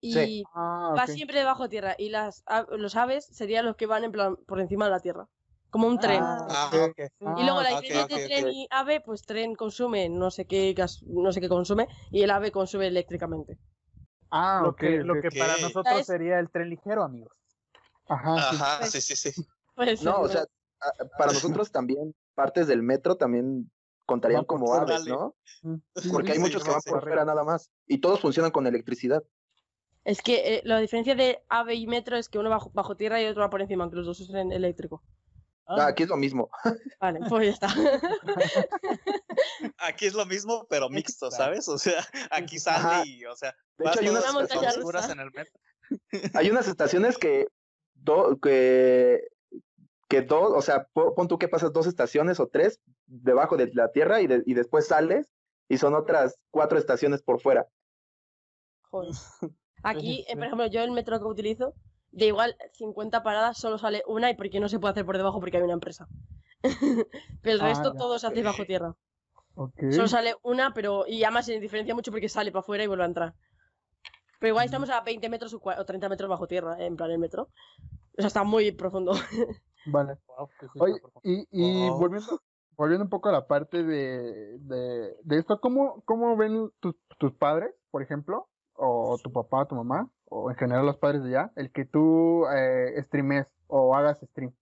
y 0.00 0.12
Sí. 0.12 0.44
Ah, 0.54 0.94
va 0.96 1.06
siempre 1.06 1.38
debajo 1.38 1.68
tierra. 1.68 1.94
Y 1.98 2.08
las, 2.08 2.44
los 2.70 2.96
aves 2.96 3.26
serían 3.26 3.66
los 3.66 3.76
que 3.76 3.86
van 3.86 4.04
en 4.04 4.12
plan 4.12 4.36
por 4.46 4.60
encima 4.60 4.86
de 4.86 4.90
la 4.92 5.00
tierra. 5.00 5.28
Como 5.70 5.86
un 5.86 5.98
tren. 5.98 6.22
Ah, 6.22 6.46
Ah. 6.50 6.70
Y 7.20 7.44
luego 7.44 7.62
la 7.62 7.80
diferencia 7.80 8.02
ok, 8.02 8.10
entre 8.10 8.24
ok. 8.24 8.42
tren 8.42 8.52
y 8.52 8.68
ave, 8.70 9.00
pues 9.00 9.22
tren 9.22 9.54
consume 9.54 10.08
no 10.08 10.30
sé 10.30 10.44
qué 10.44 10.72
gas, 10.74 11.02
no 11.04 11.32
sé 11.32 11.40
qué 11.40 11.48
consume 11.48 11.88
y 12.10 12.22
el 12.22 12.30
ave 12.30 12.50
consume 12.50 12.88
eléctricamente. 12.88 13.58
Ah, 14.30 14.60
lo 14.62 14.70
ok, 14.70 14.80
que, 14.80 14.90
lo 15.04 15.20
que 15.20 15.30
para 15.30 15.56
nosotros 15.58 15.84
¿Sabes? 15.84 16.06
sería 16.06 16.38
el 16.38 16.50
tren 16.50 16.68
ligero, 16.70 17.02
amigos. 17.02 17.32
Ajá, 18.08 18.50
sí. 18.50 18.56
Ajá, 18.56 18.78
Pues- 18.80 18.90
sí, 18.92 19.00
sí, 19.00 19.16
sí. 19.16 19.46
Pues, 19.74 20.02
No, 20.02 20.20
o 20.20 20.28
sea, 20.28 20.44
para 21.18 21.32
nosotros 21.32 21.70
también 21.70 22.14
partes 22.34 22.66
del 22.66 22.82
metro 22.82 23.16
también 23.16 23.70
contarían 24.06 24.44
como 24.44 24.74
aves. 24.74 25.06
¿no? 25.06 25.34
Porque 26.10 26.32
hay 26.32 26.38
muchos 26.38 26.64
que 26.64 26.70
van 26.70 26.80
por 26.82 27.02
fuera 27.02 27.24
nada 27.24 27.44
más. 27.44 27.70
Y 27.86 27.98
todos 27.98 28.20
funcionan 28.20 28.50
con 28.50 28.66
electricidad. 28.66 29.22
Es 30.04 30.20
que 30.20 30.56
eh, 30.56 30.62
la 30.64 30.80
diferencia 30.80 31.14
de 31.14 31.44
ave 31.48 31.76
y 31.76 31.86
metro 31.86 32.16
es 32.16 32.28
que 32.28 32.38
uno 32.38 32.50
va 32.50 32.56
bajo, 32.56 32.70
bajo 32.74 32.96
tierra 32.96 33.22
y 33.22 33.26
otro 33.26 33.42
va 33.42 33.50
por 33.50 33.62
encima, 33.62 33.84
aunque 33.84 33.98
los 33.98 34.06
dos 34.06 34.20
usen 34.20 34.50
eléctrico. 34.50 35.02
Ah, 35.66 35.86
aquí 35.86 36.02
es 36.02 36.08
lo 36.08 36.16
mismo. 36.16 36.50
Vale, 37.00 37.20
pues 37.28 37.46
ya 37.46 37.52
está. 37.52 37.68
Aquí 39.78 40.06
es 40.06 40.14
lo 40.14 40.26
mismo, 40.26 40.66
pero 40.68 40.88
mixto. 40.88 41.30
¿sabes? 41.30 41.68
O 41.68 41.78
sea, 41.78 42.04
aquí 42.30 42.58
sale 42.58 42.78
Ajá. 42.78 43.06
y, 43.06 43.24
o 43.24 43.36
sea, 43.36 43.54
vas 43.78 43.96
hecho, 43.96 44.04
hay 44.04 44.10
unas 44.10 44.24
en 45.10 45.20
el 45.20 45.30
metro. 45.32 45.60
Hay 46.34 46.50
unas 46.50 46.68
estaciones 46.68 47.18
que, 47.18 47.46
do- 48.02 48.38
que, 48.40 49.22
que 50.08 50.22
dos, 50.22 50.52
o 50.54 50.62
sea, 50.62 50.88
po- 50.92 51.14
pon 51.14 51.28
tú 51.28 51.38
que 51.38 51.48
pasas 51.48 51.72
dos 51.72 51.86
estaciones 51.86 52.40
o 52.40 52.48
tres 52.48 52.80
debajo 53.06 53.56
de 53.56 53.70
la 53.74 53.90
tierra 53.92 54.20
y, 54.20 54.26
de- 54.26 54.42
y 54.46 54.54
después 54.54 54.86
sales 54.86 55.32
y 55.68 55.78
son 55.78 55.94
otras 55.94 56.38
cuatro 56.50 56.78
estaciones 56.78 57.22
por 57.22 57.40
fuera. 57.40 57.66
Joder. 58.90 59.12
Aquí, 59.82 60.24
eh, 60.28 60.34
por 60.36 60.44
ejemplo, 60.44 60.66
yo 60.66 60.82
el 60.82 60.90
metro 60.92 61.18
que 61.18 61.24
utilizo, 61.24 61.74
de 62.12 62.26
igual 62.26 62.56
50 62.74 63.22
paradas 63.22 63.58
solo 63.58 63.78
sale 63.78 64.02
una 64.06 64.30
y 64.30 64.36
porque 64.36 64.60
no 64.60 64.68
se 64.68 64.78
puede 64.78 64.92
hacer 64.92 65.06
por 65.06 65.16
debajo 65.16 65.40
porque 65.40 65.56
hay 65.56 65.62
una 65.62 65.72
empresa. 65.72 66.06
pero 67.42 67.54
el 67.56 67.60
Ah, 67.60 67.68
resto 67.68 67.94
todo 67.94 68.18
se 68.18 68.26
hace 68.28 68.42
bajo 68.42 68.64
tierra. 68.64 68.94
Solo 69.90 70.08
sale 70.08 70.34
una, 70.42 70.72
pero. 70.72 71.04
Y 71.06 71.24
además 71.24 71.46
se 71.46 71.58
diferencia 71.60 71.94
mucho 71.94 72.10
porque 72.10 72.28
sale 72.28 72.52
para 72.52 72.60
afuera 72.60 72.84
y 72.84 72.86
vuelve 72.86 73.02
a 73.04 73.06
entrar. 73.08 73.34
Pero 74.42 74.54
igual 74.54 74.64
estamos 74.64 74.90
a 74.90 75.00
20 75.02 75.28
metros 75.28 75.54
o 75.54 75.60
cua- 75.60 75.78
o 75.78 75.84
30 75.84 76.08
metros 76.08 76.28
bajo 76.28 76.48
tierra, 76.48 76.74
en 76.84 76.96
plan 76.96 77.12
el 77.12 77.20
metro. 77.20 77.44
O 78.18 78.18
sea, 78.18 78.26
está 78.26 78.42
muy 78.42 78.72
profundo. 78.72 79.12
Vale. 79.86 80.18
Wow, 80.26 80.48
Oye, 80.80 81.00
y, 81.22 81.46
y 81.52 81.90
volviendo, 81.90 82.40
volviendo 82.76 83.04
un 83.04 83.08
poco 83.08 83.28
a 83.28 83.32
la 83.32 83.46
parte 83.46 83.84
de, 83.84 84.58
de, 84.58 85.16
de 85.22 85.38
esto, 85.38 85.60
¿cómo, 85.60 86.02
cómo 86.06 86.36
ven 86.36 86.72
tus, 86.80 86.96
tus 87.18 87.32
padres, 87.34 87.72
por 87.92 88.02
ejemplo, 88.02 88.48
o 88.74 89.16
tu 89.22 89.30
papá, 89.32 89.68
tu 89.68 89.76
mamá, 89.76 90.10
o 90.28 90.50
en 90.50 90.56
general 90.56 90.86
los 90.86 90.96
padres 90.96 91.22
de 91.22 91.28
allá, 91.38 91.52
el 91.54 91.70
que 91.70 91.84
tú 91.84 92.44
eh, 92.52 93.00
streames 93.06 93.46
o 93.68 93.94
hagas 93.94 94.18
stream? 94.32 94.52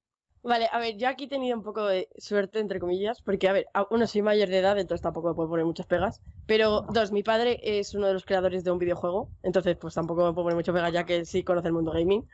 Vale, 0.43 0.69
a 0.73 0.79
ver, 0.79 0.97
yo 0.97 1.09
aquí 1.09 1.25
he 1.25 1.29
tenido 1.29 1.57
un 1.57 1.63
poco 1.63 1.85
de 1.87 2.09
suerte, 2.17 2.61
entre 2.61 2.81
comillas, 2.81 3.21
porque, 3.23 3.49
a 3.49 3.53
ver, 3.53 3.67
uno, 3.91 4.07
soy 4.07 4.23
mayor 4.23 4.49
de 4.49 4.59
edad, 4.59 4.79
entonces 4.79 5.03
tampoco 5.03 5.29
me 5.29 5.35
puedo 5.35 5.51
poner 5.51 5.67
muchas 5.67 5.87
pegas. 5.87 6.21
Pero, 6.47 6.81
dos, 6.93 7.13
mi 7.13 7.23
padre 7.23 7.61
es 7.63 7.95
uno 7.95 8.07
de 8.07 8.15
los 8.15 8.25
creadores 8.25 8.65
de 8.65 8.71
un 8.71 8.79
videojuego, 8.79 9.29
entonces, 9.43 9.77
pues 9.77 9.95
tampoco 9.95 10.25
me 10.25 10.33
puedo 10.33 10.45
poner 10.47 10.57
muchas 10.57 10.75
pegas, 10.75 10.93
ya 10.93 11.05
que 11.05 11.25
sí 11.27 11.43
conoce 11.43 11.69
el 11.69 11.75
mundo 11.75 11.93
gaming. 11.93 12.27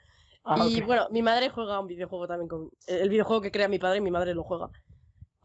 Ah, 0.44 0.56
y 0.68 0.80
bueno, 0.82 1.08
mi 1.10 1.22
madre 1.22 1.50
juega 1.50 1.80
un 1.80 1.88
videojuego 1.88 2.28
también 2.28 2.48
con. 2.48 2.70
El 2.86 3.08
videojuego 3.08 3.42
que 3.42 3.50
crea 3.50 3.66
mi 3.66 3.80
padre, 3.80 4.00
mi 4.00 4.12
madre 4.12 4.34
lo 4.34 4.44
juega. 4.44 4.70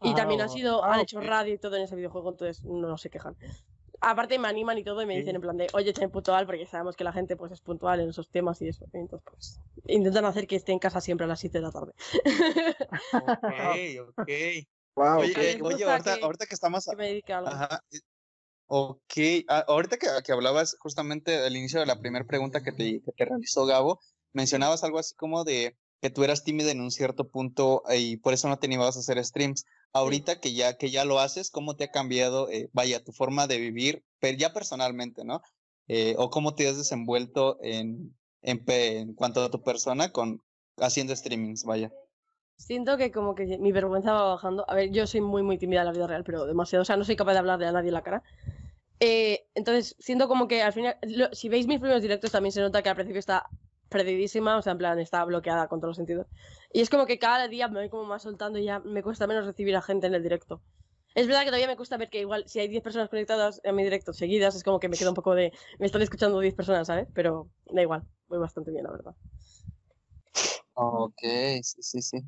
Y 0.00 0.10
Ah, 0.10 0.14
también 0.14 0.40
va- 0.40 0.48
sido, 0.48 0.84
ah, 0.84 0.94
han 0.94 1.00
hecho 1.00 1.20
radio 1.20 1.54
y 1.54 1.58
todo 1.58 1.76
en 1.76 1.82
ese 1.82 1.96
videojuego, 1.96 2.30
entonces 2.30 2.64
no 2.64 2.96
se 2.96 3.10
quejan. 3.10 3.36
Aparte 4.04 4.38
me 4.38 4.48
animan 4.48 4.78
y 4.78 4.84
todo 4.84 5.00
y 5.00 5.06
me 5.06 5.16
dicen 5.16 5.36
en 5.36 5.40
plan 5.42 5.56
de, 5.56 5.68
oye, 5.74 5.92
ten 5.92 6.10
puntual, 6.10 6.44
porque 6.44 6.66
sabemos 6.66 6.96
que 6.96 7.04
la 7.04 7.12
gente 7.12 7.36
pues 7.36 7.52
es 7.52 7.60
puntual 7.60 8.00
en 8.00 8.08
esos 8.10 8.28
temas 8.28 8.60
y 8.60 8.68
eso. 8.68 8.84
Entonces, 8.92 9.24
pues, 9.30 9.60
intentan 9.86 10.24
hacer 10.24 10.46
que 10.48 10.56
esté 10.56 10.72
en 10.72 10.80
casa 10.80 11.00
siempre 11.00 11.24
a 11.24 11.28
las 11.28 11.38
7 11.40 11.58
de 11.58 11.62
la 11.62 11.70
tarde. 11.70 11.92
Ok, 13.12 14.08
ok. 14.08 14.28
Wow, 14.94 15.20
Oye, 15.20 15.32
que 15.32 15.40
les 15.40 15.62
oye, 15.62 15.84
ahorita, 15.84 16.16
que- 16.18 16.24
ahorita 16.24 16.46
que 16.46 16.54
estamos... 16.54 16.84
que 16.84 16.96
me 16.96 17.08
dedique 17.08 17.32
a 17.32 17.38
algo. 17.38 17.50
Ajá. 17.50 17.80
eh, 17.92 18.00
Ok, 18.66 19.14
ah, 19.48 19.64
ahorita 19.68 19.98
que, 19.98 20.06
que 20.24 20.32
hablabas 20.32 20.76
justamente 20.80 21.36
al 21.36 21.54
inicio 21.56 21.80
de 21.80 21.86
la 21.86 21.98
primera 22.00 22.24
pregunta 22.24 22.62
que 22.62 22.72
te, 22.72 23.02
que 23.02 23.12
te 23.12 23.24
realizó 23.26 23.66
Gabo, 23.66 24.00
mencionabas 24.32 24.82
algo 24.82 24.98
así 24.98 25.14
como 25.14 25.44
de 25.44 25.76
que 26.00 26.08
tú 26.10 26.24
eras 26.24 26.42
tímida 26.42 26.70
en 26.70 26.80
un 26.80 26.90
cierto 26.90 27.28
punto 27.28 27.82
y 27.94 28.16
por 28.16 28.32
eso 28.32 28.48
no 28.48 28.58
te 28.58 28.66
animabas 28.66 28.96
a 28.96 29.00
hacer 29.00 29.22
streams. 29.24 29.64
Ahorita 29.92 30.40
que 30.40 30.54
ya, 30.54 30.76
que 30.78 30.90
ya 30.90 31.04
lo 31.04 31.18
haces, 31.20 31.50
¿cómo 31.50 31.76
te 31.76 31.84
ha 31.84 31.90
cambiado, 31.90 32.48
eh, 32.50 32.70
vaya, 32.72 33.04
tu 33.04 33.12
forma 33.12 33.46
de 33.46 33.58
vivir, 33.58 34.02
pero 34.20 34.38
ya 34.38 34.52
personalmente, 34.52 35.24
¿no? 35.24 35.42
Eh, 35.88 36.14
o 36.18 36.30
cómo 36.30 36.54
te 36.54 36.68
has 36.68 36.78
desenvuelto 36.78 37.58
en, 37.62 38.16
en, 38.42 38.64
en 38.66 39.14
cuanto 39.14 39.42
a 39.42 39.50
tu 39.50 39.62
persona 39.62 40.10
con 40.10 40.40
haciendo 40.78 41.14
streamings, 41.14 41.64
vaya. 41.64 41.92
Siento 42.56 42.96
que 42.96 43.10
como 43.10 43.34
que 43.34 43.58
mi 43.58 43.72
vergüenza 43.72 44.12
va 44.12 44.28
bajando. 44.34 44.64
A 44.70 44.74
ver, 44.74 44.90
yo 44.90 45.06
soy 45.06 45.20
muy, 45.20 45.42
muy 45.42 45.58
tímida 45.58 45.80
en 45.80 45.86
la 45.86 45.92
vida 45.92 46.06
real, 46.06 46.22
pero 46.24 46.46
demasiado. 46.46 46.82
O 46.82 46.84
sea, 46.84 46.96
no 46.96 47.04
soy 47.04 47.16
capaz 47.16 47.32
de 47.32 47.38
hablarle 47.40 47.66
a 47.66 47.72
nadie 47.72 47.88
en 47.88 47.94
la 47.94 48.02
cara. 48.02 48.22
Eh, 49.00 49.46
entonces, 49.54 49.96
siento 49.98 50.28
como 50.28 50.48
que 50.48 50.62
al 50.62 50.72
final, 50.72 50.96
lo- 51.02 51.34
si 51.34 51.48
veis 51.48 51.66
mis 51.66 51.80
primeros 51.80 52.02
directos, 52.02 52.30
también 52.32 52.52
se 52.52 52.60
nota 52.60 52.82
que 52.82 52.88
al 52.88 52.94
principio 52.96 53.18
está 53.20 53.46
perdidísima, 53.92 54.56
o 54.56 54.62
sea, 54.62 54.72
en 54.72 54.78
plan, 54.78 54.98
está 54.98 55.24
bloqueada 55.24 55.68
con 55.68 55.80
todos 55.80 55.90
los 55.90 55.96
sentidos. 55.96 56.26
Y 56.72 56.80
es 56.80 56.90
como 56.90 57.06
que 57.06 57.18
cada 57.18 57.48
día 57.48 57.68
me 57.68 57.80
voy 57.80 57.88
como 57.88 58.04
más 58.04 58.22
soltando 58.22 58.58
y 58.58 58.64
ya 58.64 58.80
me 58.80 59.02
cuesta 59.02 59.26
menos 59.26 59.46
recibir 59.46 59.76
a 59.76 59.82
gente 59.82 60.06
en 60.06 60.14
el 60.14 60.22
directo. 60.22 60.62
Es 61.14 61.26
verdad 61.26 61.40
que 61.40 61.46
todavía 61.46 61.66
me 61.66 61.76
cuesta 61.76 61.98
ver 61.98 62.08
que 62.08 62.20
igual 62.20 62.44
si 62.46 62.58
hay 62.58 62.68
10 62.68 62.82
personas 62.82 63.10
conectadas 63.10 63.60
a 63.64 63.72
mi 63.72 63.84
directo 63.84 64.12
seguidas, 64.12 64.56
es 64.56 64.64
como 64.64 64.80
que 64.80 64.88
me 64.88 64.96
queda 64.96 65.10
un 65.10 65.14
poco 65.14 65.34
de... 65.34 65.52
Me 65.78 65.86
están 65.86 66.00
escuchando 66.00 66.40
10 66.40 66.54
personas, 66.54 66.86
¿sabes? 66.86 67.06
Pero 67.12 67.50
da 67.66 67.82
igual, 67.82 68.02
voy 68.28 68.38
bastante 68.38 68.70
bien, 68.70 68.84
la 68.84 68.92
verdad. 68.92 69.14
Ok, 70.74 71.22
sí, 71.62 71.82
sí, 71.82 72.00
sí. 72.00 72.18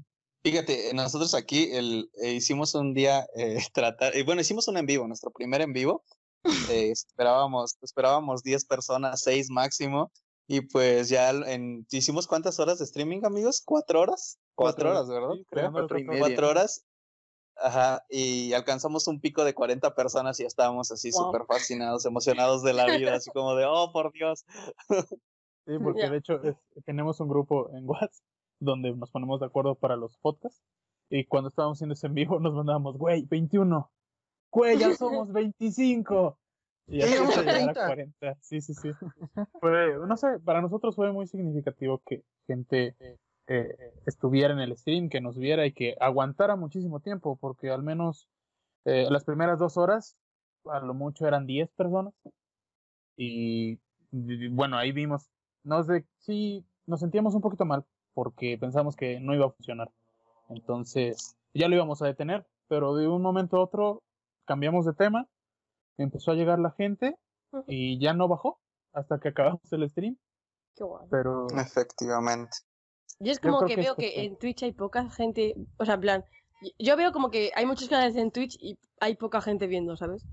Fíjate, 0.43 0.91
eh, 0.91 0.95
nosotros 0.95 1.35
aquí 1.35 1.71
el, 1.73 2.11
eh, 2.23 2.35
hicimos 2.35 2.75
un 2.75 2.93
día 2.93 3.27
eh, 3.35 3.57
tratar, 3.73 4.15
eh, 4.15 4.23
bueno, 4.23 4.43
hicimos 4.43 4.69
un 4.69 4.77
en 4.77 4.85
vivo, 4.85 5.09
nuestro 5.09 5.31
primer 5.31 5.63
en 5.63 5.73
vivo. 5.73 6.05
eh, 6.71 6.91
esperábamos, 6.91 7.77
esperábamos 7.81 8.43
10 8.43 8.67
personas, 8.67 9.23
6 9.23 9.49
máximo. 9.51 10.13
Y 10.47 10.61
pues 10.63 11.09
ya 11.09 11.31
en, 11.31 11.87
hicimos 11.91 12.27
cuántas 12.27 12.59
horas 12.61 12.79
de 12.79 12.85
streaming, 12.85 13.23
amigos? 13.25 13.63
¿Cuatro 13.65 14.01
horas? 14.01 14.39
Cuatro, 14.55 14.85
Cuatro 14.85 14.91
horas, 14.91 15.09
¿verdad? 15.09 15.35
Sí, 15.37 15.45
Creo. 15.51 15.73
Cuatro 15.73 15.99
y 15.99 16.05
cuatro. 16.05 16.13
media. 16.21 16.21
Cuatro 16.37 16.49
horas. 16.51 16.85
Ajá, 17.57 18.05
y 18.11 18.53
alcanzamos 18.53 19.07
un 19.07 19.21
pico 19.21 19.45
de 19.45 19.55
40 19.55 19.95
personas 19.95 20.41
y 20.41 20.45
estábamos 20.45 20.91
así 20.91 21.11
Wow. 21.13 21.27
súper 21.27 21.47
fascinados, 21.47 22.05
emocionados 22.05 22.65
de 22.65 22.73
la 22.73 22.85
vida, 22.97 23.15
así 23.15 23.31
como 23.31 23.55
de, 23.55 23.65
oh, 23.69 23.93
por 23.93 24.13
Dios. 24.13 24.45
Sí, 25.67 25.73
porque 25.83 26.11
de 26.11 26.19
hecho 26.19 26.43
es- 26.43 26.57
tenemos 26.85 27.21
un 27.21 27.29
grupo 27.29 27.71
en 27.75 27.89
WhatsApp 27.89 28.13
donde 28.61 28.93
nos 28.95 29.11
ponemos 29.11 29.41
de 29.41 29.47
acuerdo 29.47 29.77
para 29.77 29.97
los 29.97 30.17
podcasts. 30.19 30.61
Y 31.09 31.25
cuando 31.27 31.49
estábamos 31.49 31.79
haciendo 31.79 31.95
ese 31.95 32.07
en 32.09 32.15
vivo 32.15 32.39
nos 32.41 32.53
mandábamos, 32.55 32.99
güey, 32.99 33.25
21. 33.25 33.91
Güey, 34.51 34.77
ya 34.79 34.89
somos 34.99 35.33
25. 35.33 36.39
Y 36.87 36.99
ya 36.99 37.07
a 37.07 37.09
a 37.09 37.43
llegar 37.43 37.75
30. 37.75 37.87
40. 37.87 38.37
Sí, 38.41 38.61
sí, 38.61 38.75
sí. 38.75 38.91
Fue, 39.61 39.99
no 40.07 40.17
sé, 40.17 40.39
para 40.45 40.61
nosotros 40.61 40.95
fue 40.97 41.13
muy 41.13 41.27
significativo 41.27 42.03
que 42.05 42.25
gente 42.47 42.95
eh, 43.47 43.77
estuviera 44.07 44.53
en 44.53 44.61
el 44.61 44.77
stream, 44.77 45.09
que 45.09 45.21
nos 45.21 45.39
viera 45.39 45.67
y 45.67 45.73
que 45.73 45.97
aguantara 46.01 46.57
muchísimo 46.57 47.01
tiempo, 47.01 47.37
porque 47.37 47.71
al 47.71 47.83
menos 47.83 48.29
eh, 48.85 49.07
las 49.11 49.25
primeras 49.25 49.59
dos 49.59 49.77
horas, 49.77 50.17
a 50.67 50.81
lo 50.81 50.95
mucho 50.95 51.27
eran 51.27 51.47
10 51.47 51.71
personas. 51.73 52.15
Y, 53.17 53.81
y 54.13 54.49
bueno, 54.49 54.77
ahí 54.77 54.93
vimos, 54.93 55.31
nos 55.63 55.87
de, 55.87 56.05
sí, 56.19 56.65
nos 56.87 57.01
sentíamos 57.01 57.35
un 57.35 57.41
poquito 57.41 57.65
mal, 57.65 57.85
porque 58.13 58.59
pensamos 58.59 58.97
que 58.97 59.21
no 59.21 59.35
iba 59.35 59.47
a 59.47 59.51
funcionar. 59.51 59.91
Entonces, 60.49 61.37
ya 61.55 61.69
lo 61.69 61.77
íbamos 61.77 62.03
a 62.03 62.07
detener, 62.07 62.47
pero 62.69 62.95
de 62.95 63.09
un 63.09 63.23
momento 63.23 63.57
a 63.57 63.63
otro 63.63 64.03
cambiamos 64.45 64.85
de 64.85 64.93
tema, 64.93 65.27
empezó 65.99 66.33
a 66.33 66.35
llegar 66.35 66.59
la 66.59 66.71
gente 66.73 67.17
Ujú. 67.53 67.65
y 67.69 67.99
ya 68.01 68.13
no 68.15 68.29
bajó 68.29 68.61
hasta 68.93 69.19
que 69.19 69.29
acabamos 69.29 69.61
el 69.73 69.89
stream, 69.91 70.17
Qué 70.77 70.85
guay. 70.85 71.07
pero 71.11 71.47
Efectivamente. 71.59 72.57
Yo 73.21 73.33
es 73.33 73.41
Yo 73.41 73.51
como 73.51 73.59
creo 73.59 73.69
que 73.69 73.75
que 73.77 73.81
veo 73.81 73.95
que 73.97 74.03
cuestión. 74.03 74.27
en 74.27 74.37
Twitch 74.39 74.63
hay 74.65 74.73
poca 74.73 75.09
gente, 75.11 75.55
o 75.79 75.85
sea, 75.85 75.95
en 75.95 76.01
plan, 76.01 76.25
yo 76.79 76.97
veo 76.97 77.13
como 77.13 77.31
que 77.31 77.53
hay 77.55 77.67
muchos 77.67 77.89
canales 77.89 78.17
en 78.17 78.31
Twitch 78.31 78.57
y 78.61 78.79
hay 79.01 79.17
poca 79.17 79.41
gente 79.41 79.67
viendo, 79.67 79.97
¿sabes? 79.97 80.25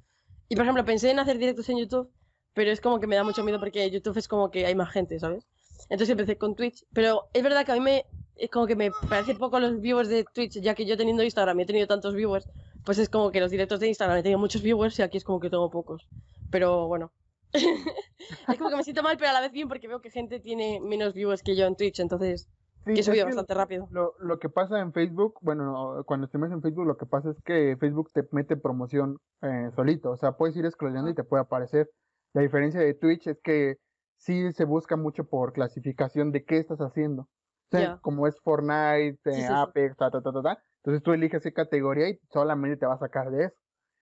Y 0.49 0.55
por 0.55 0.63
ejemplo, 0.65 0.83
pensé 0.85 1.11
en 1.11 1.19
hacer 1.19 1.37
directos 1.37 1.69
en 1.69 1.77
YouTube, 1.77 2.09
pero 2.53 2.71
es 2.71 2.81
como 2.81 2.99
que 2.99 3.07
me 3.07 3.15
da 3.15 3.23
mucho 3.23 3.43
miedo 3.43 3.59
porque 3.59 3.89
YouTube 3.89 4.17
es 4.17 4.27
como 4.27 4.49
que 4.51 4.65
hay 4.65 4.75
más 4.75 4.91
gente, 4.91 5.19
¿sabes? 5.19 5.45
Entonces 5.89 6.09
empecé 6.09 6.37
con 6.37 6.55
Twitch, 6.55 6.85
pero 6.93 7.29
es 7.33 7.43
verdad 7.43 7.65
que 7.65 7.71
a 7.71 7.75
mí 7.75 7.81
me, 7.81 8.05
es 8.35 8.49
como 8.49 8.65
que 8.67 8.75
me 8.75 8.91
parece 9.09 9.35
poco 9.35 9.59
los 9.59 9.79
viewers 9.79 10.09
de 10.09 10.25
Twitch, 10.25 10.59
ya 10.61 10.73
que 10.75 10.85
yo 10.85 10.97
teniendo 10.97 11.23
Instagram 11.23 11.59
he 11.59 11.65
tenido 11.65 11.87
tantos 11.87 12.13
viewers, 12.15 12.47
pues 12.85 12.97
es 12.97 13.09
como 13.09 13.31
que 13.31 13.39
los 13.39 13.51
directos 13.51 13.79
de 13.79 13.87
Instagram 13.87 14.17
he 14.17 14.23
tenido 14.23 14.39
muchos 14.39 14.61
viewers 14.61 14.97
y 14.99 15.01
aquí 15.01 15.17
es 15.17 15.23
como 15.23 15.39
que 15.39 15.49
tengo 15.49 15.69
pocos. 15.69 16.07
Pero 16.49 16.87
bueno. 16.87 17.11
es 17.53 18.57
como 18.57 18.69
que 18.69 18.77
me 18.77 18.83
siento 18.83 19.03
mal, 19.03 19.17
pero 19.17 19.29
a 19.29 19.33
la 19.33 19.41
vez 19.41 19.51
bien 19.51 19.67
porque 19.67 19.87
veo 19.87 20.01
que 20.01 20.09
gente 20.09 20.39
tiene 20.39 20.79
menos 20.79 21.13
viewers 21.13 21.43
que 21.43 21.55
yo 21.55 21.65
en 21.65 21.75
Twitch, 21.75 21.99
entonces 21.99 22.47
Sí, 22.85 22.93
que 22.95 23.01
he 23.01 23.03
subido 23.03 23.25
bastante 23.25 23.53
rápido. 23.53 23.87
Lo, 23.91 24.15
lo 24.19 24.39
que 24.39 24.49
pasa 24.49 24.79
en 24.79 24.91
Facebook, 24.91 25.35
bueno, 25.41 26.03
cuando 26.07 26.25
streamas 26.25 26.51
en 26.51 26.63
Facebook, 26.63 26.87
lo 26.87 26.97
que 26.97 27.05
pasa 27.05 27.29
es 27.29 27.41
que 27.43 27.77
Facebook 27.79 28.11
te 28.11 28.27
mete 28.31 28.57
promoción 28.57 29.19
eh, 29.43 29.69
solito. 29.75 30.11
O 30.11 30.17
sea, 30.17 30.31
puedes 30.31 30.55
ir 30.55 30.69
scrolleando 30.71 31.11
y 31.11 31.13
te 31.13 31.23
puede 31.23 31.43
aparecer. 31.43 31.91
La 32.33 32.41
diferencia 32.41 32.79
de 32.79 32.95
Twitch 32.95 33.27
es 33.27 33.39
que 33.41 33.77
sí 34.17 34.51
se 34.53 34.65
busca 34.65 34.95
mucho 34.95 35.25
por 35.25 35.53
clasificación 35.53 36.31
de 36.31 36.43
qué 36.43 36.57
estás 36.57 36.79
haciendo. 36.79 37.27
Sea, 37.71 37.99
como 38.01 38.27
es 38.27 38.39
Fortnite, 38.41 39.17
Sí, 39.23 39.29
eh, 39.29 39.33
sí, 39.33 39.41
sí. 39.41 39.47
Apex, 39.49 39.95
ta, 39.97 40.11
ta, 40.11 40.21
ta, 40.21 40.31
ta, 40.31 40.41
ta. 40.41 40.63
Entonces 40.77 41.03
tú 41.03 41.13
eliges 41.13 41.41
qué 41.41 41.53
categoría 41.53 42.09
y 42.09 42.19
solamente 42.31 42.77
te 42.77 42.85
va 42.85 42.95
a 42.95 42.99
sacar 42.99 43.31
de 43.31 43.45
eso. 43.45 43.55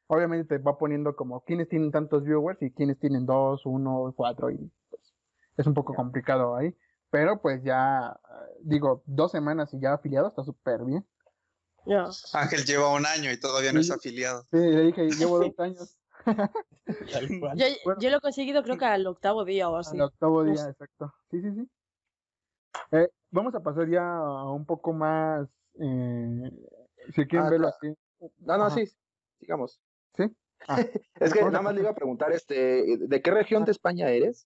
Obviamente 0.08 0.58
te 0.58 0.64
va 0.64 0.78
poniendo 0.78 1.16
como 1.16 1.44
quiénes 1.44 1.70
tienen 1.70 1.92
tantos 1.92 2.24
viewers 2.24 2.60
y 2.62 2.72
quiénes 2.72 2.98
tienen 3.00 3.26
dos, 3.28 3.66
uno, 3.66 4.12
cuatro 4.16 4.50
y 4.50 4.72
pues 4.90 5.14
es 5.58 5.68
un 5.68 5.74
poco 5.76 5.94
complicado 5.94 6.56
ahí. 6.56 6.76
Pero 7.12 7.42
pues 7.42 7.64
ya, 7.64 8.20
eh, 8.24 8.58
digo, 8.62 9.04
dos 9.06 9.32
semanas 9.32 9.74
y 9.74 9.80
ya 9.80 9.94
afiliado 9.94 10.28
está 10.28 10.44
súper 10.44 10.84
bien. 10.84 11.06
Ángel 12.34 12.66
lleva 12.66 12.94
un 12.94 13.06
año 13.06 13.32
y 13.32 13.40
todavía 13.40 13.72
no 13.74 13.80
es 13.80 13.92
afiliado. 13.92 14.44
Sí, 14.52 14.58
le 14.58 14.84
dije, 14.84 15.10
llevo 15.12 15.40
dos 15.40 15.54
años. 15.60 15.98
Yo, 16.26 17.66
Bueno. 17.84 18.00
yo 18.00 18.10
lo 18.10 18.18
he 18.18 18.22
conseguido 18.22 18.64
creo 18.64 18.78
que 18.78 18.86
al 18.86 19.08
octavo 19.08 19.46
día 19.46 19.70
o 19.70 19.76
así. 19.78 19.96
al 19.96 20.02
octavo 20.04 20.44
día, 20.44 20.70
exacto. 20.70 21.14
Sí, 21.32 21.42
sí, 21.42 21.52
sí. 21.54 21.70
Eh, 22.92 23.10
vamos 23.32 23.54
a 23.56 23.62
pasar 23.62 23.90
ya 23.90 24.02
a 24.18 24.52
un 24.52 24.66
poco 24.66 24.94
más, 24.94 25.48
eh, 25.76 26.52
si 27.16 27.26
quieren 27.28 27.48
Ah, 27.48 27.50
verlo 27.50 27.68
claro. 27.72 27.76
así. 27.78 27.98
No, 28.40 28.58
no, 28.58 28.66
Ajá. 28.66 28.76
sí, 28.76 28.86
sigamos. 29.40 29.82
¿Sí? 30.16 30.24
Ah, 30.68 30.78
Es 31.22 31.32
que 31.34 31.42
nada 31.42 31.62
más 31.62 31.74
le 31.74 31.80
iba 31.82 31.90
a 31.92 31.96
preguntar, 31.96 32.34
este, 32.34 32.84
¿de 32.98 33.22
qué 33.22 33.32
región 33.32 33.64
de 33.64 33.72
España 33.72 34.10
eres? 34.10 34.46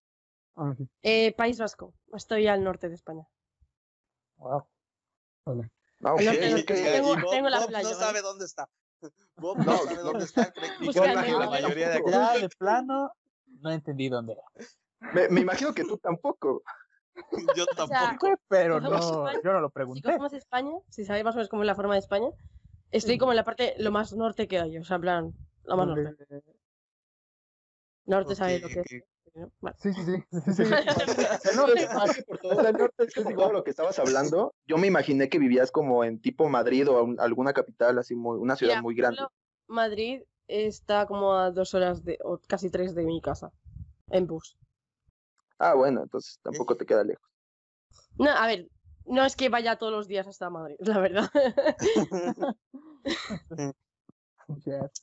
ah, 0.56 0.72
sí. 0.78 0.88
Eh, 1.02 1.34
País 1.36 1.58
Vasco. 1.58 1.96
Estoy 2.14 2.46
al 2.48 2.64
norte 2.64 2.88
de 2.88 2.94
España. 2.96 3.28
Wow. 4.38 4.68
Que- 5.46 6.64
Tengo- 6.66 7.18
Y 7.18 7.22
Bob- 7.22 7.30
tengo 7.32 7.50
la 7.50 7.60
Bob 7.60 7.68
playa, 7.70 7.90
no 7.90 7.96
¿vale? 7.96 8.06
sabe 8.06 8.22
dónde 8.22 8.46
está. 8.46 8.70
Bob 9.38 9.58
no, 9.58 9.64
No, 9.66 9.78
sabe 9.80 9.98
dónde 10.02 10.26
está. 10.26 10.54
Y 10.80 10.94
la 10.94 11.50
mayoría 11.50 11.90
de 11.90 11.96
aquí. 11.98 12.12
Ya 12.12 12.38
de 12.38 12.50
plano, 12.58 13.12
no 13.62 13.72
entendí 13.72 14.10
dónde 14.10 14.34
era. 14.34 14.44
me, 15.14 15.30
me 15.30 15.42
imagino 15.42 15.74
que 15.74 15.84
tú 15.84 15.98
tampoco. 15.98 16.62
Yo 17.58 17.66
sea, 17.66 17.76
tampoco. 18.18 18.36
Pero 18.48 18.80
Si 18.80 18.84
no, 18.90 18.96
España- 19.28 19.42
yo 19.44 19.54
no 19.54 19.60
lo 19.62 19.68
Si 19.68 19.74
pregunté. 19.74 20.02
cogemos 20.04 20.34
España, 20.34 20.72
si 20.90 21.06
sabéis 21.06 21.26
más 21.26 21.36
o 21.36 21.38
menos 21.38 21.50
cómo 21.50 21.64
es 21.64 21.68
la 21.68 21.76
forma 21.76 21.94
de 21.94 22.00
España, 22.00 22.30
estoy 22.92 23.18
como 23.18 23.32
en 23.32 23.36
la 23.38 23.44
parte 23.44 23.76
lo 23.78 23.92
más 23.92 24.14
norte 24.14 24.48
que 24.48 24.60
hay. 24.60 24.78
O 24.78 24.84
sea, 24.84 24.96
en 24.96 25.02
plan, 25.02 25.34
lo 25.66 25.78
más 25.78 25.88
norte. 25.88 26.16
Norte 28.06 28.36
sabéis 28.36 28.62
lo 28.62 28.68
que 28.70 28.80
es. 28.82 29.04
¿no? 29.36 29.52
Vale. 29.62 29.76
Sí, 29.80 29.92
sí, 29.94 30.04
sí. 30.04 30.24
sí, 30.32 30.52
sí. 30.56 30.64
El 31.50 31.56
norte, 31.56 31.88
más 31.96 32.14
que 32.16 32.22
por 32.24 32.38
todo, 32.38 32.68
el 32.68 32.74
norte, 32.78 33.04
es 33.06 33.14
que 33.14 33.24
todo 33.24 33.52
lo 33.52 33.64
que 33.64 33.72
estabas 33.72 33.98
hablando, 33.98 34.54
yo 34.68 34.78
me 34.78 34.88
imaginé 34.88 35.28
que 35.30 35.40
vivías 35.40 35.72
como 35.72 36.04
en 36.04 36.20
tipo 36.22 36.48
Madrid 36.50 36.88
o 36.90 37.04
un- 37.04 37.20
alguna 37.20 37.54
capital 37.54 37.98
así 37.98 38.14
muy, 38.16 38.38
una 38.38 38.56
ciudad 38.56 38.82
muy 38.82 38.94
grande. 38.96 39.16
ejemplo, 39.22 39.34
Madrid 39.68 40.22
está 40.48 41.08
como 41.08 41.34
a 41.34 41.50
dos 41.52 41.74
horas 41.74 42.04
de, 42.04 42.20
o 42.24 42.38
casi 42.48 42.70
tres 42.70 42.94
de 42.94 43.04
mi 43.06 43.22
casa. 43.22 43.52
En 44.10 44.28
bus. 44.28 44.56
Ah, 45.60 45.74
bueno, 45.76 46.04
entonces 46.04 46.40
tampoco 46.42 46.76
te 46.76 46.86
queda 46.86 47.04
lejos. 47.04 47.30
No, 48.18 48.30
a 48.30 48.48
ver, 48.48 48.68
no 49.06 49.26
es 49.26 49.36
que 49.36 49.50
vaya 49.50 49.78
todos 49.78 49.92
los 49.92 50.08
días 50.08 50.28
hasta 50.28 50.50
Madrid, 50.50 50.76
la 50.80 51.00
verdad. 51.00 51.30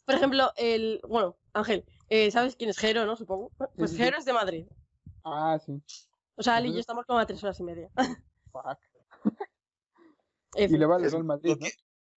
Por 0.07 0.15
ejemplo, 0.15 0.53
el. 0.57 1.01
Bueno, 1.09 1.37
Ángel, 1.53 1.85
eh, 2.09 2.31
¿sabes 2.31 2.57
quién 2.57 2.71
es 2.71 2.79
Jero, 2.79 3.05
no? 3.07 3.17
Supongo. 3.17 3.51
Pues 3.77 3.91
sí, 3.91 3.97
sí. 3.97 4.03
Jero 4.03 4.19
es 4.19 4.25
de 4.25 4.33
Madrid. 4.33 4.67
Ah, 5.25 5.59
sí. 5.65 5.83
O 6.37 6.43
sea, 6.43 6.59
él 6.59 6.67
y 6.67 6.73
yo 6.73 6.81
estamos 6.81 7.05
como 7.07 7.19
a 7.19 7.27
tres 7.27 7.43
horas 7.43 7.59
y 7.61 7.65
media. 7.65 7.91
Fuck. 8.53 8.79
Y 10.57 10.67
le 10.67 10.85
vale 10.85 11.07
Es 11.07 11.15
al 11.15 11.23
Madrid, 11.23 11.51
Lo 11.51 11.55
¿no? 11.55 11.61
que, 11.61 11.73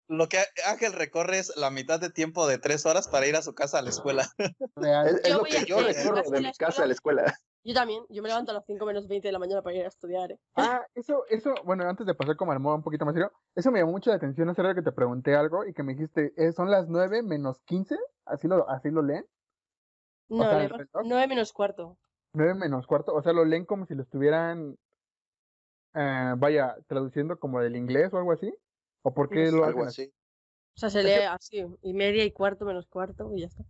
lo 0.09 0.27
que 0.27 0.39
Ángel 0.65 0.95
recorre 0.95 1.39
es 1.39 1.55
la 1.55 1.71
mitad 1.71 2.01
de 2.01 2.09
tiempo 2.09 2.47
de 2.47 2.57
tres 2.57 2.87
horas 2.87 3.07
para 3.07 3.27
ir 3.27 3.37
a 3.37 3.43
su 3.43 3.55
casa 3.55 3.79
a 3.79 3.83
la 3.83 3.91
escuela. 3.91 4.27
Real. 4.75 5.21
Es, 5.23 5.31
lo 5.31 5.45
que 5.45 5.67
yo 5.67 5.83
recorro 5.83 6.23
de 6.31 6.41
mi 6.41 6.53
casa 6.55 6.85
a 6.85 6.87
la 6.87 6.95
escuela. 6.95 7.39
Yo 7.65 7.75
también. 7.75 8.05
Yo 8.09 8.23
me 8.23 8.29
levanto 8.29 8.51
a 8.51 8.55
las 8.55 8.65
5 8.67 8.85
menos 8.87 9.07
20 9.07 9.29
de 9.29 9.33
la 9.33 9.39
mañana 9.39 9.63
para 9.63 9.77
ir 9.77 9.85
a 9.85 9.89
estudiar, 9.89 10.33
¿eh? 10.33 10.39
Ah, 10.57 10.83
eso, 10.95 11.25
eso, 11.29 11.55
bueno, 11.65 11.85
antes 11.89 12.07
de 12.07 12.15
pasar 12.15 12.37
como 12.37 12.53
al 12.53 12.61
modo 12.61 12.77
un 12.77 12.83
poquito 12.83 13.05
más 13.05 13.15
serio, 13.15 13.33
eso 13.55 13.71
me 13.71 13.79
llamó 13.81 13.93
mucho 13.93 14.11
la 14.11 14.17
atención 14.17 14.49
hace 14.49 14.63
rato 14.63 14.75
que 14.77 14.83
te 14.83 14.93
pregunté 14.93 15.35
algo 15.37 15.65
y 15.65 15.73
que 15.73 15.83
me 15.83 15.95
dijiste, 15.95 16.33
eh, 16.37 16.53
son 16.53 16.71
las 16.71 16.89
9 16.89 17.23
menos 17.23 17.61
15, 17.65 17.97
así 18.25 18.49
lo, 18.49 18.69
así 18.69 18.91
lo 18.91 19.03
leen, 19.03 19.25
No, 20.29 20.45
sea, 20.45 20.59
leemos 20.59 20.79
reloj. 20.79 21.03
9 21.07 21.27
menos 21.29 21.53
cuarto. 21.53 21.99
9 22.35 22.55
menos 22.55 22.87
cuarto, 22.87 23.15
o 23.15 23.23
sea, 23.23 23.33
lo 23.33 23.45
leen 23.45 23.65
como 23.65 23.87
si 23.87 23.95
lo 23.95 24.03
estuvieran, 24.03 24.77
eh, 25.95 26.35
vaya, 26.39 26.77
traduciendo 26.87 27.39
como 27.39 27.61
del 27.61 27.77
inglés 27.77 28.13
o 28.13 28.19
algo 28.19 28.33
así, 28.33 28.53
o 29.03 29.15
por 29.15 29.29
qué 29.31 29.45
No 29.45 29.51
sé. 29.51 29.57
lo 29.57 29.65
Algo 29.65 29.81
hacen 29.81 29.89
así? 29.89 30.03
así. 30.03 30.15
O 30.75 30.81
sea, 30.81 30.91
se 30.91 31.03
lee 31.05 31.25
así. 31.31 31.65
Y 31.83 31.95
media 31.95 32.25
y 32.25 32.33
cuarto 32.33 32.65
menos 32.65 32.87
cuarto 32.87 33.31
y 33.35 33.41
ya 33.41 33.47
está. 33.49 33.65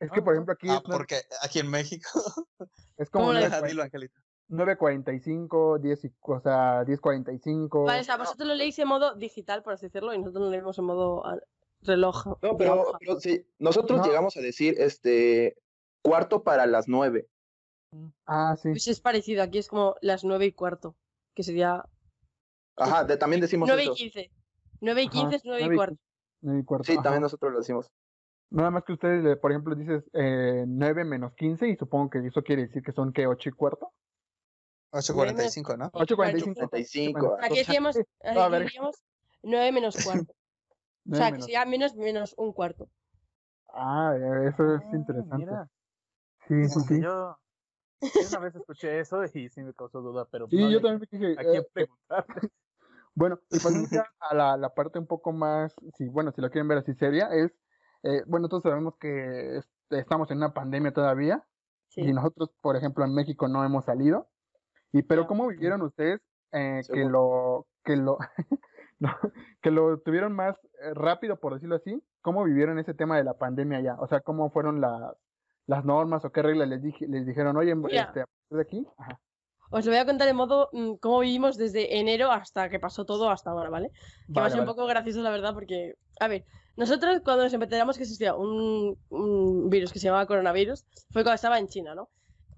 Es 0.00 0.10
que, 0.10 0.22
por 0.22 0.34
ejemplo, 0.34 0.54
aquí 0.54 0.68
Ah, 0.68 0.82
porque 0.84 1.16
aquí 1.42 1.60
en 1.60 1.70
México. 1.70 2.08
es 2.98 3.10
como 3.10 3.26
¿Cómo 3.26 3.32
le- 3.34 3.40
Deja, 3.44 3.62
dilo, 3.62 3.82
Angelita. 3.82 4.20
9.45, 4.50 5.78
10, 5.80 6.04
y- 6.04 6.14
o 6.20 6.40
sea, 6.40 6.84
10.45. 6.84 7.84
Vale, 7.86 8.00
o 8.00 8.04
sea, 8.04 8.16
vosotros 8.18 8.46
lo 8.46 8.54
leéis 8.54 8.78
en 8.78 8.88
modo 8.88 9.14
digital, 9.14 9.62
por 9.62 9.72
así 9.72 9.86
decirlo, 9.86 10.12
y 10.12 10.18
nosotros 10.18 10.44
lo 10.44 10.50
leemos 10.50 10.78
en 10.78 10.84
modo 10.84 11.24
ah, 11.26 11.38
reloj. 11.80 12.26
No, 12.42 12.56
pero, 12.56 12.84
sí, 13.20 13.46
nosotros 13.58 14.00
No. 14.00 14.06
llegamos 14.06 14.36
a 14.36 14.40
decir 14.40 14.74
este 14.78 15.56
cuarto 16.02 16.42
para 16.42 16.66
las 16.66 16.88
nueve. 16.88 17.28
Ah, 18.26 18.56
sí. 18.60 18.70
Pues 18.70 18.88
es 18.88 19.00
parecido, 19.00 19.42
aquí 19.42 19.58
es 19.58 19.68
como 19.68 19.94
las 20.00 20.24
9 20.24 20.46
y 20.46 20.52
cuarto, 20.52 20.96
que 21.32 21.42
sería 21.44 21.84
Ajá, 22.76 23.04
de- 23.04 23.16
también 23.16 23.40
decimos 23.40 23.68
9 23.68 23.82
y 23.84 23.86
eso. 23.86 23.94
15. 23.94 24.30
9 24.80 25.02
y 25.02 25.06
Ajá, 25.06 25.12
15 25.12 25.36
es 25.36 25.42
9 25.44 25.60
nueve 25.60 25.72
y 25.72 25.74
y 25.74 25.78
cuarto. 25.78 25.96
nueve 26.42 26.60
y 26.60 26.64
cuarto, 26.64 26.84
Sí, 26.86 26.92
ajá. 26.94 27.02
también 27.02 27.22
nosotros 27.22 27.52
lo 27.52 27.58
decimos. 27.60 27.90
Nada 28.54 28.70
más 28.70 28.84
que 28.84 28.92
ustedes, 28.92 29.24
le- 29.24 29.36
por 29.36 29.50
ejemplo, 29.50 29.74
dices 29.74 30.04
eh, 30.12 30.64
9 30.66 31.04
menos 31.04 31.34
15 31.34 31.68
y 31.68 31.76
supongo 31.76 32.10
que 32.10 32.18
eso 32.24 32.42
quiere 32.42 32.62
decir 32.62 32.82
que 32.84 32.92
son 32.92 33.12
que 33.12 33.26
8 33.26 33.48
y 33.48 33.52
cuarto. 33.52 33.92
8.45, 34.92 35.76
¿no? 35.76 35.90
8.45. 35.92 36.54
45. 36.70 37.36
Aquí 37.40 37.58
decíamos, 37.58 37.96
aquí 38.22 38.58
decíamos 38.58 39.04
9 39.42 39.72
menos 39.72 39.96
cuarto. 39.96 40.32
O 41.10 41.14
sea, 41.16 41.32
que 41.32 41.42
sería 41.42 41.64
menos 41.66 41.94
menos 41.96 42.34
un 42.38 42.52
cuarto. 42.52 42.88
Ah, 43.68 44.14
eh, 44.16 44.48
eso 44.48 44.76
es 44.76 44.82
Ah, 44.82 44.90
interesante. 44.94 45.36
mira. 45.36 45.68
Sí, 46.48 46.54
sí, 46.68 46.80
sí. 46.88 47.00
Yo, 47.02 47.36
yo 48.00 48.28
una 48.28 48.38
vez 48.38 48.54
escuché 48.54 49.00
eso 49.00 49.22
y 49.24 49.48
sí 49.50 49.62
me 49.62 49.74
causó 49.74 50.00
duda, 50.00 50.26
pero 50.30 50.46
Sí, 50.48 50.56
no 50.56 50.70
yo 50.70 50.80
también 50.80 51.00
me 51.10 51.18
dije, 51.18 51.40
¿A 51.40 51.44
quién 51.44 51.62
eh, 51.62 51.66
preguntarle? 51.72 52.50
Bueno, 53.16 53.40
y 53.50 53.58
pasando 53.60 53.88
ya 53.92 54.04
a 54.20 54.34
la, 54.34 54.56
la 54.56 54.74
parte 54.74 54.98
un 54.98 55.06
poco 55.06 55.32
más, 55.32 55.74
sí, 55.98 56.08
bueno, 56.08 56.32
si 56.32 56.40
lo 56.40 56.50
quieren 56.50 56.68
ver 56.68 56.78
así 56.78 56.94
seria, 56.94 57.28
es, 57.32 57.52
eh, 58.04 58.22
bueno, 58.26 58.48
todos 58.48 58.62
sabemos 58.62 58.94
que 58.98 59.56
es- 59.58 59.68
estamos 59.90 60.30
en 60.30 60.38
una 60.38 60.52
pandemia 60.54 60.92
todavía 60.92 61.42
Sí. 61.88 62.00
y 62.02 62.12
nosotros, 62.12 62.50
por 62.60 62.76
ejemplo, 62.76 63.04
en 63.04 63.14
México 63.14 63.48
no 63.48 63.64
hemos 63.64 63.84
salido. 63.84 64.28
Y 64.92 65.02
pero 65.02 65.22
Ya. 65.22 65.28
¿cómo 65.28 65.48
vivieron 65.48 65.82
ustedes 65.82 66.20
eh, 66.52 66.82
que 66.92 67.04
lo 67.04 67.66
que 67.84 67.96
lo 67.96 68.18
no, 69.00 69.10
que 69.60 69.70
lo 69.70 69.98
tuvieron 70.00 70.32
más 70.32 70.56
eh, 70.82 70.94
rápido, 70.94 71.36
por 71.40 71.54
decirlo 71.54 71.76
así? 71.76 72.02
¿Cómo 72.22 72.44
vivieron 72.44 72.78
ese 72.78 72.94
tema 72.94 73.16
de 73.16 73.24
la 73.24 73.34
pandemia 73.34 73.80
ya? 73.80 73.96
O 74.00 74.06
sea, 74.06 74.20
¿cómo 74.20 74.50
fueron 74.50 74.80
las 74.80 75.14
las 75.66 75.82
normas 75.84 76.22
o 76.26 76.30
qué 76.30 76.42
reglas 76.42 76.68
les, 76.68 76.82
dije, 76.82 77.06
les 77.08 77.24
dijeron, 77.24 77.56
oye, 77.56 77.74
Mira. 77.74 78.02
este, 78.02 78.20
a 78.20 78.26
partir 78.26 78.56
de 78.56 78.60
aquí. 78.62 78.86
Ajá. 78.98 79.18
Os 79.70 79.86
lo 79.86 79.92
voy 79.92 79.98
a 79.98 80.04
contar 80.04 80.28
en 80.28 80.36
modo 80.36 80.68
mm, 80.72 80.96
cómo 81.00 81.20
vivimos 81.20 81.56
desde 81.56 81.98
enero 81.98 82.30
hasta 82.30 82.68
que 82.68 82.78
pasó 82.78 83.06
todo 83.06 83.30
hasta 83.30 83.50
ahora, 83.50 83.70
¿vale? 83.70 83.88
Que 84.26 84.32
va 84.34 84.42
a 84.42 84.44
Vale, 84.44 84.50
ser 84.50 84.60
un 84.60 84.66
vale. 84.66 84.76
poco 84.76 84.86
gracioso, 84.86 85.22
la 85.22 85.30
verdad, 85.30 85.54
porque, 85.54 85.94
a 86.20 86.28
ver, 86.28 86.44
nosotros 86.76 87.20
cuando 87.24 87.44
nos 87.44 87.52
enteramos 87.52 87.96
que 87.96 88.02
existía 88.02 88.34
un, 88.34 88.98
un 89.10 89.70
virus 89.70 89.92
que 89.92 89.98
se 89.98 90.06
llamaba 90.06 90.26
coronavirus, 90.26 90.84
fue 91.10 91.22
cuando 91.22 91.34
estaba 91.34 91.58
en 91.58 91.68
China, 91.68 91.94
¿no? 91.94 92.08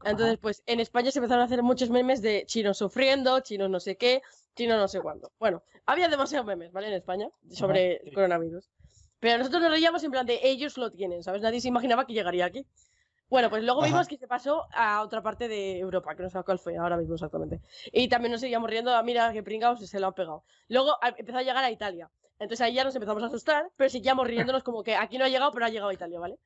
Entonces, 0.05 0.39
pues 0.39 0.63
en 0.67 0.81
España 0.81 1.11
se 1.11 1.19
empezaron 1.19 1.43
a 1.43 1.47
hacer 1.47 1.63
muchos 1.63 1.91
memes 1.91 2.23
de 2.23 2.45
chinos 2.47 2.79
sufriendo, 2.79 3.41
chinos 3.41 3.71
no 3.71 3.81
sé 3.81 3.97
qué, 3.97 4.23
chinos 4.55 4.79
no 4.79 4.89
sé 4.89 5.01
cuándo. 5.01 5.33
Bueno, 5.39 5.63
había 5.85 6.09
demasiados 6.09 6.47
memes, 6.47 6.73
¿vale? 6.73 6.89
En 6.89 6.95
España 6.95 7.29
sobre 7.51 8.01
coronavirus. 8.15 8.71
Pero 9.19 9.39
nosotros 9.39 9.63
nos 9.63 9.71
reíamos 9.71 10.05
en 10.05 10.11
plan 10.11 10.27
de 10.27 10.41
ellos 10.43 10.77
lo 10.77 10.91
tienen, 10.93 11.23
¿sabes? 11.23 11.43
Nadie 11.43 11.61
se 11.61 11.69
imaginaba 11.69 12.07
que 12.07 12.13
llegaría 12.13 12.45
aquí. 12.45 12.67
Bueno, 13.29 13.51
pues 13.51 13.65
luego 13.65 13.81
Ajá. 13.81 13.89
vimos 13.89 14.07
que 14.07 14.19
se 14.19 14.29
pasó 14.29 14.67
a 14.73 15.03
otra 15.03 15.23
parte 15.23 15.49
de 15.49 15.79
Europa, 15.79 16.15
que 16.15 16.23
no 16.23 16.31
sé 16.31 16.41
cuál 16.45 16.61
fue 16.61 16.77
ahora 16.77 16.97
mismo 16.97 17.15
exactamente. 17.15 17.61
Y 17.93 18.09
también 18.09 18.31
nos 18.31 18.41
seguíamos 18.41 18.71
riendo, 18.71 18.95
ah, 18.95 19.03
mira 19.03 19.33
qué 19.33 19.43
pringados 19.43 19.81
se 19.81 19.99
lo 19.99 20.07
han 20.07 20.15
pegado. 20.15 20.45
Luego 20.69 20.93
empezó 21.17 21.39
a 21.39 21.43
llegar 21.43 21.65
a 21.65 21.71
Italia. 21.71 22.09
Entonces 22.38 22.61
ahí 22.61 22.75
ya 22.75 22.85
nos 22.85 22.94
empezamos 22.94 23.22
a 23.22 23.27
asustar, 23.27 23.70
pero 23.77 23.88
seguíamos 23.88 24.27
riéndonos 24.27 24.62
como 24.62 24.83
que 24.83 24.94
aquí 24.94 25.16
no 25.16 25.25
ha 25.25 25.29
llegado, 25.29 25.53
pero 25.53 25.64
ha 25.64 25.70
llegado 25.70 25.88
a 25.88 25.94
Italia, 25.94 26.20
¿vale? 26.20 26.38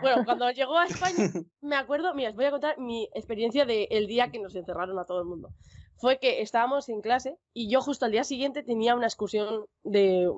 Bueno, 0.00 0.24
cuando 0.24 0.50
llegó 0.50 0.78
a 0.78 0.86
España, 0.86 1.16
me 1.60 1.76
acuerdo, 1.76 2.14
mira, 2.14 2.30
os 2.30 2.36
voy 2.36 2.44
a 2.44 2.50
contar 2.50 2.78
mi 2.78 3.08
experiencia 3.14 3.64
del 3.66 4.06
día 4.06 4.30
que 4.30 4.38
nos 4.38 4.54
encerraron 4.54 4.98
a 4.98 5.04
todo 5.04 5.20
el 5.20 5.26
mundo. 5.26 5.50
Fue 5.96 6.18
que 6.18 6.42
estábamos 6.42 6.88
en 6.88 7.00
clase 7.00 7.36
y 7.52 7.68
yo 7.68 7.80
justo 7.80 8.04
al 8.04 8.12
día 8.12 8.24
siguiente 8.24 8.62
tenía 8.62 8.94
una 8.94 9.06
excursión 9.06 9.66
de, 9.82 10.28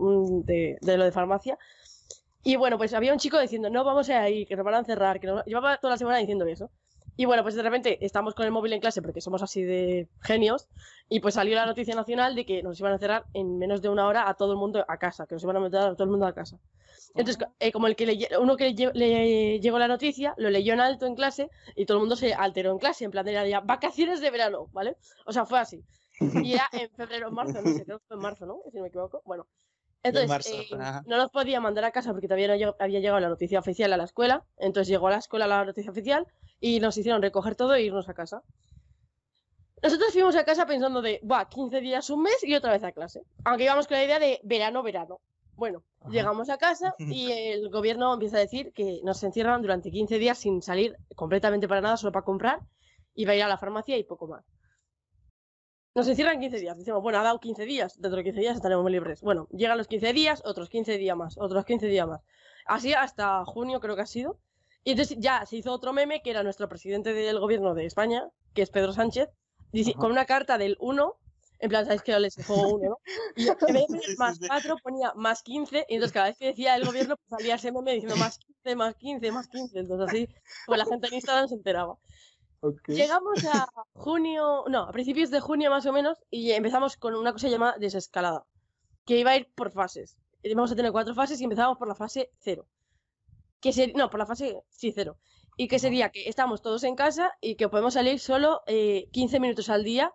de, 0.45 0.79
de 0.81 0.97
lo 0.97 1.05
de 1.05 1.13
farmacia. 1.13 1.59
Y 2.43 2.57
bueno, 2.57 2.79
pues 2.79 2.95
había 2.95 3.13
un 3.13 3.19
chico 3.19 3.39
diciendo, 3.41 3.69
no 3.71 3.85
vamos 3.85 4.09
a 4.09 4.29
ir, 4.31 4.47
que 4.47 4.57
nos 4.57 4.65
van 4.65 4.75
a 4.75 4.79
encerrar, 4.79 5.19
que 5.19 5.27
nos... 5.27 5.45
llevaba 5.45 5.79
toda 5.79 5.95
la 5.95 5.99
semana 5.99 6.19
diciendo 6.19 6.47
eso. 6.47 6.71
Y 7.17 7.25
bueno, 7.25 7.43
pues 7.43 7.55
de 7.55 7.63
repente 7.63 8.05
estamos 8.05 8.35
con 8.35 8.45
el 8.45 8.53
móvil 8.53 8.75
en 8.75 8.81
clase 8.81 9.01
porque 9.01 9.21
somos 9.21 9.43
así 9.43 9.63
de 9.63 10.09
genios. 10.21 10.69
Y 11.09 11.21
pues 11.21 11.35
salió 11.35 11.55
la 11.55 11.67
noticia 11.67 11.95
nacional 11.95 12.35
de 12.35 12.45
que 12.45 12.63
nos 12.63 12.79
iban 12.81 12.93
a 12.93 12.99
cerrar 12.99 13.25
en 13.33 13.59
menos 13.59 13.81
de 13.81 13.89
una 13.89 14.07
hora 14.07 14.29
a 14.29 14.35
todo 14.35 14.53
el 14.53 14.59
mundo 14.59 14.85
a 14.87 14.99
casa, 14.99 15.27
que 15.27 15.35
nos 15.35 15.43
iban 15.43 15.57
a 15.57 15.61
meter 15.61 15.81
a 15.81 15.95
todo 15.95 16.05
el 16.05 16.11
mundo 16.11 16.27
a 16.27 16.35
casa. 16.35 16.59
Entonces, 17.15 17.39
eh, 17.61 17.73
como 17.73 17.87
el 17.87 17.97
que 17.97 18.05
le, 18.07 18.29
uno 18.39 18.57
que 18.57 18.71
le, 18.75 18.91
le 18.93 19.61
llegó 19.61 19.79
la 19.79 19.89
noticia, 19.89 20.35
lo 20.37 20.51
leyó 20.51 20.75
en 20.75 20.81
alto 20.81 21.07
en 21.07 21.15
clase 21.15 21.49
y 21.75 21.87
todo 21.87 21.97
el 21.99 22.01
mundo 22.01 22.17
se 22.17 22.35
alteró 22.35 22.73
en 22.73 22.79
clase, 22.79 23.05
en 23.07 23.11
plan 23.11 23.25
de 23.25 23.33
ya 23.49 23.61
vacaciones 23.61 24.21
de 24.21 24.31
verano, 24.31 24.69
¿vale? 24.73 24.97
O 25.25 25.33
sea, 25.33 25.47
fue 25.47 25.59
así. 25.59 25.83
Y 26.21 26.55
era 26.55 26.69
en 26.73 26.91
febrero, 26.91 27.31
marzo, 27.31 27.63
no 27.63 27.71
sé, 27.73 27.85
creo 27.85 27.99
que 28.01 28.05
fue 28.09 28.17
en 28.17 28.23
marzo, 28.23 28.45
¿no? 28.47 28.61
Si 28.71 28.77
no 28.77 28.83
me 28.83 28.89
equivoco. 28.89 29.23
Bueno. 29.25 29.47
Entonces, 30.03 30.29
marzo, 30.29 30.51
eh, 30.55 31.03
no 31.07 31.17
nos 31.17 31.31
podía 31.31 31.61
mandar 31.61 31.85
a 31.85 31.91
casa 31.91 32.13
porque 32.13 32.29
todavía 32.29 32.49
no 32.49 32.55
lleg- 32.55 32.77
había 32.79 33.01
llegado 33.01 33.19
la 33.21 33.29
noticia 33.29 33.59
oficial 33.59 33.93
a 33.93 33.97
la 33.97 34.05
escuela. 34.05 34.45
Entonces 34.59 34.89
llegó 34.89 35.09
a 35.09 35.13
la 35.13 35.17
escuela 35.19 35.47
la 35.47 35.65
noticia 35.65 35.91
oficial 35.91 36.27
y 36.61 36.81
nos 36.81 36.97
hicieron 36.97 37.23
recoger 37.23 37.55
todo 37.55 37.75
e 37.75 37.83
irnos 37.83 38.09
a 38.09 38.15
casa. 38.15 38.43
Nosotros 39.83 40.13
fuimos 40.13 40.37
a 40.37 40.45
casa 40.45 40.67
pensando 40.67 41.03
de, 41.03 41.21
va, 41.31 41.49
15 41.49 41.81
días, 41.81 42.09
un 42.11 42.23
mes 42.23 42.43
y 42.43 42.55
otra 42.55 42.73
vez 42.73 42.83
a 42.83 42.93
clase. 42.93 43.23
Aunque 43.45 43.65
íbamos 43.65 43.87
con 43.87 43.97
la 43.97 44.05
idea 44.05 44.19
de 44.19 44.41
verano, 44.43 44.83
verano. 44.83 45.21
Bueno, 45.55 45.83
Ajá. 46.01 46.11
llegamos 46.11 46.51
a 46.51 46.59
casa 46.59 46.95
y 46.99 47.31
el 47.31 47.71
gobierno 47.71 48.13
empieza 48.13 48.37
a 48.37 48.41
decir 48.41 48.73
que 48.73 49.01
nos 49.05 49.23
encierran 49.23 49.63
durante 49.63 49.91
15 49.91 50.19
días 50.19 50.39
sin 50.39 50.63
salir 50.63 50.97
completamente 51.15 51.69
para 51.69 51.81
nada, 51.81 51.97
solo 51.97 52.13
para 52.13 52.25
comprar 52.25 52.61
y 53.15 53.25
va 53.25 53.33
a 53.33 53.37
ir 53.37 53.43
a 53.43 53.49
la 53.49 53.59
farmacia 53.59 53.97
y 53.97 54.05
poco 54.05 54.27
más. 54.27 54.45
Nos 55.95 56.07
encierran 56.09 56.39
15 56.39 56.59
días. 56.59 56.77
Decimos, 56.77 57.03
bueno, 57.03 57.19
ha 57.19 57.23
dado 57.23 57.41
15 57.41 57.65
días, 57.65 57.99
dentro 57.99 58.19
de 58.19 58.25
15 58.25 58.41
días 58.41 58.57
estaremos 58.57 58.91
libres. 58.91 59.23
Bueno, 59.23 59.49
llegan 59.51 59.79
los 59.79 59.89
15 59.89 60.13
días, 60.13 60.43
otros 60.45 60.69
15 60.69 60.99
días 60.99 61.17
más, 61.17 61.39
otros 61.39 61.65
15 61.65 61.87
días 61.87 62.07
más. 62.07 62.21
Así 62.67 62.93
hasta 62.93 63.45
junio 63.47 63.81
creo 63.81 63.97
que 63.97 64.03
ha 64.03 64.07
sido. 64.07 64.39
Y 64.87 64.93
entonces 64.93 65.17
ya 65.19 65.45
se 65.47 65.57
hizo 65.57 65.73
otro 65.73 65.93
meme 65.93 66.23
que 66.23 66.31
era 66.31 66.45
nuestro 66.45 66.69
presidente 66.69 67.13
del 67.13 67.41
gobierno 67.41 67.75
de 67.75 67.87
España, 67.87 68.29
que 68.55 68.63
es 68.63 68.71
Pedro 68.71 68.93
Sánchez, 68.93 69.29
dice- 69.73 69.95
con 69.95 70.13
una 70.13 70.27
carta 70.27 70.59
del 70.59 70.77
1, 70.79 71.17
en 71.59 71.69
plan, 71.71 71.85
¿sabéis 71.87 72.03
que 72.03 72.17
les 72.21 72.37
juego 72.47 72.69
1, 72.77 72.91
no? 72.91 72.99
Y 73.35 73.49
en 73.49 73.57
vez 73.75 73.89
de 73.89 74.15
más 74.17 74.37
sí. 74.37 74.47
4 74.47 74.77
ponía 74.81 75.13
más 75.17 75.43
15, 75.43 75.87
y 75.89 75.95
entonces 75.95 76.13
cada 76.13 76.27
vez 76.29 76.39
que 76.39 76.47
decía 76.47 76.77
el 76.77 76.85
gobierno 76.87 77.17
pues 77.17 77.29
salía 77.31 77.57
ese 77.57 77.73
meme 77.73 77.95
diciendo 77.95 78.15
más 78.17 78.39
15, 78.39 78.77
más 78.77 78.95
15, 78.95 79.33
más 79.33 79.49
15. 79.49 79.79
Entonces 79.81 80.09
así, 80.09 80.29
pues 80.67 80.79
la 80.79 80.85
gente 80.85 81.09
en 81.09 81.15
Instagram 81.15 81.49
se 81.49 81.55
enteraba. 81.57 81.99
Llegamos 82.95 83.45
a 83.45 83.67
junio, 83.95 84.67
no, 84.69 84.83
a 84.85 84.93
principios 84.93 85.31
de 85.33 85.41
junio 85.41 85.69
más 85.69 85.85
o 85.87 85.93
menos, 85.93 86.17
y 86.31 86.53
empezamos 86.53 86.97
con 86.97 87.17
una 87.17 87.33
cosa 87.33 87.49
llamada 87.49 87.77
desescalada, 87.77 88.45
que 89.05 89.19
iba 89.19 89.33
a 89.33 89.37
ir 89.37 89.51
por 89.53 89.73
fases. 89.73 90.17
Vamos 90.55 90.71
a 90.71 90.77
tener 90.77 90.93
cuatro 90.93 91.13
fases 91.13 91.41
y 91.41 91.45
empezamos 91.45 91.77
por 91.77 91.89
la 91.89 91.97
fase 91.97 92.31
cero. 92.39 92.69
Que 93.73 93.93
no, 93.95 94.11
por 94.11 94.21
la 94.21 94.27
fase, 94.27 94.63
sí, 94.71 94.93
cero. 94.93 95.17
Y 95.57 95.69
que 95.69 95.79
sería 95.79 96.11
que 96.11 96.29
estamos 96.29 96.63
todos 96.63 96.85
en 96.85 96.95
casa 96.95 97.33
y 97.41 97.57
que 97.57 97.69
podemos 97.69 97.95
salir 97.95 98.21
solo 98.21 98.63
eh, 98.67 99.09
15 99.13 99.41
minutos 99.41 99.71
al 99.71 99.85
día. 99.85 100.13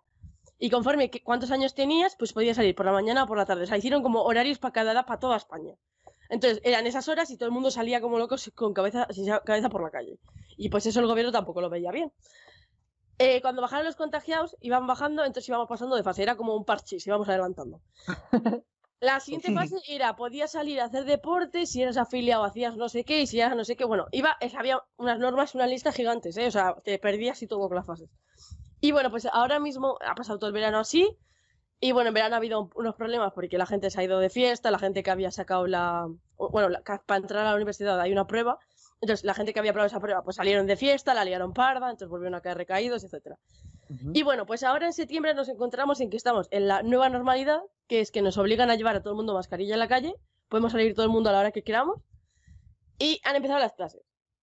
Y 0.59 0.69
conforme 0.69 1.09
que, 1.09 1.23
cuántos 1.23 1.51
años 1.51 1.73
tenías, 1.73 2.15
pues 2.17 2.33
podías 2.33 2.57
salir 2.57 2.75
por 2.75 2.85
la 2.85 2.91
mañana 2.91 3.23
o 3.23 3.27
por 3.27 3.37
la 3.37 3.45
tarde. 3.45 3.63
O 3.63 3.65
sea, 3.65 3.77
hicieron 3.77 4.03
como 4.03 4.23
horarios 4.23 4.59
para 4.59 4.71
cada 4.71 4.91
edad, 4.91 5.05
para 5.05 5.19
toda 5.19 5.37
España. 5.37 5.73
Entonces, 6.29 6.61
eran 6.63 6.87
esas 6.87 7.07
horas 7.09 7.29
y 7.31 7.37
todo 7.37 7.47
el 7.47 7.51
mundo 7.51 7.71
salía 7.71 7.99
como 7.99 8.17
locos 8.17 8.51
con 8.55 8.73
cabeza, 8.73 9.07
sin 9.09 9.27
cabeza 9.43 9.69
por 9.69 9.83
la 9.83 9.89
calle. 9.89 10.19
Y 10.55 10.69
pues 10.69 10.85
eso 10.85 10.99
el 10.99 11.07
gobierno 11.07 11.31
tampoco 11.31 11.59
lo 11.59 11.69
veía 11.69 11.91
bien. 11.91 12.13
Eh, 13.17 13.41
cuando 13.41 13.61
bajaron 13.61 13.85
los 13.85 13.95
contagiados, 13.95 14.55
iban 14.61 14.87
bajando, 14.87 15.23
entonces 15.23 15.49
íbamos 15.49 15.67
pasando 15.67 15.95
de 15.95 16.03
fase. 16.03 16.23
Era 16.23 16.37
como 16.37 16.55
un 16.55 16.63
parchís, 16.63 17.05
íbamos 17.05 17.27
adelantando. 17.27 17.81
La 19.01 19.19
siguiente 19.19 19.51
fase 19.55 19.75
era, 19.89 20.15
podías 20.15 20.51
salir 20.51 20.79
a 20.79 20.85
hacer 20.85 21.03
deporte, 21.03 21.65
si 21.65 21.81
eras 21.81 21.97
afiliado 21.97 22.43
hacías 22.45 22.77
no 22.77 22.87
sé 22.87 23.03
qué, 23.03 23.21
y 23.21 23.27
si 23.27 23.39
eras 23.41 23.55
no 23.57 23.65
sé 23.65 23.75
qué. 23.75 23.83
Bueno, 23.83 24.05
iba, 24.11 24.37
había 24.57 24.79
unas 24.97 25.19
normas, 25.19 25.53
una 25.55 25.67
lista 25.67 25.91
gigantes, 25.91 26.37
¿eh? 26.37 26.47
O 26.47 26.51
sea, 26.51 26.75
te 26.83 26.97
perdías 26.99 27.41
y 27.41 27.47
todo 27.47 27.67
con 27.67 27.75
las 27.75 27.85
fases. 27.85 28.09
Y 28.79 28.91
bueno, 28.93 29.11
pues 29.11 29.25
ahora 29.25 29.59
mismo 29.59 29.97
ha 30.07 30.15
pasado 30.15 30.39
todo 30.39 30.47
el 30.47 30.53
verano 30.53 30.79
así. 30.79 31.17
Y 31.79 31.91
bueno, 31.93 32.09
en 32.09 32.13
verano 32.13 32.35
ha 32.35 32.37
habido 32.37 32.69
unos 32.75 32.95
problemas 32.95 33.33
porque 33.33 33.57
la 33.57 33.65
gente 33.65 33.89
se 33.89 33.99
ha 33.99 34.03
ido 34.03 34.19
de 34.19 34.29
fiesta, 34.29 34.69
la 34.69 34.77
gente 34.79 35.01
que 35.03 35.09
había 35.11 35.31
sacado 35.31 35.65
la... 35.67 36.07
Bueno, 36.37 36.69
la- 36.69 36.81
para 36.81 37.17
entrar 37.19 37.45
a 37.45 37.49
la 37.49 37.55
universidad 37.55 37.99
hay 37.99 38.11
una 38.11 38.27
prueba. 38.27 38.59
Entonces, 39.01 39.23
la 39.25 39.33
gente 39.33 39.51
que 39.51 39.59
había 39.59 39.73
probado 39.73 39.87
esa 39.87 39.99
prueba, 39.99 40.21
pues 40.23 40.35
salieron 40.35 40.67
de 40.67 40.75
fiesta, 40.77 41.15
la 41.15 41.25
liaron 41.25 41.53
parda, 41.53 41.87
entonces 41.89 42.07
volvieron 42.09 42.35
a 42.35 42.41
caer 42.41 42.57
recaídos, 42.57 43.03
etcétera. 43.03 43.39
Y 44.13 44.23
bueno, 44.23 44.45
pues 44.45 44.63
ahora 44.63 44.86
en 44.86 44.93
septiembre 44.93 45.34
nos 45.34 45.49
encontramos 45.49 45.99
en 45.99 46.10
que 46.10 46.17
estamos 46.17 46.47
en 46.51 46.67
la 46.67 46.84
nueva 46.84 47.10
normalidad, 47.10 47.62
que 47.88 47.99
es 47.99 48.12
que 48.12 48.21
nos 48.21 48.38
obligan 48.38 48.69
a 48.69 48.75
llevar 48.75 48.95
a 48.95 49.01
todo 49.01 49.13
el 49.13 49.17
mundo 49.17 49.34
mascarilla 49.34 49.73
en 49.73 49.80
la 49.80 49.88
calle, 49.88 50.15
podemos 50.47 50.71
salir 50.71 50.93
todo 50.93 51.06
el 51.06 51.12
mundo 51.12 51.30
a 51.30 51.34
la 51.34 51.39
hora 51.39 51.51
que 51.51 51.63
queramos, 51.63 52.01
y 52.99 53.19
han 53.23 53.36
empezado 53.36 53.60
las 53.60 53.73
clases. 53.73 54.01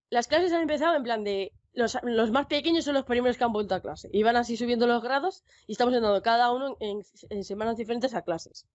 Las 0.09 0.27
clases 0.27 0.51
han 0.51 0.61
empezado 0.61 0.95
en 0.95 1.03
plan 1.03 1.23
de... 1.23 1.53
Los, 1.71 1.97
los 2.03 2.31
más 2.31 2.47
pequeños 2.47 2.83
son 2.83 2.95
los 2.95 3.05
primeros 3.05 3.37
que 3.37 3.43
han 3.43 3.53
vuelto 3.53 3.75
a 3.75 3.79
clase. 3.79 4.09
Y 4.11 4.23
van 4.23 4.35
así 4.35 4.57
subiendo 4.57 4.87
los 4.87 5.01
grados 5.01 5.43
y 5.67 5.73
estamos 5.73 5.93
entrando 5.93 6.21
cada 6.21 6.51
uno 6.51 6.75
en, 6.79 7.03
en 7.29 7.43
semanas 7.43 7.77
diferentes 7.77 8.13
a 8.15 8.23
clases. 8.23 8.67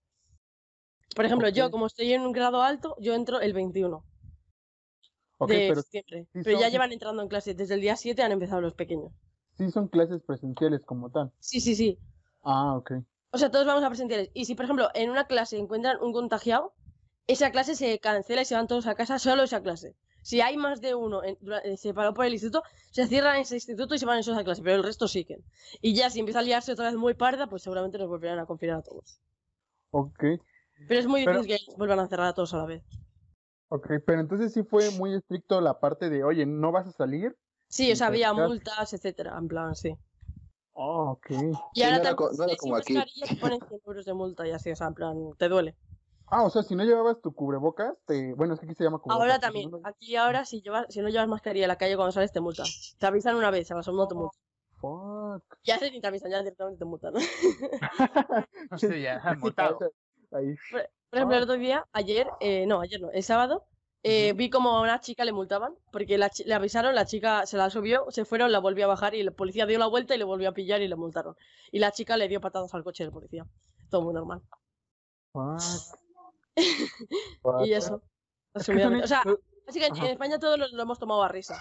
Por 1.14 1.24
ejemplo, 1.24 1.48
yo 1.48 1.70
como 1.70 1.86
estoy 1.86 2.12
en 2.12 2.22
un 2.22 2.32
grado 2.32 2.62
alto, 2.62 2.96
yo 2.98 3.14
entro 3.14 3.40
el 3.40 3.52
21 3.52 4.04
Ok, 5.38 5.50
de 5.50 5.68
pero 5.68 5.82
septiembre. 5.82 6.26
Pero 6.32 6.58
ya 6.58 6.68
llevan 6.68 6.92
entrando 6.92 7.22
en 7.22 7.28
clase. 7.28 7.54
Desde 7.54 7.74
el 7.74 7.80
día 7.80 7.96
7 7.96 8.22
han 8.22 8.32
empezado 8.32 8.60
los 8.60 8.74
pequeños. 8.74 9.12
Sí 9.56 9.70
son 9.70 9.88
clases 9.88 10.22
presenciales 10.22 10.84
como 10.84 11.10
tal. 11.10 11.32
Sí, 11.40 11.60
sí, 11.60 11.74
sí. 11.74 11.98
Ah, 12.42 12.76
ok. 12.76 12.92
O 13.30 13.38
sea, 13.38 13.50
todos 13.50 13.66
vamos 13.66 13.82
a 13.84 13.88
presenciales. 13.88 14.30
Y 14.34 14.44
si, 14.44 14.54
por 14.54 14.64
ejemplo, 14.64 14.88
en 14.94 15.10
una 15.10 15.26
clase 15.26 15.58
encuentran 15.58 15.96
un 16.00 16.12
contagiado, 16.12 16.72
esa 17.26 17.50
clase 17.50 17.74
se 17.74 17.98
cancela 17.98 18.42
y 18.42 18.44
se 18.44 18.54
van 18.54 18.66
todos 18.68 18.86
a 18.86 18.94
casa, 18.94 19.18
solo 19.18 19.42
esa 19.42 19.62
clase. 19.62 19.96
Si 20.22 20.40
hay 20.40 20.56
más 20.56 20.80
de 20.80 20.94
uno 20.94 21.22
eh, 21.22 21.36
separado 21.76 22.14
por 22.14 22.24
el 22.24 22.32
instituto, 22.32 22.62
se 22.90 23.06
cierran 23.06 23.36
ese 23.36 23.56
instituto 23.56 23.94
y 23.94 23.98
se 23.98 24.06
van 24.06 24.18
esos 24.18 24.36
a 24.38 24.44
clase, 24.44 24.62
pero 24.62 24.76
el 24.76 24.82
resto 24.84 25.06
siguen. 25.08 25.44
Y 25.82 25.94
ya 25.94 26.08
si 26.10 26.20
empieza 26.20 26.38
a 26.38 26.42
liarse 26.42 26.72
otra 26.72 26.86
vez 26.86 26.96
muy 26.96 27.14
parda, 27.14 27.46
pues 27.46 27.62
seguramente 27.62 27.98
nos 27.98 28.08
volverán 28.08 28.38
a 28.38 28.46
confinar 28.46 28.78
a 28.78 28.82
todos. 28.82 29.20
Ok. 29.90 30.24
Pero 30.88 31.00
es 31.00 31.06
muy 31.06 31.24
Pero- 31.24 31.42
difícil 31.42 31.66
que 31.70 31.76
vuelvan 31.76 31.98
a 32.00 32.08
cerrar 32.08 32.28
a 32.28 32.32
todos 32.34 32.54
a 32.54 32.58
la 32.58 32.66
vez. 32.66 32.82
Ok, 33.68 33.86
pero 34.06 34.20
entonces 34.20 34.52
sí 34.52 34.62
fue 34.62 34.90
muy 34.92 35.14
estricto 35.14 35.60
la 35.60 35.80
parte 35.80 36.08
de, 36.08 36.22
oye, 36.24 36.46
no 36.46 36.72
vas 36.72 36.86
a 36.86 36.92
salir. 36.92 37.36
Sí, 37.74 37.90
o 37.90 37.96
sea, 37.96 38.06
había 38.06 38.32
multas, 38.32 38.92
etcétera, 38.92 39.36
en 39.36 39.48
plan, 39.48 39.74
sí. 39.74 39.92
Oh, 40.74 41.10
ok. 41.10 41.30
Y 41.74 41.82
ahora 41.82 41.96
no 41.96 42.02
era 42.02 42.14
también, 42.16 42.38
no 42.38 42.44
era 42.44 42.56
como 42.56 42.76
aquí. 42.76 42.94
te 42.94 43.36
ponen 43.36 43.60
100 43.66 43.80
euros 43.84 44.04
de 44.04 44.14
multa 44.14 44.46
y 44.46 44.52
así, 44.52 44.70
o 44.70 44.76
sea, 44.76 44.86
en 44.86 44.94
plan, 44.94 45.16
te 45.36 45.48
duele. 45.48 45.74
Ah, 46.28 46.44
o 46.44 46.50
sea, 46.50 46.62
si 46.62 46.76
no 46.76 46.84
llevabas 46.84 47.20
tu 47.20 47.34
cubrebocas, 47.34 47.94
te... 48.06 48.32
bueno, 48.34 48.54
es 48.54 48.60
que 48.60 48.66
aquí 48.66 48.76
se 48.76 48.84
llama 48.84 48.98
cubrebocas. 49.00 49.28
Ahora 49.28 49.40
también, 49.40 49.72
no 49.72 49.78
lo- 49.78 49.86
aquí 49.88 50.14
ahora 50.14 50.44
si, 50.44 50.62
llevas, 50.62 50.86
si 50.88 51.00
no 51.00 51.08
llevas 51.08 51.26
mascarilla 51.26 51.64
en 51.64 51.68
la 51.68 51.78
calle 51.78 51.96
cuando 51.96 52.12
sales 52.12 52.30
te 52.30 52.40
multan. 52.40 52.66
Te 52.96 53.06
avisan 53.06 53.34
una 53.34 53.50
vez, 53.50 53.68
a 53.72 53.74
la 53.74 53.82
segunda 53.82 54.06
te 54.06 54.14
multan. 54.14 54.40
Fuck. 54.76 55.58
Ya 55.64 55.80
sé 55.80 55.90
ni 55.90 56.00
te 56.00 56.06
avisan, 56.06 56.30
ya 56.30 56.38
directamente 56.38 56.78
te 56.78 56.84
multan. 56.84 57.12
¿no? 57.14 57.20
No 58.70 58.78
sé, 58.78 59.00
ya, 59.02 59.20
multado. 59.40 59.78
Ahí. 60.30 60.54
Por 60.70 61.18
ejemplo, 61.18 61.36
el 61.36 61.42
Ah. 61.42 61.44
otro 61.44 61.56
día, 61.56 61.84
ayer, 61.92 62.28
eh, 62.38 62.66
no, 62.66 62.80
ayer 62.80 63.00
no, 63.00 63.10
el 63.10 63.22
sábado, 63.24 63.64
eh, 64.06 64.34
vi 64.34 64.50
como 64.50 64.76
a 64.76 64.82
una 64.82 65.00
chica 65.00 65.24
le 65.24 65.32
multaban, 65.32 65.74
porque 65.90 66.18
la 66.18 66.30
le 66.44 66.54
avisaron, 66.54 66.94
la 66.94 67.06
chica 67.06 67.46
se 67.46 67.56
la 67.56 67.70
subió, 67.70 68.04
se 68.10 68.26
fueron, 68.26 68.52
la 68.52 68.58
volvió 68.58 68.84
a 68.84 68.88
bajar 68.88 69.14
y 69.14 69.20
el 69.20 69.32
policía 69.32 69.64
dio 69.64 69.78
la 69.78 69.86
vuelta 69.86 70.14
y 70.14 70.18
le 70.18 70.24
volvió 70.24 70.50
a 70.50 70.52
pillar 70.52 70.82
y 70.82 70.88
le 70.88 70.94
multaron. 70.94 71.34
Y 71.72 71.78
la 71.78 71.90
chica 71.90 72.18
le 72.18 72.28
dio 72.28 72.40
patadas 72.40 72.74
al 72.74 72.84
coche 72.84 73.02
del 73.02 73.12
policía. 73.12 73.46
Todo 73.90 74.02
muy 74.02 74.14
normal. 74.14 74.42
Y 77.64 77.72
eso. 77.72 78.00
Es 78.54 78.66
son. 78.66 79.02
O 79.02 79.06
sea, 79.08 79.24
así 79.66 79.80
que 79.80 79.86
en, 79.86 79.96
España 80.04 80.38
todos 80.38 80.56
lo, 80.56 80.68
lo 80.68 80.82
hemos 80.82 81.00
tomado 81.00 81.24
a 81.24 81.28
risa. 81.28 81.58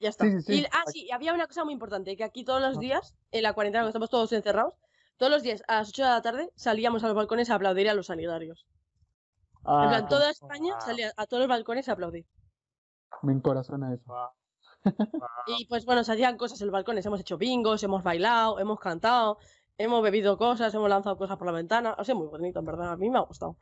Ya 0.00 0.10
está. 0.10 0.26
Sí, 0.26 0.32
sí, 0.32 0.42
sí. 0.42 0.60
Y- 0.60 0.66
ah, 0.70 0.82
sí, 0.86 1.06
y 1.06 1.12
había 1.12 1.32
una 1.32 1.46
cosa 1.46 1.64
muy 1.64 1.72
importante, 1.72 2.14
que 2.16 2.24
aquí 2.24 2.44
todos 2.44 2.60
los 2.60 2.78
días, 2.78 3.14
en 3.30 3.42
la 3.42 3.54
cuarentena, 3.54 3.84
que 3.84 3.88
estamos 3.88 4.10
todos 4.10 4.32
encerrados, 4.32 4.74
todos 5.16 5.32
los 5.32 5.42
días 5.42 5.62
a 5.68 5.76
las 5.76 5.88
8 5.88 6.02
de 6.02 6.08
la 6.08 6.22
tarde 6.22 6.50
salíamos 6.56 7.04
a 7.04 7.06
los 7.06 7.16
balcones 7.16 7.48
a 7.48 7.54
aplaudir 7.54 7.88
a 7.88 7.94
los 7.94 8.06
sanitarios. 8.06 8.66
En 9.66 9.72
Ah, 9.72 9.88
plan, 9.88 10.08
toda 10.08 10.30
España 10.30 10.74
salía 10.80 11.12
a 11.16 11.26
todos 11.26 11.40
los 11.40 11.48
balcones 11.48 11.88
a 11.88 11.92
aplaudir. 11.92 12.26
me 13.22 13.32
encorazona 13.32 13.94
eso. 13.94 14.12
Y 15.46 15.66
pues 15.66 15.86
bueno, 15.86 16.04
se 16.04 16.12
hacían 16.12 16.36
cosas 16.36 16.60
en 16.60 16.66
los 16.66 16.72
balcones, 16.72 17.06
hemos 17.06 17.20
hecho 17.20 17.38
bingos, 17.38 17.82
hemos 17.82 18.02
bailado, 18.02 18.58
hemos 18.58 18.78
cantado, 18.78 19.38
hemos 19.78 20.02
bebido 20.02 20.36
cosas, 20.36 20.74
hemos 20.74 20.88
lanzado 20.90 21.16
cosas 21.16 21.38
por 21.38 21.46
la 21.46 21.52
ventana. 21.52 21.94
O 21.98 22.04
sea, 22.04 22.14
muy 22.14 22.26
bonito, 22.26 22.58
en 22.58 22.64
verdad, 22.66 22.92
a 22.92 22.96
mí 22.96 23.08
me 23.08 23.18
ha 23.18 23.22
gustado. 23.22 23.56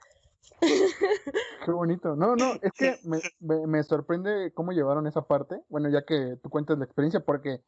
Qué 0.61 1.71
bonito. 1.71 2.17
No, 2.17 2.35
no, 2.35 2.55
es 2.62 2.73
que 2.73 2.99
me, 3.05 3.21
me- 3.38 3.67
me 3.67 3.83
sorprende 3.85 4.53
cómo 4.53 4.73
llevaron 4.73 5.07
esa 5.07 5.23
parte. 5.23 5.61
Bueno, 5.69 5.88
ya 5.88 6.05
que 6.05 6.37
tú 6.43 6.51
cuentas 6.51 6.79
la 6.79 6.85
experiencia, 6.85 7.21
porque, 7.21 7.62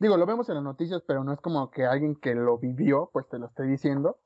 digo, 0.00 0.16
lo 0.16 0.26
vemos 0.26 0.48
en 0.48 0.56
las 0.56 0.64
noticias, 0.64 1.02
pero 1.06 1.22
no 1.22 1.32
es 1.32 1.40
como 1.40 1.70
que 1.70 1.84
alguien 1.86 2.16
que 2.16 2.34
lo 2.34 2.58
vivió, 2.58 3.10
pues 3.12 3.28
te 3.28 3.38
lo 3.38 3.46
esté 3.46 3.62
diciendo. 3.64 4.18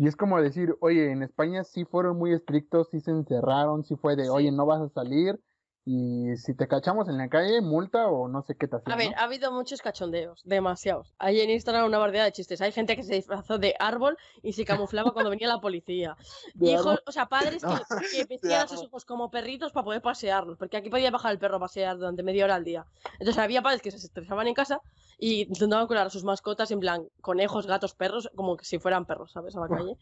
Y 0.00 0.06
es 0.06 0.14
como 0.16 0.40
decir, 0.40 0.76
oye, 0.80 1.10
en 1.10 1.22
España 1.24 1.64
sí 1.64 1.84
fueron 1.84 2.16
muy 2.18 2.32
estrictos, 2.32 2.88
sí 2.90 3.00
se 3.00 3.10
encerraron, 3.10 3.82
sí 3.84 3.96
fue 3.96 4.14
de, 4.14 4.30
Sí. 4.30 4.30
oye, 4.30 4.52
no 4.52 4.64
vas 4.64 4.80
a 4.80 4.88
salir. 4.88 5.40
Y 5.90 6.36
si 6.36 6.52
te 6.52 6.68
cachamos 6.68 7.08
en 7.08 7.16
la 7.16 7.30
calle, 7.30 7.62
multa 7.62 8.08
o 8.08 8.28
no 8.28 8.42
sé 8.42 8.56
qué 8.56 8.68
te 8.68 8.76
hacían, 8.76 8.92
A 8.92 8.96
ver, 8.98 9.10
¿no? 9.10 9.16
ha 9.16 9.22
habido 9.22 9.50
muchos 9.50 9.80
cachondeos, 9.80 10.42
demasiados. 10.44 11.14
Hay 11.18 11.40
en 11.40 11.48
Instagram 11.48 11.86
una 11.86 11.96
variedad 11.96 12.26
de 12.26 12.32
chistes. 12.32 12.60
Hay 12.60 12.72
gente 12.72 12.94
que 12.94 13.02
se 13.02 13.14
disfrazó 13.14 13.58
de 13.58 13.74
árbol 13.78 14.18
y 14.42 14.52
se 14.52 14.66
camuflaba 14.66 15.12
cuando 15.12 15.30
venía 15.30 15.48
la 15.48 15.62
policía. 15.62 16.14
Hijos, 16.60 17.00
o 17.06 17.10
sea, 17.10 17.24
padres 17.24 17.62
que, 17.64 17.70
que 18.12 18.24
vestían 18.26 18.66
a 18.66 18.68
sus 18.68 18.82
hijos 18.82 19.06
como 19.06 19.30
perritos 19.30 19.72
para 19.72 19.84
poder 19.84 20.02
pasearlos, 20.02 20.58
porque 20.58 20.76
aquí 20.76 20.90
podía 20.90 21.10
bajar 21.10 21.32
el 21.32 21.38
perro 21.38 21.56
a 21.56 21.60
pasear 21.60 21.96
durante 21.96 22.22
media 22.22 22.44
hora 22.44 22.56
al 22.56 22.64
día. 22.64 22.84
Entonces 23.12 23.38
había 23.38 23.62
padres 23.62 23.80
que 23.80 23.90
se 23.90 23.96
estresaban 23.96 24.46
en 24.46 24.52
casa 24.52 24.82
y 25.18 25.44
intentaban 25.44 25.86
curar 25.86 26.08
a 26.08 26.10
sus 26.10 26.22
mascotas 26.22 26.70
en 26.70 26.80
plan 26.80 27.08
conejos, 27.22 27.66
gatos, 27.66 27.94
perros, 27.94 28.28
como 28.34 28.58
que 28.58 28.66
si 28.66 28.78
fueran 28.78 29.06
perros, 29.06 29.32
¿sabes? 29.32 29.56
A 29.56 29.60
la 29.60 29.68
calle. 29.74 29.96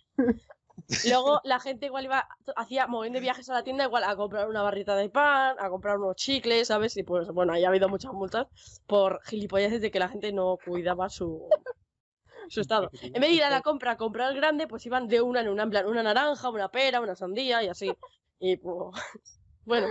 Luego 1.09 1.41
la 1.45 1.61
gente 1.61 1.87
igual 1.87 2.05
iba, 2.05 2.29
hacía 2.57 2.87
mogollón 2.87 3.15
de 3.15 3.21
viajes 3.21 3.49
a 3.49 3.55
la 3.55 3.65
tienda 3.65 3.85
igual 3.85 4.05
a 4.05 4.17
comprar 4.17 4.49
una 4.49 4.63
barrita 4.63 4.97
de 4.97 5.09
pan, 5.09 5.57
a 5.59 5.69
comprar 5.69 5.99
unos 5.99 6.17
chicles, 6.17 6.69
¿sabes? 6.69 6.97
Y 6.97 7.03
pues 7.03 7.29
bueno, 7.29 7.53
ahí 7.53 7.65
ha 7.65 7.69
habido 7.69 7.89
muchas 7.89 8.13
multas 8.13 8.47
por 8.87 9.21
gilipolleces 9.25 9.81
de 9.81 9.91
que 9.91 9.99
la 9.99 10.09
gente 10.09 10.33
no 10.33 10.59
cuidaba 10.65 11.09
su, 11.09 11.49
su 12.49 12.61
estado. 12.61 12.91
En 13.03 13.21
vez 13.21 13.31
de 13.31 13.33
ir 13.33 13.45
a 13.45 13.51
la 13.51 13.63
compra 13.63 13.93
a 13.93 13.97
comprar 13.97 14.31
el 14.31 14.37
grande, 14.37 14.67
pues 14.67 14.85
iban 14.87 15.09
de 15.09 15.21
una 15.21 15.41
en 15.41 15.49
una, 15.49 15.65
en 15.65 15.71
plan, 15.71 15.87
una 15.87 16.03
naranja, 16.03 16.51
una 16.51 16.69
pera, 16.69 17.01
una 17.01 17.15
sandía 17.15 17.63
y 17.63 17.69
así. 17.69 17.93
Y 18.39 18.57
pues, 18.57 18.77
bueno, 19.65 19.89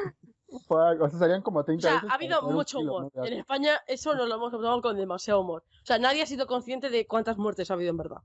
o 0.47 1.09
sea, 1.09 1.19
salían 1.19 1.41
como 1.41 1.59
o 1.59 1.63
30 1.63 1.81
sea, 1.81 1.95
veces 1.95 2.09
ha 2.09 2.13
habido 2.15 2.41
mucho 2.43 2.79
humor. 2.79 3.11
En. 3.15 3.33
España 3.33 3.81
eso 3.87 4.15
no 4.15 4.25
lo 4.25 4.35
hemos 4.35 4.51
tomado 4.51 4.81
con 4.81 4.95
demasiado 4.95 5.41
humor. 5.41 5.63
O 5.81 5.85
sea, 5.85 5.97
nadie 5.97 6.21
ha 6.21 6.27
sido 6.27 6.47
consciente 6.47 6.89
de 6.89 7.05
cuántas 7.07 7.37
muertes 7.37 7.71
ha 7.71 7.73
habido 7.73 7.91
en 7.91 7.97
verdad. 7.97 8.21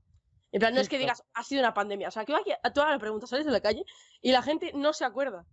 En 0.51 0.59
plan, 0.59 0.73
no 0.73 0.81
es 0.81 0.89
que 0.89 0.97
digas, 0.97 1.23
ha 1.33 1.43
sido 1.43 1.61
una 1.61 1.73
pandemia. 1.73 2.09
O 2.09 2.11
sea, 2.11 2.25
que 2.25 2.33
a 2.61 2.73
toda 2.73 2.89
la 2.89 2.99
pregunta 2.99 3.27
sales 3.27 3.45
de 3.45 3.51
la 3.51 3.61
calle 3.61 3.85
y 4.21 4.31
la 4.31 4.41
gente 4.41 4.71
no 4.75 4.93
se 4.93 5.05
acuerda. 5.05 5.45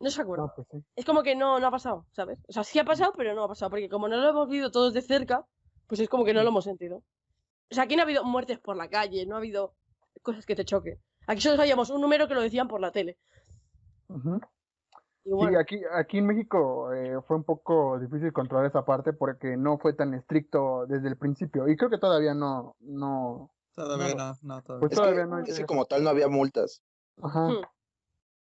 No 0.00 0.10
se 0.10 0.22
acuerda. 0.22 0.44
No, 0.44 0.52
pues 0.54 0.68
sí. 0.70 0.78
Es 0.96 1.04
como 1.04 1.22
que 1.22 1.34
no, 1.34 1.58
no 1.58 1.66
ha 1.66 1.70
pasado, 1.70 2.06
¿sabes? 2.12 2.38
O 2.48 2.52
sea, 2.52 2.64
sí 2.64 2.78
ha 2.78 2.84
pasado, 2.84 3.12
pero 3.16 3.34
no 3.34 3.44
ha 3.44 3.48
pasado. 3.48 3.70
Porque 3.70 3.88
como 3.88 4.08
no 4.08 4.16
lo 4.16 4.30
hemos 4.30 4.48
vivido 4.48 4.70
todos 4.70 4.94
de 4.94 5.02
cerca, 5.02 5.44
pues 5.86 6.00
es 6.00 6.08
como 6.08 6.24
que 6.24 6.32
no 6.32 6.42
lo 6.42 6.48
hemos 6.48 6.64
sentido. 6.64 7.02
O 7.70 7.74
sea, 7.74 7.84
aquí 7.84 7.96
no 7.96 8.02
ha 8.02 8.04
habido 8.04 8.24
muertes 8.24 8.58
por 8.58 8.76
la 8.76 8.88
calle, 8.88 9.26
no 9.26 9.34
ha 9.34 9.38
habido 9.38 9.74
cosas 10.22 10.46
que 10.46 10.56
te 10.56 10.64
choquen. 10.64 10.98
Aquí 11.26 11.40
solo 11.40 11.56
sabíamos 11.56 11.90
un 11.90 12.00
número 12.00 12.28
que 12.28 12.34
lo 12.34 12.40
decían 12.40 12.68
por 12.68 12.80
la 12.80 12.92
tele. 12.92 13.18
Y 15.24 15.30
bueno, 15.30 15.50
Sí, 15.50 15.56
aquí, 15.56 15.82
aquí 15.92 16.18
en 16.18 16.26
México 16.26 16.90
eh, 16.94 17.20
fue 17.26 17.36
un 17.36 17.44
poco 17.44 17.98
difícil 17.98 18.32
controlar 18.32 18.66
esa 18.66 18.86
parte 18.86 19.12
porque 19.12 19.58
no 19.58 19.76
fue 19.76 19.92
tan 19.92 20.14
estricto 20.14 20.86
desde 20.86 21.08
el 21.08 21.18
principio. 21.18 21.68
Y 21.68 21.76
creo 21.76 21.90
que 21.90 21.98
todavía 21.98 22.32
no, 22.32 22.76
no, 22.80 23.50
Todavía 23.78 24.14
No. 24.14 24.16
no, 24.16 24.38
no, 24.42 24.62
todavía. 24.62 24.80
pues 24.80 24.92
Es 24.92 24.98
todavía 24.98 25.22
que, 25.24 25.26
no 25.30 25.38
es 25.38 25.44
que 25.46 25.52
llega. 25.52 25.66
como 25.66 25.84
tal 25.86 26.04
no 26.04 26.10
había 26.10 26.28
multas, 26.28 26.82
Ajá. 27.22 27.48
Hmm. 27.48 27.62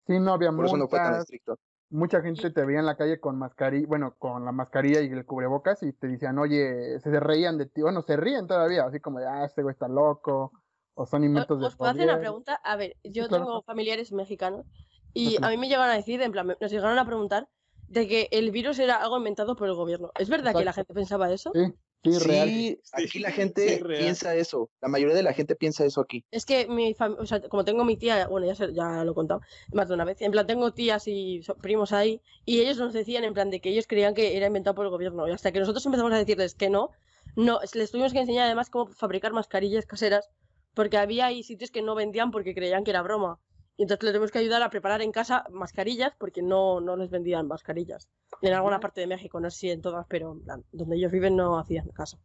Sí, 0.08 0.19
no 0.19 0.34
había 0.34 0.52
por 0.52 0.65
eso 0.65 0.78
no 0.78 0.88
fue 0.88 1.00
tan 1.00 1.08
multas. 1.10 1.23
estricto. 1.23 1.60
Mucha 1.89 2.21
gente 2.21 2.50
te 2.52 2.65
veía 2.65 2.80
en 2.80 2.86
la 2.86 2.97
calle 2.97 3.19
con 3.19 3.38
mascarilla, 3.38 3.88
bueno, 3.88 4.15
con 4.17 4.43
la 4.43 4.52
mascarilla 4.52 5.02
y 5.02 5.08
el 5.08 5.26
cubrebocas 5.26 5.84
y 5.84 5.93
te 5.93 6.08
decían, 6.08 6.38
oye, 6.38 7.00
se 7.00 7.19
reían 7.19 7.58
de 7.58 7.65
ti. 7.67 7.82
Bueno, 7.82 8.02
se 8.02 8.17
ríen 8.17 8.45
todavía, 8.47 8.84
así 8.86 9.00
como 9.00 9.19
de, 9.19 9.28
ah, 9.28 9.45
este 9.45 9.63
güey 9.63 9.71
está 9.73 9.88
loco, 9.88 10.52
o 10.95 11.06
son 11.06 11.23
inventos 11.23 11.60
de 11.60 11.67
¿Os 11.67 11.76
puedo 11.76 11.91
hacer 11.91 12.04
una 12.04 12.19
pregunta? 12.19 12.56
A 12.56 12.76
ver, 12.76 12.97
yo 13.04 13.28
claro. 13.28 13.45
tengo 13.45 13.62
familiares 13.63 14.12
mexicanos 14.12 14.65
y 15.13 15.38
a 15.41 15.50
mí 15.50 15.58
me 15.58 15.67
llegaron 15.69 15.91
a 15.91 15.95
decir, 15.95 16.21
en 16.21 16.32
plan, 16.32 16.47
me- 16.47 16.58
nos 16.60 16.71
llegaron 16.71 17.00
a 17.00 17.06
preguntar 17.06 17.47
de 17.88 18.08
que 18.08 18.28
el 18.32 18.52
virus 18.52 18.80
era 18.80 18.95
algo 18.97 19.17
inventado 19.17 19.56
por 19.56 19.67
el 19.69 19.73
gobierno. 19.76 20.12
¿Es 20.19 20.28
verdad 20.30 20.52
que 20.52 20.65
la 20.65 20.71
Exacto. 20.71 20.93
gente 20.93 20.93
pensaba 20.93 21.32
eso? 21.32 21.52
Sí, 21.54 21.73
sí, 22.12 22.24
real. 22.26 22.50
Sí, 22.50 22.80
aquí 22.93 23.08
Sí, 23.10 23.20
la 23.20 23.32
gente 23.32 23.80
piensa 23.98 24.36
eso. 24.36 24.70
La 24.82 24.88
mayoría 24.88 25.15
de 25.15 25.24
la 25.24 25.34
gente 25.34 25.56
piensa 25.56 25.86
eso 25.86 26.02
aquí. 26.02 26.24
Es 26.32 26.46
que 26.46 26.67
mi 26.67 26.93
familia, 26.93 27.24
o 27.24 27.26
sea, 27.26 27.41
como 27.41 27.63
tengo 27.65 27.84
mi 27.86 27.98
tía, 27.98 28.28
bueno, 28.28 28.48
ya, 28.48 28.56
se- 28.56 28.74
ya 28.74 29.04
lo 29.04 29.12
he 29.12 29.15
contado 29.15 29.41
más 29.72 29.88
de 29.88 29.93
una 29.96 30.06
vez, 30.06 30.22
en 30.22 30.32
plan, 30.32 30.46
tengo 30.48 30.74
tías 30.74 31.04
y 31.08 31.41
primos 31.62 31.93
ahí, 31.93 32.22
y 32.46 32.60
ellos 32.62 32.78
nos 32.78 32.93
decían, 32.93 33.24
en 33.24 33.34
plan, 33.34 33.50
de 33.50 33.62
que 33.62 33.70
ellos 33.70 33.88
creían 33.88 34.13
que 34.13 34.36
era 34.38 34.48
inventado 34.48 34.76
por 34.76 34.86
el 34.86 34.91
gobierno, 34.91 35.28
y 35.28 35.32
hasta 35.32 35.52
que 35.52 35.60
nosotros 35.60 35.86
empezamos 35.86 36.12
a 36.13 36.17
decirles 36.17 36.56
que 36.56 36.70
no, 36.70 36.91
no, 37.36 37.62
es- 37.62 37.76
les 37.76 37.91
tuvimos 37.91 38.13
que 38.13 38.20
enseñar 38.20 38.46
además 38.46 38.70
cómo 38.70 38.88
fabricar 38.88 39.32
mascarillas 39.34 39.86
caseras, 39.86 40.30
porque 40.74 40.98
había 40.98 41.26
ahí 41.28 41.43
sitios 41.43 41.72
que 41.72 41.82
no 41.82 41.96
vendían 41.96 42.32
porque 42.32 42.54
creían 42.54 42.84
que 42.84 42.91
era 42.91 43.02
broma, 43.02 43.39
y 43.78 43.84
entonces 43.84 44.04
les 44.04 44.13
tuvimos 44.13 44.32
que 44.32 44.40
ayudar 44.40 44.62
a 44.63 44.70
preparar 44.70 45.02
en 45.02 45.12
casa 45.12 45.46
mascarillas, 45.52 46.13
porque 46.18 46.42
no, 46.42 46.82
no 46.82 46.98
les 46.98 47.10
vendían 47.10 47.48
mascarillas. 47.48 48.10
En 48.42 48.54
alguna 48.54 48.80
parte 48.80 49.02
de 49.02 49.08
México, 49.08 49.40
no 49.40 49.50
sé 49.52 49.58
si 49.60 49.70
en 49.72 49.82
todas, 49.82 50.06
pero 50.10 50.32
en 50.34 50.42
plan, 50.44 50.63
donde 50.72 50.98
ellos 50.98 51.12
viven 51.12 51.36
no 51.36 51.58
hacían 51.60 51.88
caso. 51.90 52.20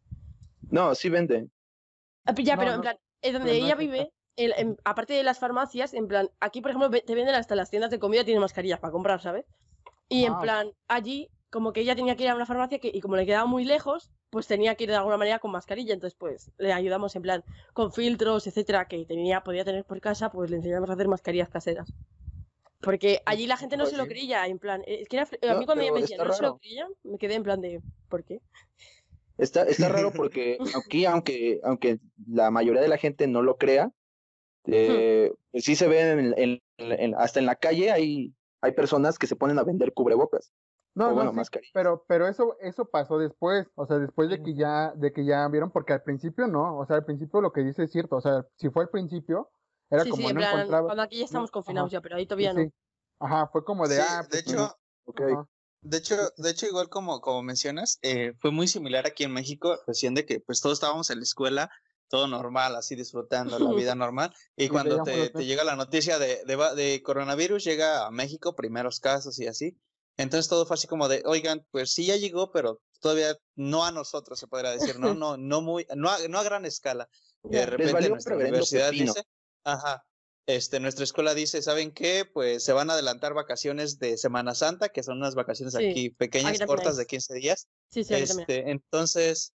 No, 0.71 0.95
sí 0.95 1.09
venden. 1.11 1.53
Ah, 2.25 2.35
Ya, 2.37 2.55
No, 2.57 2.61
pero 2.61 2.75
en 2.75 2.81
plan, 2.81 2.97
es 3.21 3.33
donde 3.35 3.51
no 3.51 3.67
ella 3.67 3.75
vive, 3.77 4.13
el- 4.37 4.55
en- 4.57 4.77
aparte 4.85 5.13
de 5.13 5.23
las 5.23 5.39
farmacias, 5.39 5.93
en 5.95 6.09
plan, 6.09 6.31
aquí 6.41 6.63
por 6.63 6.71
ejemplo 6.71 6.91
te 6.91 7.15
venden 7.15 7.35
hasta 7.35 7.55
las 7.55 7.69
tiendas 7.71 7.91
de 7.91 7.99
comida, 7.99 8.25
tienen 8.25 8.41
mascarillas 8.41 8.81
para 8.81 8.93
comprar, 8.93 9.21
¿sabes? 9.21 9.45
Y 10.09 10.25
en 10.25 10.33
plan, 10.41 10.73
allí, 10.89 11.31
como 11.53 11.73
que 11.73 11.81
ella 11.83 11.95
tenía 11.95 12.17
que 12.17 12.25
ir 12.25 12.31
a 12.31 12.35
una 12.35 12.47
farmacia 12.47 12.81
que, 12.81 12.91
y 12.93 13.01
como 13.01 13.17
le 13.17 13.27
quedaba 13.27 13.47
muy 13.47 13.65
lejos, 13.65 14.11
pues 14.31 14.47
tenía 14.49 14.75
que 14.75 14.85
ir 14.85 14.91
de 14.91 14.97
alguna 14.97 15.19
manera 15.19 15.39
con 15.39 15.53
mascarilla, 15.53 15.95
entonces 15.95 16.17
pues 16.19 16.51
le 16.59 16.73
ayudamos 16.73 17.15
en 17.17 17.23
plan, 17.23 17.45
con 17.75 17.93
filtros, 17.93 18.47
etcétera, 18.47 18.87
que 18.89 19.05
tenía, 19.05 19.43
podía 19.43 19.65
tener 19.65 19.85
por 19.85 20.01
casa, 20.01 20.31
pues 20.31 20.51
le 20.51 20.57
enseñamos 20.57 20.91
a 20.91 20.95
hacer 20.95 21.09
mascarillas 21.09 21.51
caseras. 21.51 21.93
Porque 22.81 23.23
allí 23.27 23.47
la 23.47 23.57
gente 23.57 23.77
no 23.77 23.85
Pues 23.85 23.93
se 23.93 23.97
lo 23.99 24.07
creía, 24.07 24.47
en 24.47 24.59
plan, 24.59 24.83
eh, 24.87 25.01
es 25.03 25.09
que 25.09 25.17
era 25.17 25.27
a 25.53 25.55
No, 25.55 25.61
mí 25.61 25.67
cuando 25.67 25.83
ella 25.83 25.93
pero 25.93 25.95
me 25.95 26.01
decía, 26.01 26.17
está 26.17 26.25
no 26.25 26.33
se 26.33 26.43
lo 26.43 26.49
raro. 26.49 26.59
creían, 26.59 26.89
me 27.05 27.19
quedé 27.19 27.35
en 27.35 27.43
plan 27.45 27.61
de, 27.61 27.81
¿por 28.09 28.25
qué? 28.25 28.41
Está, 29.39 29.63
está 29.65 29.89
raro 29.89 30.13
porque 30.17 30.59
aquí, 30.75 31.05
aunque, 31.05 31.61
aunque 31.65 31.99
la 32.29 32.51
mayoría 32.51 32.83
de 32.83 32.89
la 32.89 32.99
gente 32.99 33.27
no 33.27 33.43
lo 33.43 33.57
crea, 33.57 33.91
eh, 34.67 35.33
pues 35.53 35.65
sí 35.65 35.77
se 35.77 35.89
ve 35.89 36.11
en, 36.13 36.35
en- 36.39 36.63
en- 36.79 37.15
hasta 37.17 37.41
en 37.41 37.47
la 37.47 37.57
calle 37.57 37.91
hay, 37.93 38.35
hay 38.61 38.73
personas 38.73 39.19
que 39.19 39.27
se 39.27 39.37
ponen 39.37 39.59
a 39.59 39.65
vender 39.65 39.93
cubrebocas. 39.95 40.53
No, 40.95 41.11
o 41.11 41.15
no, 41.15 41.15
bueno, 41.15 41.33
sí, 41.33 41.35
mascarillas. 41.35 41.73
pero, 41.73 42.05
pero 42.07 42.29
eso, 42.29 42.57
eso 42.61 42.85
pasó 42.87 43.19
después, 43.19 43.67
o 43.75 43.87
sea, 43.87 43.99
después 43.99 44.29
de 44.31 44.43
que 44.43 44.55
ya, 44.55 44.93
de 44.95 45.13
que 45.13 45.25
ya 45.25 45.49
vieron, 45.49 45.71
porque 45.71 45.93
al 45.95 46.03
principio 46.03 46.47
no, 46.49 46.79
o 46.79 46.87
sea, 46.87 46.97
al 46.97 47.05
principio 47.05 47.41
lo 47.41 47.53
que 47.53 47.63
dice 47.63 47.85
es 47.85 47.93
cierto, 47.93 48.17
o 48.17 48.21
sea, 48.21 48.47
si 48.57 48.71
fue 48.71 48.85
al 48.85 48.91
principio, 48.91 49.51
era 49.91 50.05
sí, 50.05 50.11
como 50.11 50.23
sí, 50.25 50.31
en 50.31 50.35
no 50.35 50.41
plan, 50.41 50.53
encontraba. 50.55 50.87
cuando 50.87 51.03
aquí 51.03 51.19
ya 51.19 51.25
estamos 51.25 51.51
no, 51.51 51.53
confinados 51.53 51.89
ajá, 51.89 51.93
ya, 51.93 52.01
pero 52.01 52.17
ahí 52.17 52.27
sí, 52.27 52.27
todavía 52.27 52.53
no. 52.55 52.61
sí. 52.65 52.73
Ajá, 53.19 53.49
fue 53.53 53.65
como 53.65 53.89
de, 53.89 53.97
Sí, 53.97 54.03
ah, 54.03 54.23
de 54.31 54.43
pues, 54.43 54.43
hecho, 54.43 54.77
Ok. 55.05 55.21
ajá, 55.21 55.49
De 55.81 55.99
hecho, 55.99 56.17
de 56.37 56.51
hecho, 56.51 56.67
igual 56.67 56.89
como, 56.89 57.21
como 57.21 57.43
mencionas, 57.43 57.99
eh, 58.03 58.35
fue 58.41 58.51
muy 58.53 58.69
similar 58.69 59.07
aquí 59.07 59.25
en 59.25 59.33
México, 59.33 59.77
cuestión 59.85 60.15
de 60.15 60.25
que 60.27 60.41
pues 60.41 60.61
todos 60.61 60.75
estábamos 60.79 61.11
en 61.11 61.19
la 61.19 61.25
escuela, 61.25 61.71
todo 62.09 62.27
normal, 62.29 62.77
así 62.77 62.95
disfrutando 62.97 63.59
la 63.59 63.73
vida 63.75 63.95
normal, 63.95 64.33
y 64.57 64.69
cuando 64.69 65.03
te, 65.03 65.31
llega 65.45 65.65
la 65.65 65.77
noticia 65.77 66.19
de, 66.19 66.45
de, 66.45 66.57
de 66.77 67.03
coronavirus, 67.03 67.65
llega 67.65 68.07
a 68.07 68.11
México, 68.11 68.55
primeros 68.55 69.01
casos 69.01 69.39
y 69.41 69.47
así, 69.49 69.77
entonces 70.17 70.49
todo 70.49 70.67
fue 70.67 70.75
así 70.75 70.87
como 70.87 71.09
de, 71.09 71.23
oigan, 71.27 71.67
pues 71.71 71.93
sí 71.93 72.07
ya 72.07 72.17
llegó, 72.17 72.51
pero 72.53 72.81
todavía 73.01 73.37
no 73.57 73.85
a 73.85 73.93
nosotros, 73.93 74.39
se 74.39 74.47
podría 74.47 74.71
decir, 74.71 74.99
no, 74.99 75.15
no, 75.15 75.37
no 75.37 75.61
muy, 75.63 75.87
no 75.97 76.11
a, 76.11 76.19
no 76.29 76.39
a 76.39 76.43
gran 76.43 76.65
escala. 76.65 77.09
Y 77.45 77.51
de 77.51 77.59
Les 77.59 77.71
repente 77.71 78.09
nuestra 78.09 78.37
universidad 78.37 78.91
pepino. 78.91 79.13
dice, 79.13 79.27
ajá, 79.65 80.05
este, 80.47 80.81
nuestra 80.81 81.05
escuela 81.05 81.35
dice, 81.35 81.63
¿saben 81.63 81.93
qué? 81.93 82.25
Pues 82.25 82.65
se 82.65 82.73
van 82.73 82.91
a 82.91 82.95
adelantar 82.95 83.33
vacaciones 83.33 83.99
de 83.99 84.19
Semana 84.19 84.55
Santa, 84.55 84.89
que 84.89 85.03
son 85.03 85.19
unas 85.19 85.35
vacaciones 85.35 85.75
Sí, 85.75 85.87
aquí 85.87 86.11
pequeñas, 86.11 86.59
también 86.59 86.67
cortas 86.67 86.97
de 86.97 87.07
15 87.07 87.35
días. 87.35 87.69
Sí, 87.91 88.03
sí. 88.03 88.15
Este, 88.15 88.71
entonces, 88.71 89.53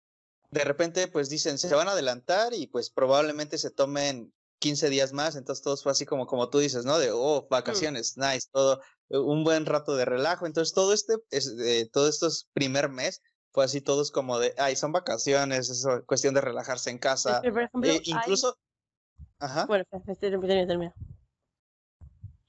de 0.51 0.65
repente, 0.65 1.09
pues 1.09 1.31
dicen, 1.31 1.59
se 1.59 1.75
van 1.75 1.89
a 1.89 1.93
adelantar 1.93 2.53
y 2.53 2.67
pues 2.67 2.91
probablemente 2.91 3.57
se 3.57 3.71
tomen 3.71 4.33
15 4.59 4.91
días 4.91 5.13
más. 5.13 5.37
Entonces, 5.37 5.63
todos 5.63 5.83
fue 5.83 5.93
así 5.93 6.05
como, 6.05 6.27
como 6.27 6.51
tú 6.51 6.59
dices, 6.59 6.85
¿no? 6.85 6.99
De, 6.99 7.11
oh, 7.13 7.47
vacaciones, 7.49 8.17
nice, 8.19 8.49
todo, 8.53 8.81
un 9.11 9.45
buen 9.45 9.67
rato 9.67 9.97
de 9.97 10.05
relajo. 10.05 10.47
Entonces, 10.47 10.75
todo 10.75 10.93
este, 10.93 11.15
es, 11.31 11.55
eh, 11.59 11.89
todo 11.93 12.09
estos 12.09 12.49
primer 12.53 12.89
mes, 12.89 13.23
fue 13.53 13.65
así 13.65 13.81
todos 13.81 14.11
como 14.11 14.39
de, 14.39 14.55
ay, 14.59 14.75
son 14.75 14.93
vacaciones, 14.93 15.71
es 15.71 15.87
cuestión 16.07 16.35
de 16.35 16.41
relajarse 16.41 16.91
en 16.91 16.99
casa. 16.99 17.41
Pero, 17.41 17.55
por 17.55 17.63
ejemplo, 17.63 17.91
Eh, 17.91 18.03
hay- 18.07 18.13
incluso, 18.13 18.59
ajá. 19.39 19.67
Bueno, 19.67 19.85
espera, 19.93 20.17
termina, 20.41 20.95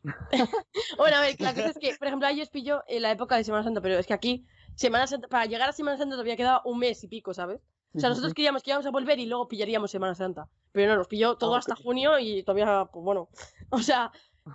bueno, 0.97 1.18
a 1.18 1.22
ver, 1.22 1.36
la 1.39 1.53
cosa 1.53 1.70
es 1.70 1.78
que, 1.80 1.95
por 1.97 2.08
ejemplo, 2.08 2.28
ahí 2.28 2.41
os 2.41 2.49
pillo 2.49 2.84
en 2.88 3.01
la 3.01 3.12
época 3.12 3.38
de 3.38 3.43
Semana 3.43 3.64
Santa, 3.64 3.82
pero 3.82 3.97
es 3.97 4.06
que 4.06 4.14
aquí 4.14 4.45
Semana 4.76 5.08
Santa, 5.08 5.28
para 5.28 5.45
llegar 5.45 5.70
a 5.70 5.74
Semana 5.74 5.97
Santa 5.97 6.14
todavía 6.14 6.36
quedaba 6.36 6.62
un 6.66 6.80
mes 6.80 7.03
y 7.03 7.08
pico, 7.08 7.34
¿sabes? 7.34 7.62
O 7.95 7.99
sea, 7.99 8.10
nosotros 8.10 8.34
queríamos 8.34 8.62
que 8.62 8.72
íbamos 8.72 8.86
a 8.86 8.91
volver 8.91 9.20
y 9.20 9.26
luego 9.26 9.47
pillaríamos 9.47 9.89
Semana 9.89 10.16
Santa. 10.16 10.49
Pero 10.74 10.91
no, 10.91 10.97
nos 10.97 11.08
pilló 11.08 11.38
todo 11.38 11.56
hasta 11.56 11.76
junio 11.76 12.20
y 12.20 12.43
todavía, 12.43 12.89
pues 12.91 13.03
bueno. 13.06 13.30
O 13.72 13.80
sea, 13.80 14.12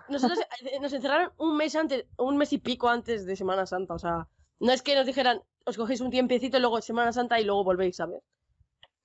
nosotros 0.08 0.38
eh, 0.60 0.78
nos 0.80 0.92
encerraron 0.92 1.32
un 1.38 1.56
mes 1.56 1.74
antes, 1.74 2.06
un 2.16 2.36
mes 2.36 2.52
y 2.52 2.58
pico 2.58 2.88
antes 2.88 3.26
de 3.26 3.36
Semana 3.36 3.66
Santa. 3.66 3.94
O 3.94 3.98
sea, 3.98 4.28
no 4.60 4.72
es 4.72 4.82
que 4.82 4.94
nos 4.94 5.06
dijeran, 5.06 5.42
os 5.64 5.76
cogéis 5.76 6.00
un 6.00 6.10
tiempecito 6.10 6.56
y 6.56 6.60
luego 6.60 6.80
Semana 6.80 7.12
Santa 7.12 7.40
y 7.40 7.44
luego 7.44 7.64
volvéis, 7.64 7.96
¿sabes? 7.96 8.22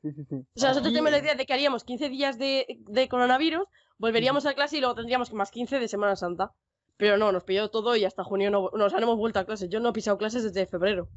Sí, 0.01 0.11
sí, 0.11 0.23
sí. 0.29 0.35
O 0.35 0.59
sea, 0.59 0.69
nosotros 0.69 0.93
tenemos 0.93 1.11
la 1.11 1.17
idea 1.17 1.35
de 1.35 1.45
que 1.45 1.53
haríamos 1.53 1.83
15 1.83 2.09
días 2.09 2.37
de, 2.37 2.79
de 2.79 3.09
coronavirus, 3.09 3.67
volveríamos 3.97 4.45
a 4.45 4.53
clase 4.53 4.77
y 4.77 4.79
luego 4.79 4.95
tendríamos 4.95 5.33
más 5.33 5.51
15 5.51 5.79
de 5.79 5.87
Semana 5.87 6.15
Santa. 6.15 6.51
Pero 6.97 7.17
no, 7.17 7.31
nos 7.31 7.43
pilló 7.43 7.69
todo 7.69 7.95
y 7.95 8.05
hasta 8.05 8.23
junio 8.23 8.51
no, 8.51 8.69
no, 8.73 8.85
o 8.85 8.89
sea, 8.89 8.99
no 8.99 9.05
hemos 9.05 9.17
vuelto 9.17 9.39
a 9.39 9.45
clases. 9.45 9.69
Yo 9.69 9.79
no 9.79 9.89
he 9.89 9.93
pisado 9.93 10.17
clases 10.17 10.43
desde 10.43 10.65
febrero. 10.65 11.09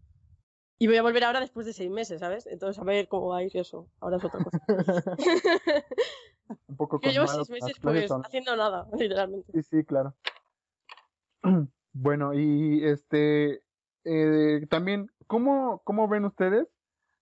Y 0.80 0.86
voy 0.86 0.96
a 0.96 1.02
volver 1.02 1.24
ahora 1.24 1.40
después 1.40 1.66
de 1.66 1.72
seis 1.72 1.90
meses, 1.90 2.20
¿sabes? 2.20 2.46
Entonces, 2.46 2.80
a 2.80 2.84
ver 2.84 3.08
cómo 3.08 3.28
va 3.28 3.38
a 3.38 3.42
ir 3.42 3.56
eso. 3.56 3.88
Ahora 4.00 4.18
es 4.18 4.24
otra 4.24 4.44
cosa. 4.44 4.58
un 6.68 6.76
poco 6.76 7.00
Yo 7.02 7.10
llevo 7.10 7.26
seis 7.26 7.50
meses, 7.50 7.76
pues, 7.82 8.06
son- 8.06 8.24
haciendo 8.24 8.54
nada, 8.56 8.86
literalmente. 8.96 9.52
Sí, 9.52 9.62
sí, 9.62 9.84
claro. 9.84 10.14
Bueno, 11.94 12.32
y 12.32 12.84
este, 12.84 13.62
eh, 14.04 14.66
también, 14.70 15.10
¿cómo, 15.26 15.80
¿cómo 15.84 16.06
ven 16.06 16.26
ustedes 16.26 16.68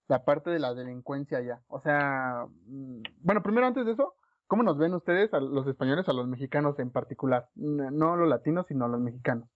la 0.08 0.24
parte 0.24 0.50
de 0.50 0.58
la 0.58 0.74
delincuencia 0.74 1.38
allá? 1.38 1.62
O 1.68 1.80
sea, 1.80 2.46
mm, 2.66 3.00
bueno, 3.20 3.42
primero 3.42 3.66
antes 3.68 3.86
de 3.86 3.92
eso, 3.92 4.16
¿cómo 4.48 4.64
nos 4.64 4.76
ven 4.76 4.92
ustedes, 4.92 5.32
a 5.32 5.40
los 5.40 5.66
españoles, 5.66 6.06
a 6.08 6.12
los 6.12 6.26
mexicanos 6.26 6.78
en 6.78 6.90
particular? 6.90 7.48
No 7.54 8.16
los 8.16 8.28
latinos, 8.28 8.66
sino 8.66 8.84
a 8.84 8.88
los 8.88 9.00
mexicanos. 9.00 9.48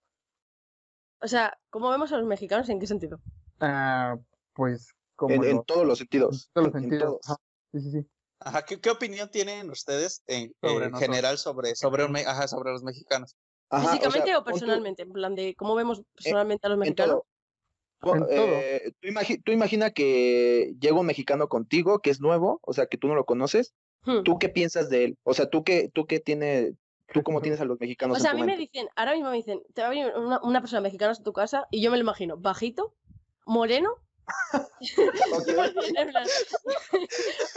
O 1.21 1.27
sea, 1.29 1.59
¿cómo 1.69 1.91
vemos 1.91 2.13
a 2.13 2.17
los 2.17 2.27
mexicanos? 2.27 2.69
¿En 2.71 2.81
qué 2.81 2.87
sentido? 2.87 3.21
Ah, 3.61 4.17
pues, 4.55 4.89
como 5.17 5.35
En, 5.35 5.45
en 5.45 5.63
todos 5.65 5.87
los 5.87 5.99
sentidos. 5.99 6.47
en 6.49 6.53
todos 6.53 6.67
los 6.69 6.75
en 6.75 6.81
sentidos. 6.83 7.05
todos. 7.05 7.21
Ajá, 7.29 7.37
Sí, 7.73 7.81
sí, 7.81 7.91
sí. 7.93 8.07
Ajá, 8.41 8.63
¿qué, 8.65 8.81
qué 8.81 8.91
opinión 8.91 9.31
tienen 9.31 9.71
ustedes 9.71 10.23
en 10.27 10.53
Sobre 10.63 10.87
en 10.87 10.91
nosotros. 10.93 11.01
general 11.01 11.39
sobre, 11.39 11.77
sobre, 11.77 12.05
un 12.05 12.13
me- 12.13 12.25
ajá, 12.25 12.49
sobre 12.49 12.73
los 12.73 12.83
mexicanos? 12.83 13.37
Ajá, 13.69 13.83
o 13.85 13.87
sea, 13.87 13.99
¿Físicamente 14.01 14.35
o, 14.35 14.39
pon 14.39 14.45
tú- 14.45 14.51
personalmente? 14.61 15.03
En 15.03 15.13
plan 15.13 15.35
de, 15.35 15.55
¿cómo 15.55 15.75
vemos 15.75 16.03
personalmente 16.15 16.67
a 16.67 16.71
los 16.71 16.79
mexicanos? 16.79 17.21
todo. 18.01 18.27
eh, 18.31 18.93
tú, 18.99 19.09
imagi- 19.09 19.43
tú 19.45 19.53
imagina 19.53 19.91
que 19.91 20.75
llega 20.81 20.99
un 20.99 21.05
mexicano 21.07 21.49
contigo 21.49 21.99
que 21.99 22.09
es 22.11 22.21
nuevo, 22.21 22.59
o 22.63 22.73
sea, 22.73 22.87
que 22.87 22.97
tú 22.97 23.09
no 23.09 23.15
lo 23.15 23.27
conoces. 23.27 23.75
Hmm. 24.05 24.23
¿Tú 24.25 24.39
qué 24.39 24.49
piensas 24.49 24.89
de 24.89 25.05
él? 25.05 25.19
O 25.23 25.35
sea, 25.35 25.51
tú 25.51 25.63
qué, 25.63 25.91
tú 25.93 26.07
qué 26.07 26.19
tiene, 26.19 26.73
tú 27.13 27.23
cómo 27.23 27.43
tienes 27.43 27.61
a 27.61 27.67
los 27.67 27.79
mexicanos 27.79 28.17
O 28.17 28.21
sea, 28.21 28.31
a 28.31 28.33
en 28.33 28.39
tu 28.39 28.41
mí 28.41 28.47
me 28.51 28.57
mente? 28.57 28.71
dicen, 28.73 28.89
ahora 28.97 29.13
mismo 29.13 29.29
me 29.29 29.37
dicen, 29.37 29.61
te 29.75 29.83
va 29.83 29.89
a 29.89 29.91
venir 29.91 30.13
una, 30.17 30.41
una 30.43 30.61
persona 30.63 30.81
mexicana 30.81 31.13
a 31.13 31.23
tu 31.23 31.35
casa 31.35 31.67
y 31.71 31.83
yo 31.83 31.91
me 31.91 31.99
lo 31.99 32.03
imagino, 32.03 32.39
bajito, 32.39 32.95
moreno. 33.51 33.95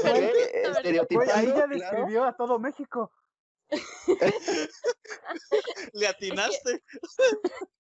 Ahí 0.04 1.48
ya 1.48 1.54
claro. 1.54 1.68
describió 1.70 2.26
a 2.26 2.36
todo 2.36 2.60
México. 2.60 3.12
¿Le 5.94 6.08
atinaste? 6.08 6.84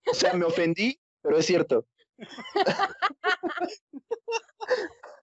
O 0.09 0.13
sea, 0.13 0.33
me 0.33 0.45
ofendí, 0.45 0.97
pero 1.21 1.37
es 1.37 1.45
cierto. 1.45 1.85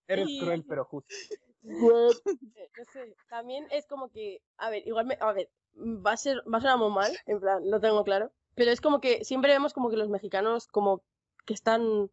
Eres 0.08 0.26
Y- 0.28 0.40
cruel, 0.40 0.64
pero 0.68 0.84
justo. 0.84 1.14
Eh, 1.62 1.62
no 1.62 2.10
sé, 2.92 3.14
también 3.28 3.66
es 3.70 3.86
como 3.86 4.10
que, 4.10 4.42
a 4.56 4.70
ver, 4.70 4.86
igual 4.86 5.06
me, 5.06 5.16
a 5.20 5.32
ver, 5.32 5.50
va 5.76 6.12
a 6.12 6.16
ser, 6.16 6.38
va 6.52 6.58
a 6.58 6.60
sonar 6.60 6.78
muy 6.78 6.90
mal, 6.90 7.12
en 7.26 7.38
plan, 7.38 7.70
lo 7.70 7.80
tengo 7.80 8.02
claro, 8.02 8.32
pero 8.54 8.70
es 8.70 8.80
como 8.80 9.00
que 9.00 9.24
siempre 9.24 9.52
vemos 9.52 9.74
como 9.74 9.90
que 9.90 9.96
los 9.98 10.08
mexicanos 10.08 10.66
como 10.68 11.04
que 11.44 11.52
están, 11.52 12.10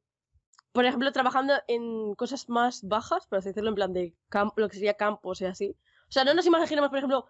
por 0.71 0.85
ejemplo, 0.85 1.11
trabajando 1.11 1.53
en 1.67 2.13
cosas 2.15 2.49
más 2.49 2.83
bajas, 2.83 3.25
por 3.27 3.39
así 3.39 3.49
decirlo, 3.49 3.69
en 3.69 3.75
plan 3.75 3.93
de 3.93 4.15
camp- 4.29 4.57
lo 4.57 4.69
que 4.69 4.75
sería 4.75 4.93
campos 4.95 5.41
y 5.41 5.45
así. 5.45 5.75
O 6.09 6.11
sea, 6.11 6.23
no 6.23 6.33
nos 6.33 6.45
imaginamos, 6.45 6.89
por 6.89 6.99
ejemplo, 6.99 7.25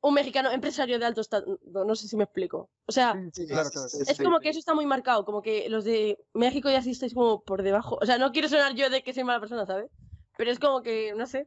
un 0.00 0.14
mexicano 0.14 0.50
empresario 0.50 0.98
de 0.98 1.06
alto 1.06 1.20
estado, 1.20 1.58
no, 1.62 1.94
sé 1.94 2.08
si 2.08 2.16
me 2.16 2.24
explico. 2.24 2.70
O 2.86 2.92
sea, 2.92 3.12
sí, 3.32 3.42
sí, 3.42 3.46
claro, 3.46 3.70
claro. 3.70 3.88
Sí, 3.88 3.98
es 4.04 4.16
sí. 4.16 4.22
como 4.24 4.40
que 4.40 4.48
eso 4.48 4.58
está 4.58 4.74
muy 4.74 4.84
marcado, 4.84 5.24
como 5.24 5.42
que 5.42 5.68
los 5.68 5.84
de 5.84 6.18
México 6.34 6.68
ya 6.70 6.82
sí 6.82 6.90
estáis 6.90 7.14
como 7.14 7.42
por 7.42 7.62
debajo. 7.62 7.98
O 8.02 8.06
sea, 8.06 8.18
no 8.18 8.32
quiero 8.32 8.48
sonar 8.48 8.74
yo 8.74 8.90
de 8.90 9.02
que 9.02 9.14
soy 9.14 9.22
mala 9.24 9.38
persona, 9.40 9.64
¿sabes? 9.64 9.90
Pero 10.36 10.50
es 10.50 10.58
como 10.58 10.82
que, 10.82 11.14
no 11.16 11.26
sé. 11.26 11.46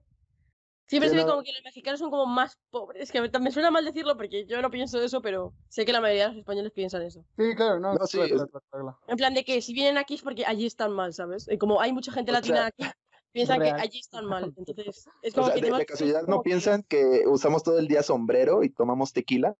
Siempre 0.87 1.09
se 1.09 1.15
ve 1.15 1.23
no. 1.23 1.31
como 1.31 1.43
que 1.43 1.51
los 1.51 1.63
mexicanos 1.63 1.99
son 1.99 2.11
como 2.11 2.25
más 2.27 2.59
pobres. 2.69 3.01
Es 3.03 3.11
que 3.11 3.19
me, 3.19 3.29
me 3.39 3.51
suena 3.51 3.71
mal 3.71 3.83
decirlo 3.85 4.15
porque 4.17 4.45
yo 4.45 4.61
no 4.61 4.69
pienso 4.69 5.01
eso, 5.01 5.21
pero 5.21 5.53
sé 5.67 5.83
que 5.83 5.91
la 5.91 5.99
mayoría 6.01 6.23
de 6.25 6.29
los 6.29 6.37
españoles 6.37 6.71
piensan 6.73 7.01
eso. 7.01 7.25
Sí, 7.37 7.55
claro, 7.55 7.79
no, 7.79 7.95
No, 7.95 8.05
sí, 8.05 8.17
claro, 8.17 8.35
es- 8.35 8.41
claro, 8.43 8.49
claro, 8.69 8.83
claro. 8.85 8.99
En 9.07 9.17
plan 9.17 9.33
de 9.33 9.43
que 9.43 9.61
si 9.61 9.73
vienen 9.73 9.97
aquí 9.97 10.13
es 10.13 10.21
porque 10.21 10.45
allí 10.45 10.65
están 10.67 10.91
mal, 10.91 11.13
¿sabes? 11.13 11.47
Y 11.49 11.57
como 11.57 11.81
hay 11.81 11.91
mucha 11.91 12.11
gente 12.11 12.31
O 12.31 12.33
latina 12.33 12.57
sea, 12.57 12.65
aquí, 12.67 12.85
piensan 13.31 13.59
que 13.61 13.71
allí 13.71 13.99
están 13.99 14.25
mal. 14.25 14.53
Entonces, 14.55 15.07
es 15.23 15.33
O 15.33 15.35
como 15.41 15.47
sea, 15.47 15.55
que 15.55 15.71
de, 15.71 15.85
casualidad 15.85 16.21
como 16.25 16.37
no 16.37 16.41
que- 16.43 16.49
piensan 16.49 16.83
que 16.83 17.23
usamos 17.25 17.63
todo 17.63 17.79
el 17.79 17.87
día 17.87 18.03
sombrero 18.03 18.63
y 18.63 18.69
tomamos 18.69 19.11
tequila. 19.11 19.55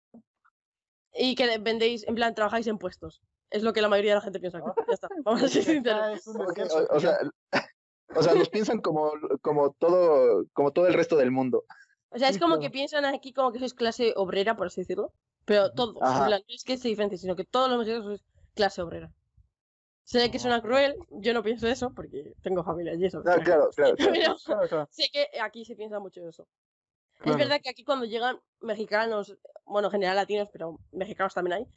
Y 1.18 1.34
que 1.36 1.58
vendéis, 1.58 2.06
en 2.08 2.14
plan, 2.16 2.36
trabajáis 2.36 2.68
en 2.68 2.78
puestos. 2.78 3.22
Es 3.50 3.64
lo 3.64 3.74
que 3.74 3.82
la 3.82 3.88
mayoría 3.90 4.12
de 4.12 4.16
la 4.16 4.22
gente 4.22 4.40
piensa 4.40 4.58
aquí. 4.60 4.68
Ya 4.88 4.94
está. 4.94 5.08
Vamos 5.24 5.42
a 5.44 5.48
ser 5.48 5.64
sinceros. 5.64 6.28
O, 6.28 6.96
o 6.96 7.00
sea, 7.00 7.18
o 8.14 8.24
sea, 8.24 8.34
nos 8.34 8.50
piensan 8.50 8.82
como, 8.82 9.12
como 9.42 9.72
todo, 9.72 10.46
como 10.54 10.72
todo 10.72 10.88
el 10.88 10.94
resto 10.94 11.16
del 11.16 11.32
mundo. 11.32 11.64
O 12.10 12.20
sea, 12.20 12.30
es 12.30 12.38
como 12.38 12.60
que 12.60 12.70
piensan 12.70 13.06
aquí 13.06 13.34
como 13.34 13.52
que 13.52 13.60
sois 13.60 13.74
clase 13.74 14.14
obrera, 14.16 14.56
por 14.56 14.68
así 14.68 14.82
decirlo. 14.82 15.12
Pero 15.46 15.72
todos, 15.72 15.96
en 15.98 16.04
Ajá. 16.04 16.26
plan, 16.26 16.42
no 16.48 16.56
es 16.56 16.64
que 16.64 16.78
se 16.78 16.88
diferencie, 16.88 17.18
sino 17.18 17.36
que 17.36 17.44
todos 17.44 17.70
los 17.70 17.80
mexicanos 17.80 18.06
sois 18.06 18.26
clase 18.56 18.82
obrera. 18.82 19.12
Sé 20.04 20.30
que 20.30 20.40
suena 20.40 20.62
cruel, 20.62 20.96
yo 21.10 21.34
no 21.34 21.42
pienso 21.42 21.68
eso 21.68 21.92
porque 21.94 22.36
tengo 22.44 22.64
familia 22.64 22.94
y 22.94 23.06
eso. 23.06 23.24
Ah, 23.26 23.40
claro, 23.44 23.70
claro. 23.76 23.96
claro. 23.98 24.14
Pero 24.14 24.36
Claro, 24.46 24.68
claro, 24.68 24.88
sé 24.92 25.10
que 25.12 25.28
aquí 25.42 25.66
se 25.66 25.76
piensa 25.76 26.00
mucho 26.00 26.28
eso. 26.28 26.48
Claro. 27.18 27.32
Es 27.32 27.38
verdad 27.38 27.62
que 27.62 27.70
aquí 27.70 27.84
cuando 27.84 28.06
llegan 28.06 28.40
mexicanos, 28.62 29.36
bueno, 29.66 29.88
en 29.88 29.94
general 29.94 30.16
latinos, 30.16 30.50
pero 30.52 30.80
mexicanos 30.92 31.34
también 31.34 31.54
hay, 31.54 31.68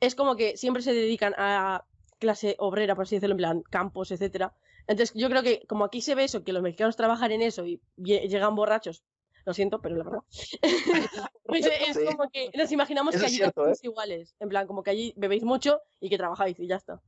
es 0.00 0.14
como 0.14 0.36
que 0.36 0.56
siempre 0.56 0.82
se 0.82 0.92
dedican 0.92 1.34
a 1.36 1.84
clase 2.18 2.56
obrera, 2.58 2.94
por 2.94 3.04
así 3.04 3.16
decirlo, 3.16 3.34
en 3.34 3.38
plan 3.38 3.62
campos, 3.62 4.10
etcétera. 4.10 4.52
Entonces 4.88 5.12
yo 5.14 5.28
creo 5.28 5.42
que 5.42 5.66
como 5.66 5.84
aquí 5.84 6.00
se 6.00 6.14
ve 6.14 6.24
eso, 6.24 6.44
que 6.44 6.52
los 6.52 6.62
mexicanos 6.62 6.96
trabajan 6.96 7.32
en 7.32 7.42
eso 7.42 7.64
y 7.66 7.80
lle- 7.96 8.28
llegan 8.28 8.54
borrachos, 8.54 9.02
lo 9.44 9.52
siento, 9.54 9.80
pero 9.80 9.96
la 9.96 10.04
verdad. 10.04 10.20
pues 11.44 11.66
es 11.90 11.96
Sí. 11.96 12.04
como 12.04 12.30
que 12.30 12.50
nos 12.54 12.70
imaginamos 12.72 13.14
Eso 13.14 13.22
que 13.22 13.26
allí 13.26 13.36
cierto, 13.36 13.54
también 13.62 13.70
¿eh? 13.70 13.72
es 13.74 13.84
iguales. 13.84 14.34
En 14.40 14.48
plan, 14.48 14.66
como 14.66 14.82
que 14.82 14.90
allí 14.90 15.12
bebéis 15.16 15.44
mucho 15.44 15.80
y 16.00 16.08
que 16.10 16.16
trabajáis 16.18 16.58
y 16.60 16.66
ya 16.66 16.76
está. 16.76 17.00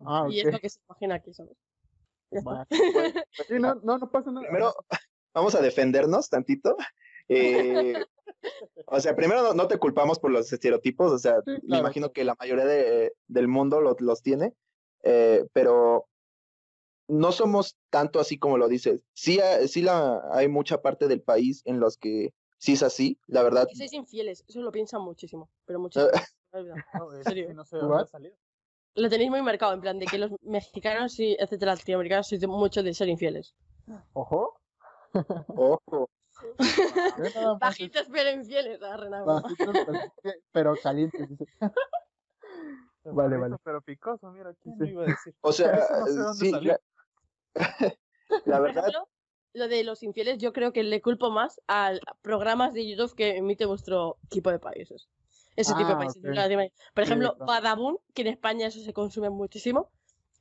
Ah, 0.00 0.26
Y 0.30 0.40
es 0.40 0.52
lo 0.52 0.58
que 0.58 0.68
se 0.68 0.80
imagina 0.88 1.14
aquí, 1.16 1.32
¿sabes? 1.34 1.56
Está. 2.30 2.50
Va. 2.50 2.66
Sí, 3.48 3.54
no, 3.58 3.74
no, 3.76 3.98
no 3.98 4.10
pasa 4.10 4.30
nada. 4.30 4.46
Primero, 4.46 4.74
vamos 5.34 5.54
a 5.54 5.60
defendernos 5.62 6.28
tantito. 6.28 6.76
Eh, 7.28 7.94
o 8.86 8.98
sea, 9.00 9.14
primero 9.14 9.42
no, 9.42 9.54
no 9.54 9.68
te 9.68 9.78
culpamos 9.78 10.18
por 10.18 10.30
los 10.30 10.52
estereotipos, 10.52 11.12
o 11.12 11.18
sea, 11.18 11.36
Sí, 11.44 11.50
me 11.52 11.60
claro, 11.60 11.80
imagino 11.82 12.06
claro. 12.06 12.12
que 12.12 12.24
la 12.24 12.34
mayoría 12.38 12.64
de- 12.64 13.12
del 13.28 13.46
mundo 13.48 13.80
lo- 13.80 13.96
los 14.00 14.22
tiene, 14.22 14.52
eh, 15.04 15.46
pero 15.52 16.08
no 17.10 17.32
somos 17.32 17.76
tanto 17.90 18.20
así 18.20 18.38
como 18.38 18.56
lo 18.58 18.68
dices. 18.68 19.04
Sí, 19.12 19.40
ha- 19.40 19.66
sí 19.68 19.82
la, 19.82 20.22
hay 20.32 20.48
mucha 20.48 20.80
parte 20.82 21.08
del 21.08 21.20
país 21.22 21.62
en 21.64 21.80
los 21.80 21.96
que 21.96 22.32
sí 22.58 22.72
es 22.74 22.82
así, 22.82 23.18
la 23.26 23.42
verdad. 23.42 23.66
Que 23.68 23.76
sois 23.76 23.92
infieles, 23.92 24.44
eso 24.48 24.60
lo 24.60 24.70
piensan 24.72 25.02
muchísimo, 25.02 25.50
pero 25.64 25.78
muchísimo. 25.80 26.10
No, 26.94 27.12
es 27.12 27.22
serio? 27.24 27.46
que 27.46 27.54
no 27.54 27.64
sé 27.64 27.76
What? 27.76 27.82
de 27.82 27.88
dónde 27.88 28.02
ha 28.02 28.06
salido. 28.06 28.36
Lo 28.96 29.08
tenéis 29.08 29.30
muy 29.30 29.40
marcado, 29.40 29.72
en 29.72 29.80
plan 29.80 29.98
de 30.00 30.06
que 30.06 30.18
los 30.18 30.32
mexicanos 30.42 31.18
y 31.20 31.36
etcétera, 31.38 31.76
latinoamericanos 31.76 32.26
sois 32.28 32.40
de 32.40 32.48
mucho 32.48 32.82
de 32.82 32.92
ser 32.92 33.08
infieles. 33.08 33.54
Ojo. 34.14 34.60
Ojo. 35.54 36.10
Bajitos 37.60 38.06
pero 38.10 38.30
infieles, 38.30 38.80
ah, 38.82 38.96
Renato. 38.96 39.26
bajitos, 39.26 39.68
pero- 39.86 40.00
pero 40.52 40.74
calientes. 40.82 41.28
dice. 41.28 41.44
Vale, 43.04 43.38
vale. 43.38 43.56
Pero 43.64 43.80
picoso, 43.80 44.30
mira, 44.30 44.52
¿quién 44.62 44.74
Sí. 44.76 44.80
lo 44.84 44.86
iba 44.90 45.02
a 45.04 45.06
decir? 45.06 45.34
O 45.40 45.52
sea, 45.52 45.72
no 45.72 46.06
sé 46.06 46.12
dónde 46.18 46.34
sí, 46.38 46.50
salió. 46.50 46.72
la, 46.72 46.80
la 47.54 48.56
Por 48.58 48.62
verdad, 48.62 48.88
ejemplo, 48.88 49.08
lo 49.54 49.68
de 49.68 49.84
los 49.84 50.02
infieles, 50.02 50.38
yo 50.38 50.52
creo 50.52 50.72
que 50.72 50.82
le 50.82 51.00
culpo 51.00 51.30
más 51.30 51.60
a 51.68 51.92
programas 52.22 52.72
de 52.72 52.88
YouTube 52.88 53.14
que 53.14 53.36
emite 53.36 53.64
vuestro 53.66 54.18
tipo 54.28 54.50
de 54.50 54.58
países. 54.58 55.08
Ese 55.56 55.74
tipo 55.74 55.88
de 55.88 55.94
Ah, 55.94 55.98
países. 55.98 56.22
Por 56.94 57.02
ejemplo. 57.04 57.36
Badabun, 57.40 57.98
que 58.14 58.22
en 58.22 58.28
España 58.28 58.68
eso 58.68 58.80
se 58.80 58.92
consume 58.92 59.30
muchísimo. 59.30 59.90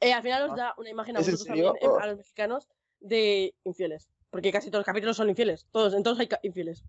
eh, 0.01 0.14
al 0.14 0.24
final 0.24 0.43
os 0.43 0.51
Ah. 0.51 0.55
da 0.55 0.74
una 0.78 0.89
imagen 0.89 1.18
a 1.18 1.20
¿Es 1.20 1.28
en 1.28 1.34
vosotros 1.34 1.47
también, 1.57 1.76
eh, 1.82 1.88
Oh. 1.89 1.99
a 1.99 2.07
los 2.07 2.18
mexicanos, 2.18 2.70
de 3.01 3.53
infieles. 3.66 4.07
Porque 4.30 4.49
casi 4.51 4.70
todos 4.70 4.80
los 4.82 4.86
capítulos 4.86 5.18
son 5.18 5.28
infieles. 5.30 5.68
Todos, 5.72 5.93
en 5.93 6.03
todos 6.03 6.20
hay 6.22 6.30
infieles. 6.43 6.86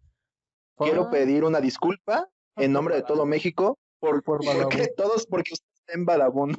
quiero 0.77 1.03
Ah, 1.05 1.11
pedir 1.11 1.43
una 1.43 1.61
disculpa 1.61 2.31
en 2.57 2.73
nombre 2.73 2.95
de 2.95 3.03
todo 3.03 3.27
México 3.27 3.79
por, 3.99 4.23
Por 4.23 4.45
porque 4.45 4.87
todos, 4.97 5.27
porque 5.27 5.55
usted 5.55 5.67
está 5.75 5.93
en 5.95 6.05
Badabun. 6.05 6.53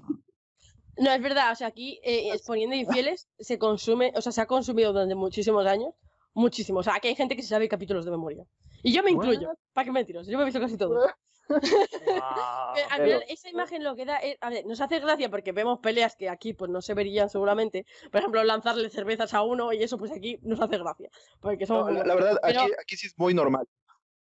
No, 1.01 1.11
es 1.11 1.21
verdad, 1.21 1.51
o 1.51 1.55
sea, 1.55 1.67
aquí 1.67 1.99
eh, 2.03 2.29
exponiendo 2.33 2.75
infieles 2.75 3.27
se 3.39 3.57
consume, 3.57 4.13
o 4.15 4.21
sea, 4.21 4.31
se 4.31 4.41
ha 4.41 4.45
consumido 4.45 4.93
durante 4.93 5.15
muchísimos 5.15 5.65
años 5.65 5.93
muchísimo. 6.33 6.79
O 6.79 6.83
sea, 6.83 6.99
que 7.01 7.09
hay 7.09 7.15
gente 7.15 7.35
que 7.35 7.41
se 7.41 7.49
sabe 7.49 7.67
capítulos 7.67 8.05
de 8.05 8.11
memoria. 8.11 8.45
Y 8.83 8.93
yo 8.93 9.03
me 9.03 9.11
incluyo. 9.11 9.49
¿Para 9.73 9.85
qué 9.85 9.91
mentiros? 9.91 10.27
Yo 10.27 10.37
me 10.37 10.43
he 10.43 10.45
visto 10.45 10.59
casi 10.61 10.77
todo. 10.77 11.05
Al 11.49 12.97
pero- 12.97 13.03
final, 13.05 13.23
esa 13.27 13.49
imagen 13.49 13.83
lo 13.83 13.95
que 13.95 14.05
da 14.05 14.17
es- 14.17 14.37
a 14.41 14.49
ver, 14.49 14.65
nos 14.65 14.79
hace 14.79 14.99
gracia 14.99 15.29
porque 15.29 15.51
vemos 15.51 15.79
peleas 15.79 16.15
que 16.15 16.29
aquí 16.29 16.53
pues 16.53 16.69
no 16.71 16.81
se 16.81 16.93
verían 16.93 17.29
seguramente. 17.29 17.85
Por 18.11 18.19
ejemplo, 18.19 18.43
lanzarle 18.43 18.89
cervezas 18.89 19.33
a 19.33 19.41
uno 19.43 19.73
y 19.73 19.83
eso 19.83 19.97
pues 19.97 20.11
aquí 20.11 20.37
nos 20.43 20.61
hace 20.61 20.77
gracia. 20.77 21.09
Porque 21.41 21.65
somos 21.65 21.87
No, 21.87 21.91
la, 21.99 22.05
la 22.05 22.15
verdad, 22.15 22.37
Pero- 22.41 22.61
aquí, 22.61 22.71
aquí 22.79 22.95
sí 22.97 23.07
es 23.07 23.13
muy 23.17 23.33
normal. 23.33 23.67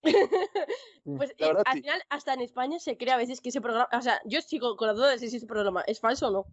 Pues 1.04 1.34
La 1.38 1.46
eh, 1.46 1.48
verdad, 1.48 1.62
al 1.66 1.74
sí. 1.74 1.80
final, 1.82 2.02
hasta 2.08 2.34
en 2.34 2.40
España 2.42 2.78
se 2.78 2.96
cree 2.96 3.12
a 3.12 3.16
veces 3.16 3.40
que 3.40 3.48
ese 3.50 3.60
programa. 3.60 3.88
O 3.96 4.02
sea, 4.02 4.20
yo 4.24 4.40
sigo 4.40 4.76
con 4.76 4.88
la 4.88 4.94
duda 4.94 5.10
de 5.10 5.18
si 5.18 5.26
ese 5.34 5.46
programa 5.46 5.82
es 5.86 6.00
falso 6.00 6.28
o 6.28 6.30
no. 6.30 6.46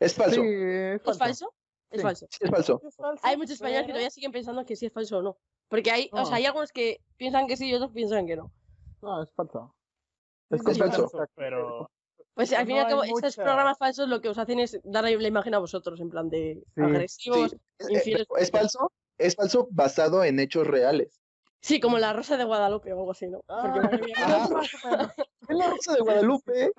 Es 0.00 0.14
falso. 0.14 0.42
Sí, 0.42 0.48
es 0.48 1.00
¿Es 1.06 1.18
falso? 1.18 1.54
Es 1.90 2.00
Sí. 2.00 2.02
falso. 2.02 2.28
Sí, 2.30 2.38
es 2.40 2.50
falso. 2.50 2.80
Hay 3.22 3.36
muchos 3.36 3.52
españoles 3.52 3.82
que 3.86 3.92
todavía 3.92 4.10
siguen 4.10 4.32
pensando 4.32 4.64
que 4.64 4.76
sí 4.76 4.86
es 4.86 4.92
falso 4.92 5.18
o 5.18 5.22
no. 5.22 5.38
Porque 5.68 5.90
hay, 5.90 6.08
o 6.12 6.16
No. 6.18 6.26
sea, 6.26 6.36
hay 6.36 6.46
algunos 6.46 6.72
que 6.72 7.00
piensan 7.16 7.46
que 7.46 7.56
sí 7.56 7.68
y 7.68 7.74
otros 7.74 7.92
piensan 7.92 8.26
que 8.26 8.36
no. 8.36 8.52
No, 9.02 9.22
es 9.22 9.32
falso. 9.32 9.74
Es 10.50 10.62
falso. 10.78 11.10
Pero 11.34 11.90
Pues 12.34 12.52
al 12.52 12.66
fin 12.66 12.76
y 12.76 12.78
no 12.78 12.84
al 12.84 12.90
cabo, 12.90 13.04
estos 13.04 13.36
programas 13.36 13.78
falsos 13.78 14.08
lo 14.08 14.20
que 14.20 14.28
os 14.28 14.38
hacen 14.38 14.58
es 14.60 14.78
darle 14.84 15.16
la 15.16 15.28
imagen 15.28 15.54
a 15.54 15.58
vosotros, 15.58 16.00
en 16.00 16.10
plan 16.10 16.28
de 16.28 16.62
Sí. 16.74 16.80
agresivos. 16.82 17.50
Sí, 17.50 17.56
es, 17.78 17.90
infieles. 17.90 18.26
es 18.38 18.50
falso. 18.50 18.92
Es 19.18 19.34
falso 19.34 19.68
basado 19.70 20.22
en 20.24 20.38
hechos 20.40 20.66
reales. 20.66 21.20
Sí, 21.66 21.80
como 21.80 21.98
la 21.98 22.12
Rosa 22.12 22.36
de 22.36 22.44
Guadalupe 22.44 22.92
o 22.92 22.98
algo 23.00 23.10
así, 23.10 23.26
¿no? 23.26 23.40
Porque, 23.48 23.80
madre 23.80 23.98
mía, 23.98 24.14
Ah. 24.18 24.48
Es 25.48 25.56
la 25.56 25.66
Rosa 25.68 25.94
de 25.94 26.00
Guadalupe. 26.00 26.70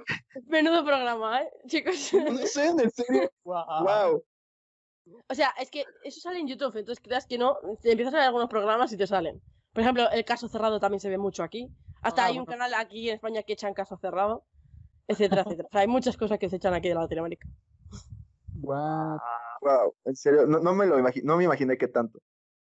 menudo 0.46 0.86
programa, 0.86 1.42
¿eh? 1.42 1.52
Chicos. 1.68 2.12
No 2.42 2.48
sé, 2.48 2.68
en 2.68 2.90
serio. 2.92 3.30
Wow. 3.44 4.24
O 5.30 5.36
sea, 5.36 5.54
es 5.60 5.70
que 5.70 5.84
eso 6.04 6.22
sale 6.22 6.40
en 6.40 6.48
YouTube, 6.48 6.78
entonces 6.78 7.04
creas 7.04 7.26
que 7.28 7.38
no, 7.38 7.58
te 7.82 7.92
empiezas 7.92 8.14
a 8.14 8.18
ver 8.18 8.26
algunos 8.28 8.48
programas 8.50 8.94
y 8.94 8.98
te 8.98 9.08
salen. 9.08 9.42
Por 9.74 9.82
ejemplo, 9.84 10.10
el 10.10 10.24
caso 10.24 10.48
cerrado 10.48 10.80
también 10.80 11.02
se 11.02 11.10
ve 11.10 11.18
mucho 11.18 11.44
aquí. 11.44 11.68
Hasta 12.02 12.24
Ah, 12.24 12.26
hay 12.28 12.40
un 12.40 12.46
bueno. 12.46 12.58
canal 12.60 12.74
aquí 12.76 13.10
en 13.10 13.16
España 13.16 13.44
que 13.44 13.54
echan 13.54 13.74
caso 13.74 13.98
cerrado, 13.98 14.46
etcétera, 15.06 15.42
etcétera. 15.42 15.68
O 15.68 15.72
sea, 15.74 15.82
hay 15.82 15.88
muchas 15.88 16.16
cosas 16.16 16.40
que 16.40 16.50
se 16.50 16.56
echan 16.56 16.74
aquí 16.74 16.88
de 16.88 16.96
Latinoamérica. 16.96 17.46
What? 18.62 19.20
Wow. 19.62 19.94
En 20.06 20.16
serio, 20.16 20.46
no, 20.48 20.60
no 20.60 20.74
me 20.74 20.86
lo 20.86 20.98
imagi- 20.98 21.24
no 21.24 21.36
me 21.36 21.44
imaginé 21.44 21.78
que 21.78 21.90
tanto. 21.90 22.20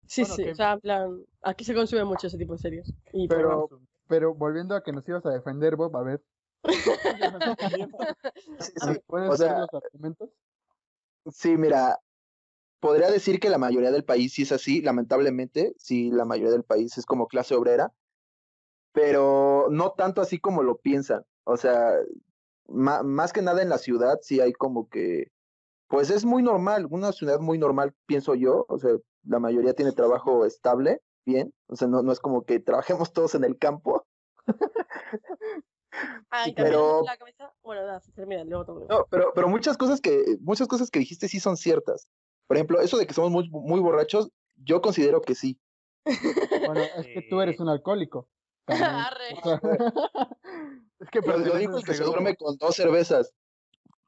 Sí, 0.10 0.22
Bueno, 0.24 0.36
sí, 0.36 0.44
que- 0.44 0.52
o 0.52 0.56
sea, 0.56 0.74
en 0.74 0.80
plan, 0.80 1.26
aquí 1.44 1.64
se 1.64 1.76
consume 1.76 2.04
mucho 2.04 2.26
ese 2.28 2.38
tipo 2.38 2.54
de 2.54 2.60
series. 2.60 2.94
Y 3.14 3.28
Pero-. 3.28 3.70
Pero 4.08 4.34
volviendo 4.34 4.76
a 4.76 4.82
que 4.82 4.92
nos 4.92 5.08
ibas 5.08 5.24
a 5.28 5.30
defender, 5.30 5.76
Bob, 5.76 5.96
a 5.96 6.02
ver, 6.02 6.24
Sí, 8.60 8.72
sí. 8.76 9.00
¿puedes 9.06 9.30
O 9.30 9.38
sea, 9.38 9.60
los 9.60 9.70
argumentos? 9.72 10.30
Sí, 11.32 11.56
mira, 11.58 12.00
podría 12.80 13.12
decir 13.12 13.40
que 13.40 13.52
la 13.52 13.60
mayoría 13.60 13.92
del 13.92 14.04
país 14.04 14.34
sí 14.34 14.42
es 14.42 14.52
así, 14.52 14.82
lamentablemente, 14.82 15.76
sí, 15.78 16.10
la 16.10 16.26
mayoría 16.26 16.52
del 16.52 16.64
país 16.64 16.98
es 16.98 17.06
como 17.06 17.28
clase 17.28 17.54
obrera, 17.54 17.94
pero 18.94 19.68
no 19.70 19.92
tanto 19.92 20.22
así 20.22 20.40
como 20.40 20.64
lo 20.64 20.78
piensan. 20.78 21.24
O 21.44 21.56
sea, 21.56 21.94
más 22.68 23.32
que 23.32 23.44
nada 23.44 23.62
en 23.62 23.70
la 23.70 23.78
ciudad 23.78 24.18
sí 24.24 24.40
hay 24.40 24.54
como 24.54 24.90
que, 24.90 25.32
pues 25.88 26.10
es 26.10 26.26
muy 26.26 26.42
normal, 26.42 26.88
una 26.90 27.12
ciudad 27.12 27.40
muy 27.40 27.60
normal, 27.60 27.94
pienso 28.08 28.34
yo, 28.34 28.66
o 28.68 28.80
sea, 28.80 28.92
la 29.24 29.40
mayoría 29.40 29.74
tiene 29.74 29.92
trabajo 29.92 30.46
estable, 30.46 31.02
bien, 31.26 31.54
o 31.68 31.76
sea, 31.76 31.88
no, 31.88 32.02
no 32.02 32.12
es 32.12 32.20
como 32.20 32.44
que 32.46 32.60
trabajemos 32.60 33.14
todos 33.14 33.36
en 33.36 33.44
el 33.44 33.58
campo. 33.58 34.06
Ah, 36.30 36.48
y 36.48 36.54
pero- 36.54 37.02
la 37.04 37.18
cabeza. 37.18 37.52
Bueno, 37.64 37.82
nada, 37.82 38.02
termina, 38.16 38.44
luego 38.44 38.64
te 38.64 38.72
lo 38.72 38.80
digo. 38.82 38.94
No, 38.94 39.08
pero, 39.10 39.32
pero 39.34 39.50
muchas 39.50 39.76
cosas 39.76 40.00
que, 40.00 40.38
muchas 40.40 40.68
cosas 40.68 40.92
que 40.92 41.00
dijiste 41.00 41.28
sí 41.28 41.40
son 41.40 41.58
ciertas. 41.58 42.10
Por 42.48 42.58
ejemplo, 42.58 42.80
eso 42.80 42.98
de 42.98 43.08
que 43.08 43.14
somos 43.14 43.32
muy, 43.32 43.50
muy 43.50 43.80
borrachos, 43.80 44.32
yo 44.56 44.82
considero 44.82 45.22
que 45.22 45.36
sí. 45.36 45.60
Bueno, 46.06 46.82
es 46.96 47.08
que 47.08 47.26
tú 47.30 47.42
eres 47.42 47.60
un 47.60 47.70
alcohólico. 47.70 48.30
Arre. 48.68 49.36
Es 51.00 51.10
que 51.10 51.20
a 51.20 51.34
el 51.34 51.84
que 51.86 51.94
se 51.94 52.04
duerme 52.04 52.36
con 52.36 52.58
dos 52.58 52.76
cervezas. 52.76 53.34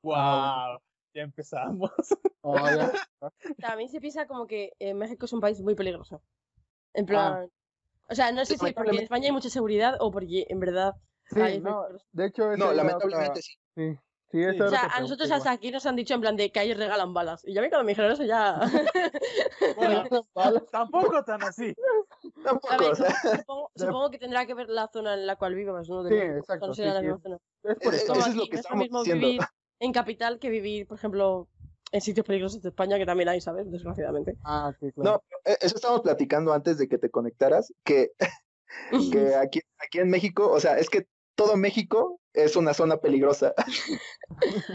Wow, 0.04 0.82
ya 1.14 1.22
empezamos. 1.24 1.92
Oh, 2.44 2.56
ya. 2.58 2.92
También 3.60 3.88
se 3.90 4.02
piensa 4.02 4.26
como 4.26 4.48
que 4.48 4.74
eh, 4.80 4.96
México 4.96 5.26
es 5.28 5.34
un 5.34 5.42
país 5.42 5.62
muy 5.62 5.76
peligroso. 5.76 6.24
En 6.96 7.04
Ah. 7.04 7.08
plan. 7.08 7.52
O 8.10 8.16
sea, 8.16 8.32
no 8.32 8.44
sé 8.46 8.58
si 8.58 8.74
porque 8.74 8.90
en 8.90 9.00
España 9.00 9.28
hay 9.28 9.32
mucha 9.32 9.50
seguridad 9.52 9.96
o 10.00 10.10
porque 10.12 10.48
en 10.50 10.60
verdad. 10.60 10.96
Sí, 11.30 11.40
hay 11.40 11.62
no, 11.62 11.86
de 12.12 12.26
hecho, 12.26 12.58
No, 12.58 12.74
lamentablemente 12.74 13.30
otra- 13.30 13.42
sí. 13.44 13.54
Sí, 13.76 13.98
sí, 14.32 14.54
Sí. 14.54 14.62
O 14.62 14.70
sea, 14.70 14.88
a 14.92 15.00
nosotros 15.02 15.30
hasta 15.30 15.52
aquí 15.52 15.70
nos 15.70 15.86
han 15.86 15.96
dicho 15.96 16.16
en 16.16 16.22
plan 16.22 16.36
de 16.36 16.52
que 16.52 16.60
ahí 16.60 16.74
regalan 16.74 17.14
balas. 17.14 17.44
Y 17.46 17.54
ya 17.54 17.62
a 17.62 17.64
mí 17.64 17.70
cuando 17.70 17.86
me 17.86 17.92
dijeron 17.92 18.12
eso 18.14 18.24
ya. 18.24 18.60
Bueno, 19.78 20.66
tampoco 20.72 21.24
tan 21.24 21.44
así. 21.44 21.76
A 22.40 22.44
Tampoco, 22.44 22.78
ver, 22.80 22.92
o 22.92 22.96
sea, 22.96 23.14
supongo, 23.38 23.72
supongo 23.76 24.10
que 24.10 24.18
tendrá 24.18 24.46
que 24.48 24.54
ver 24.56 24.70
la 24.70 24.88
zona 24.92 25.14
en 25.14 25.28
la 25.28 25.36
cual 25.36 25.54
vivimos, 25.54 25.88
¿no? 25.90 26.02
De 26.04 26.10
Sí, 26.10 26.16
exacto, 26.40 26.68
no 26.68 26.74
será 26.74 26.94
la 26.96 27.02
misma 27.02 27.18
es- 27.18 27.22
zona. 27.24 27.38
Es 27.64 27.76
por 27.80 27.94
eso. 27.94 28.14
Eso 28.14 28.28
es 28.30 28.36
lo 28.36 28.44
que 28.46 28.50
no 28.50 28.50
es 28.50 28.50
lo 28.52 28.60
estamos 28.60 28.84
mismo 28.84 29.00
diciendo. 29.04 29.28
vivir 29.28 29.42
en 29.82 29.92
capital 29.92 30.40
que 30.40 30.50
vivir, 30.50 30.88
por 30.88 30.98
ejemplo, 30.98 31.48
en 31.92 32.02
sitios 32.02 32.26
peligrosos 32.26 32.62
de 32.62 32.70
España, 32.70 32.98
que 32.98 33.06
también 33.06 33.28
hay, 33.30 33.42
¿sabes? 33.42 33.70
Desgraciadamente. 33.70 34.38
Ah, 34.44 34.72
sí, 34.80 34.92
claro. 34.94 35.12
no, 35.12 35.24
pero, 35.28 35.42
eh, 35.46 35.58
eso 35.60 35.76
estábamos 35.76 36.02
platicando 36.04 36.54
antes 36.54 36.78
de 36.78 36.88
que 36.88 36.98
te 37.00 37.10
conectaras, 37.10 37.74
que, 37.84 38.12
que 39.12 39.36
aquí, 39.36 39.60
aquí 39.80 40.00
en 40.00 40.10
México, 40.10 40.50
o 40.50 40.60
sea, 40.60 40.78
es 40.78 40.90
que 40.90 41.08
todo 41.36 41.58
México 41.58 42.22
es 42.34 42.56
una 42.56 42.74
zona 42.74 42.98
peligrosa. 42.98 43.54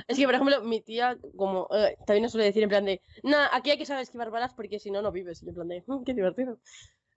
Es 0.06 0.16
que, 0.16 0.24
por 0.26 0.34
ejemplo, 0.34 0.62
mi 0.62 0.80
tía, 0.80 1.18
como 1.36 1.68
eh, 1.72 1.96
también 2.06 2.22
nos 2.22 2.32
suele 2.32 2.44
decir 2.44 2.62
en 2.62 2.68
plan 2.68 2.84
de, 2.84 3.00
nah, 3.24 3.48
aquí 3.52 3.70
hay 3.70 3.78
que 3.78 3.86
saber 3.86 4.02
esquivar 4.02 4.30
balas 4.30 4.54
porque 4.54 4.78
si 4.78 4.90
no, 4.92 5.02
no 5.02 5.10
vives. 5.10 5.42
Y 5.42 5.48
en 5.48 5.54
plan 5.54 5.66
de, 5.68 5.82
"Mm, 5.86 6.04
qué 6.04 6.14
divertido. 6.14 6.58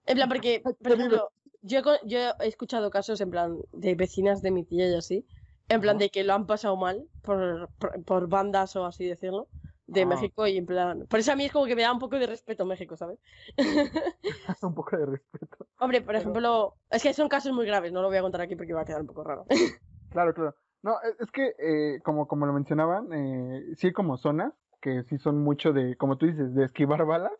En 0.08 0.16
plan, 0.16 0.30
porque, 0.30 0.62
por 0.62 0.92
ejemplo, 1.22 1.30
yo, 1.62 1.80
he 1.80 1.84
yo 2.08 2.20
he 2.40 2.48
escuchado 2.48 2.90
casos 2.90 3.22
en 3.22 3.30
plan 3.30 3.60
de 3.72 3.94
vecinas 3.96 4.42
de 4.42 4.52
mi 4.52 4.64
tía 4.64 4.90
y 4.90 4.96
así, 4.96 5.26
en 5.70 5.82
plan 5.82 5.98
de 5.98 6.10
que 6.10 6.24
lo 6.24 6.34
han 6.34 6.46
pasado 6.48 6.76
mal 6.76 7.08
por, 7.22 7.70
por, 7.80 8.04
por 8.04 8.28
bandas 8.28 8.76
o 8.76 8.86
así 8.86 9.06
decirlo, 9.06 9.48
de 9.88 10.02
Ah. 10.02 10.06
México 10.06 10.46
y 10.46 10.58
en 10.58 10.66
plan... 10.66 11.06
Por 11.08 11.20
eso 11.20 11.32
a 11.32 11.36
mí 11.36 11.46
es 11.46 11.52
como 11.52 11.66
que 11.66 11.76
me 11.76 11.82
da 11.84 11.92
un 11.92 12.00
poco 12.00 12.18
de 12.20 12.28
respeto 12.28 12.66
México, 12.66 12.96
¿sabes? 12.98 13.20
un 14.62 14.76
poco 14.76 14.98
de 14.98 15.06
respeto. 15.06 15.68
Hombre, 15.80 16.02
por 16.02 16.08
Pero- 16.08 16.20
ejemplo, 16.20 16.76
es 16.90 17.02
que 17.04 17.14
son 17.14 17.30
casos 17.30 17.54
muy 17.54 17.66
graves, 17.66 17.92
no 17.92 18.02
lo 18.02 18.08
voy 18.08 18.18
a 18.18 18.22
contar 18.22 18.42
aquí 18.42 18.56
porque 18.56 18.74
va 18.74 18.82
a 18.82 18.86
quedar 18.86 19.02
un 19.02 19.08
poco 19.08 19.24
raro. 19.24 19.46
Claro, 20.12 20.34
claro. 20.34 20.56
No, 20.82 20.96
es, 21.04 21.20
es 21.20 21.30
que, 21.32 21.54
eh, 21.60 22.00
como, 22.04 22.28
como 22.28 22.48
lo 22.48 22.54
mencionaban, 22.54 23.14
eh, 23.14 23.76
sí 23.76 23.88
hay 23.88 23.94
como 23.94 24.18
zonas 24.18 24.54
que 24.82 25.04
sí 25.04 25.20
son 25.20 25.38
mucho 25.44 25.72
de, 25.72 25.96
como 25.98 26.18
tú 26.18 26.26
dices, 26.26 26.56
de 26.56 26.66
esquivar 26.66 27.06
balas, 27.06 27.34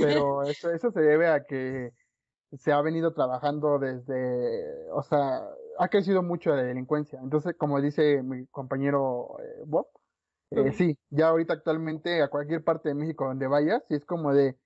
pero 0.00 0.42
eso, 0.42 0.70
eso 0.72 0.90
se 0.90 1.00
debe 1.00 1.28
a 1.28 1.44
que 1.44 1.92
se 2.58 2.72
ha 2.72 2.80
venido 2.82 3.12
trabajando 3.14 3.78
desde, 3.78 4.90
o 4.90 5.02
sea, 5.04 5.42
ha 5.78 5.88
crecido 5.88 6.22
mucho 6.22 6.50
la 6.54 6.62
delincuencia. 6.62 7.18
Entonces, 7.22 7.54
como 7.58 7.80
dice 7.80 8.22
mi 8.22 8.46
compañero 8.48 9.36
eh, 9.40 9.62
Bob, 9.66 9.88
eh, 10.50 10.72
sí, 10.72 10.98
ya 11.10 11.28
ahorita 11.28 11.54
actualmente 11.54 12.22
a 12.22 12.28
cualquier 12.28 12.62
parte 12.64 12.90
de 12.90 12.94
México 12.94 13.26
donde 13.26 13.46
vayas, 13.46 13.82
sí 13.88 13.94
es 13.94 14.04
como 14.04 14.34
de, 14.34 14.58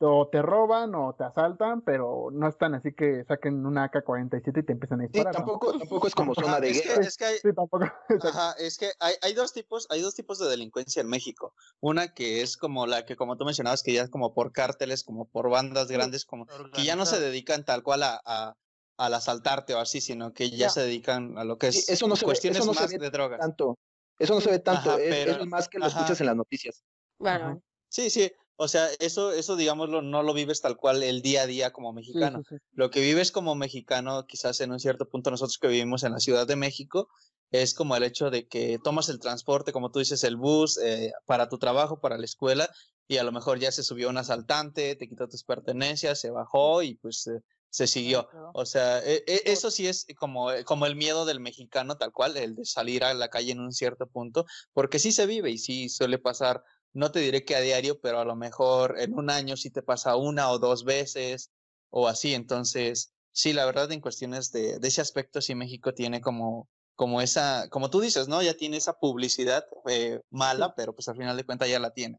o 0.00 0.28
te 0.30 0.42
roban 0.42 0.94
o 0.94 1.14
te 1.14 1.24
asaltan, 1.24 1.82
pero 1.82 2.30
no 2.32 2.48
están 2.48 2.74
así 2.74 2.92
que 2.94 3.24
saquen 3.24 3.66
una 3.66 3.84
AK-47 3.84 4.60
y 4.60 4.64
te 4.64 4.72
empiezan 4.72 5.00
a 5.00 5.04
Sí, 5.04 5.12
disparar. 5.12 5.34
¿no? 5.34 5.42
tampoco, 5.44 5.72
tampoco 5.78 6.06
es 6.08 6.14
como 6.14 6.34
zona 6.34 6.48
Ajá, 6.48 6.60
de 6.60 6.68
es, 6.70 6.80
que, 6.82 6.88
guerra. 6.88 7.02
es 7.02 7.16
que 7.16 7.24
hay, 7.24 7.36
Sí, 7.36 7.48
tampoco. 7.54 7.84
Ajá, 8.22 8.52
es 8.58 8.78
que 8.78 8.90
hay, 8.98 9.14
hay 9.22 9.34
dos 9.34 9.52
tipos, 9.52 9.86
hay 9.90 10.00
dos 10.00 10.14
tipos 10.14 10.38
de 10.38 10.48
delincuencia 10.48 11.00
en 11.02 11.08
México. 11.08 11.54
Una 11.80 12.14
que 12.14 12.42
es 12.42 12.56
como 12.56 12.86
la 12.86 13.04
que, 13.04 13.16
como 13.16 13.36
tú 13.36 13.44
mencionabas, 13.44 13.82
que 13.82 13.92
ya 13.92 14.02
es 14.02 14.10
como 14.10 14.34
por 14.34 14.52
cárteles, 14.52 15.04
como 15.04 15.28
por 15.28 15.50
bandas 15.50 15.88
grandes, 15.88 16.24
como 16.24 16.46
que 16.72 16.84
ya 16.84 16.96
no 16.96 17.04
se 17.06 17.20
dedican 17.20 17.64
tal 17.64 17.82
cual 17.82 18.02
a, 18.02 18.20
a- 18.24 18.56
al 18.96 19.14
asaltarte 19.14 19.74
o 19.74 19.78
así, 19.78 20.00
sino 20.00 20.32
que 20.32 20.50
ya 20.50 20.56
Ya. 20.56 20.70
se 20.70 20.80
dedican 20.80 21.36
a 21.38 21.44
lo 21.44 21.58
que 21.58 21.72
Sí, 21.72 21.78
es 21.80 21.88
eso 21.90 22.08
no 22.08 22.16
se 22.16 22.26
ve- 22.26 22.32
eso 22.32 22.64
no 22.64 22.74
se 22.74 22.80
más 22.80 22.92
ve 22.92 22.98
de 22.98 23.10
drogas. 23.10 23.40
Tanto. 23.40 23.76
Eso 24.18 24.34
no 24.34 24.40
se 24.40 24.50
ve 24.50 24.58
tanto, 24.58 24.90
Ajá, 24.92 25.00
es, 25.02 25.14
pero- 25.14 25.42
es 25.42 25.46
más 25.46 25.68
que 25.68 25.78
lo 25.78 25.84
ajá. 25.86 25.98
escuchas 26.00 26.20
en 26.20 26.26
las 26.26 26.36
noticias. 26.36 26.82
Bueno, 27.18 27.44
Ajá. 27.46 27.58
Sí, 27.88 28.10
sí, 28.10 28.32
o 28.56 28.66
sea, 28.68 28.88
eso, 28.98 29.32
eso 29.32 29.54
digámoslo, 29.56 30.00
no 30.02 30.22
lo 30.22 30.32
vives 30.32 30.60
tal 30.62 30.76
cual 30.76 31.02
el 31.02 31.20
día 31.22 31.42
a 31.42 31.46
día 31.46 31.72
como 31.72 31.90
Sí, 31.90 31.96
mexicano. 31.96 32.42
sí, 32.48 32.56
sí. 32.56 32.62
Lo 32.72 32.90
que 32.90 33.00
vives 33.00 33.30
como 33.32 33.54
mexicano, 33.54 34.24
quizás 34.26 34.60
en 34.60 34.72
un 34.72 34.80
cierto 34.80 35.08
punto 35.08 35.30
nosotros 35.30 35.58
que 35.58 35.68
vivimos 35.68 36.02
en 36.02 36.12
la 36.12 36.18
Ciudad 36.20 36.46
de 36.46 36.56
México, 36.56 37.08
es 37.52 37.74
como 37.74 37.94
el 37.94 38.02
hecho 38.02 38.30
de 38.30 38.48
que 38.48 38.78
tomas 38.82 39.08
el 39.08 39.20
transporte, 39.20 39.72
como 39.72 39.90
tú 39.90 39.98
dices, 40.00 40.24
el 40.24 40.36
bus 40.36 40.78
eh, 40.78 41.12
para 41.26 41.48
tu 41.48 41.58
trabajo, 41.58 42.00
para 42.00 42.18
la 42.18 42.24
escuela, 42.24 42.68
y 43.06 43.18
a 43.18 43.22
lo 43.24 43.30
mejor 43.30 43.60
ya 43.60 43.70
se 43.70 43.84
subió 43.84 44.08
un 44.08 44.16
asaltante, 44.18 44.96
te 44.96 45.08
quitó 45.08 45.28
tus 45.28 45.44
pertenencias, 45.44 46.18
se 46.20 46.30
bajó 46.30 46.82
y 46.82 46.96
pues 46.96 47.26
eh, 47.28 47.40
se 47.76 47.86
siguió. 47.86 48.26
O 48.54 48.64
sea, 48.64 49.00
e- 49.04 49.22
e- 49.26 49.42
eso 49.52 49.70
sí 49.70 49.86
es 49.86 50.06
como, 50.18 50.50
eh, 50.50 50.64
como 50.64 50.86
el 50.86 50.96
miedo 50.96 51.26
del 51.26 51.40
mexicano 51.40 51.98
tal 51.98 52.10
cual, 52.10 52.34
el 52.38 52.54
de 52.54 52.64
salir 52.64 53.04
a 53.04 53.12
la 53.12 53.28
calle 53.28 53.52
en 53.52 53.60
un 53.60 53.72
cierto 53.74 54.06
punto, 54.06 54.46
porque 54.72 54.98
sí 54.98 55.12
se 55.12 55.26
vive 55.26 55.50
y 55.50 55.58
sí 55.58 55.90
suele 55.90 56.18
pasar, 56.18 56.64
no 56.94 57.12
te 57.12 57.20
diré 57.20 57.44
que 57.44 57.54
a 57.54 57.60
diario, 57.60 58.00
pero 58.00 58.18
a 58.18 58.24
lo 58.24 58.34
mejor 58.34 58.98
en 58.98 59.12
un 59.12 59.28
año 59.28 59.58
sí 59.58 59.70
te 59.70 59.82
pasa 59.82 60.16
una 60.16 60.50
o 60.50 60.58
dos 60.58 60.84
veces 60.84 61.50
o 61.90 62.08
así. 62.08 62.32
Entonces, 62.32 63.12
sí, 63.30 63.52
la 63.52 63.66
verdad 63.66 63.92
en 63.92 64.00
cuestiones 64.00 64.52
de, 64.52 64.78
de 64.78 64.88
ese 64.88 65.02
aspecto 65.02 65.42
sí 65.42 65.54
México 65.54 65.92
tiene 65.92 66.22
como, 66.22 66.70
como 66.94 67.20
esa, 67.20 67.68
como 67.68 67.90
tú 67.90 68.00
dices, 68.00 68.26
¿no? 68.26 68.40
Ya 68.40 68.54
tiene 68.54 68.78
esa 68.78 68.94
publicidad 68.94 69.66
eh, 69.86 70.22
mala, 70.30 70.74
pero 70.74 70.94
pues 70.94 71.08
al 71.08 71.18
final 71.18 71.36
de 71.36 71.44
cuentas 71.44 71.68
ya 71.68 71.78
la 71.78 71.90
tiene. 71.90 72.16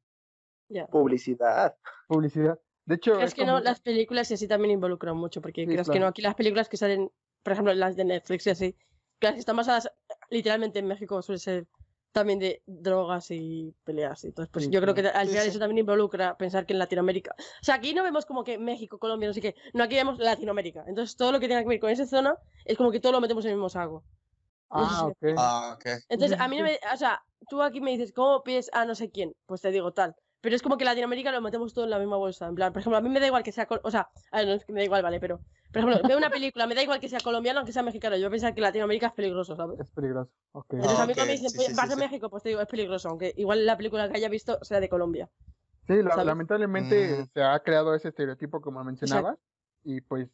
ya. 0.69 0.85
Publicidad. 0.85 1.75
Publicidad. 2.07 2.59
De 2.87 2.95
hecho, 2.95 3.15
Crees 3.15 3.29
es 3.29 3.35
que 3.35 3.45
no, 3.45 3.59
las 3.59 3.81
películas 3.81 4.31
y 4.31 4.35
así 4.35 4.47
también 4.47 4.71
involucran 4.71 5.15
mucho, 5.15 5.41
porque 5.41 5.65
Sí, 5.65 5.67
crees 5.67 5.89
que 5.89 5.99
no, 5.99 6.07
aquí 6.07 6.21
las 6.21 6.35
películas 6.35 6.69
que 6.69 6.77
salen, 6.77 7.11
por 7.43 7.53
ejemplo, 7.53 7.73
las 7.73 7.97
de 7.97 8.05
Netflix 8.05 8.47
y 8.47 8.49
así, 8.49 8.75
que 9.19 9.27
están 9.27 9.57
basadas 9.57 9.91
literalmente 10.29 10.79
en 10.79 10.87
México 10.87 11.21
suele 11.21 11.39
ser 11.39 11.67
también 12.13 12.39
de 12.39 12.63
drogas 12.65 13.29
y 13.29 13.75
peleas 13.83 14.23
y 14.23 14.31
todo. 14.31 14.47
Pues 14.51 14.65
Sí, 14.65 14.71
yo 14.71 14.81
creo 14.81 14.95
que 14.95 15.05
al 15.05 15.27
final 15.27 15.43
sí. 15.43 15.49
eso 15.49 15.59
también 15.59 15.79
involucra 15.79 16.37
pensar 16.37 16.65
que 16.65 16.73
en 16.73 16.79
Latinoamérica. 16.79 17.35
O 17.37 17.63
sea, 17.63 17.75
aquí 17.75 17.93
no 17.93 18.03
vemos 18.03 18.25
como 18.25 18.45
que 18.45 18.57
México, 18.57 18.97
Colombia, 18.97 19.27
no 19.27 19.33
sé 19.33 19.41
qué. 19.41 19.55
No, 19.73 19.83
aquí 19.83 19.95
vemos 19.95 20.17
Latinoamérica. 20.17 20.85
Entonces 20.87 21.17
todo 21.17 21.33
lo 21.33 21.41
que 21.41 21.49
tenga 21.49 21.61
que 21.63 21.67
ver 21.67 21.79
con 21.79 21.89
esa 21.89 22.07
zona 22.07 22.37
es 22.63 22.77
como 22.77 22.91
que 22.91 23.01
todo 23.01 23.11
lo 23.11 23.21
metemos 23.21 23.43
en 23.45 23.51
el 23.51 23.57
mismo 23.57 23.69
saco. 23.69 24.03
Ah, 24.69 25.01
no 25.03 25.07
ok. 25.09 25.35
Ah, 25.37 25.75
ok. 25.75 25.85
Entonces, 26.09 26.39
a 26.39 26.47
mí 26.47 26.57
no 26.57 26.63
me. 26.63 26.79
O 26.93 26.97
sea, 26.97 27.21
tú 27.49 27.61
aquí 27.61 27.81
me 27.81 27.91
dices, 27.91 28.13
¿cómo 28.13 28.43
pides 28.43 28.69
a 28.73 28.85
no 28.85 28.95
sé 28.95 29.11
quién? 29.11 29.35
Pues 29.45 29.61
te 29.61 29.71
digo 29.71 29.91
tal. 29.91 30.15
Pero 30.41 30.55
es 30.55 30.61
como 30.61 30.77
que 30.77 30.85
Latinoamérica 30.85 31.31
lo 31.31 31.41
metemos 31.41 31.73
todo 31.73 31.85
en 31.85 31.89
la 31.91 31.99
misma 31.99 32.17
bolsa. 32.17 32.47
En 32.47 32.55
plan, 32.55 32.71
por 32.71 32.79
ejemplo, 32.81 32.97
a 32.97 33.01
mí 33.01 33.09
me 33.09 33.19
da 33.19 33.27
igual 33.27 33.43
que 33.43 33.51
sea. 33.51 33.67
O 33.83 33.91
sea, 33.91 34.09
a 34.31 34.37
ver, 34.37 34.47
no 34.47 34.53
es 34.53 34.65
que 34.65 34.71
me 34.73 34.81
da 34.81 34.85
igual, 34.85 35.01
vale, 35.03 35.19
pero. 35.19 35.39
Por 35.71 35.81
ejemplo, 35.81 36.07
veo 36.07 36.17
una 36.17 36.29
película, 36.29 36.65
me 36.67 36.75
da 36.75 36.83
igual 36.83 36.99
que 36.99 37.09
sea 37.09 37.19
colombiano 37.19 37.61
o 37.61 37.65
que 37.65 37.73
sea 37.73 37.83
mexicano. 37.83 38.15
Yo 38.15 38.21
voy 38.21 38.27
a 38.27 38.31
pensar 38.31 38.53
que 38.55 38.61
Latinoamérica 38.61 39.07
es 39.07 39.13
peligroso, 39.13 39.55
¿sabes? 39.55 39.79
Es 39.79 39.91
peligroso. 39.91 40.31
Ok. 40.53 40.73
Entonces, 40.73 40.99
Ah, 40.99 41.03
a 41.03 41.07
mí 41.07 41.13
cuando 41.13 41.31
me 41.31 41.33
dicen, 41.33 41.49
sí, 41.49 41.57
"Pues, 41.57 41.67
sí, 41.67 41.73
vas 41.75 41.87
sí, 41.87 41.91
a 41.91 41.95
sí. 41.95 42.01
México, 42.01 42.29
pues 42.29 42.43
te 42.43 42.49
digo, 42.49 42.61
es 42.61 42.67
peligroso. 42.67 43.09
Aunque 43.09 43.33
igual 43.35 43.65
la 43.65 43.75
película 43.77 44.09
que 44.09 44.17
haya 44.17 44.29
visto 44.29 44.57
sea 44.63 44.79
de 44.79 44.89
Colombia. 44.89 45.29
Sí, 45.87 46.01
la- 46.03 46.23
lamentablemente 46.23 47.23
Mm. 47.23 47.25
se 47.33 47.43
ha 47.43 47.59
creado 47.61 47.95
ese 47.95 48.09
estereotipo 48.09 48.61
como 48.61 48.83
mencionabas 48.83 49.37
y 49.83 50.01
pues, 50.01 50.29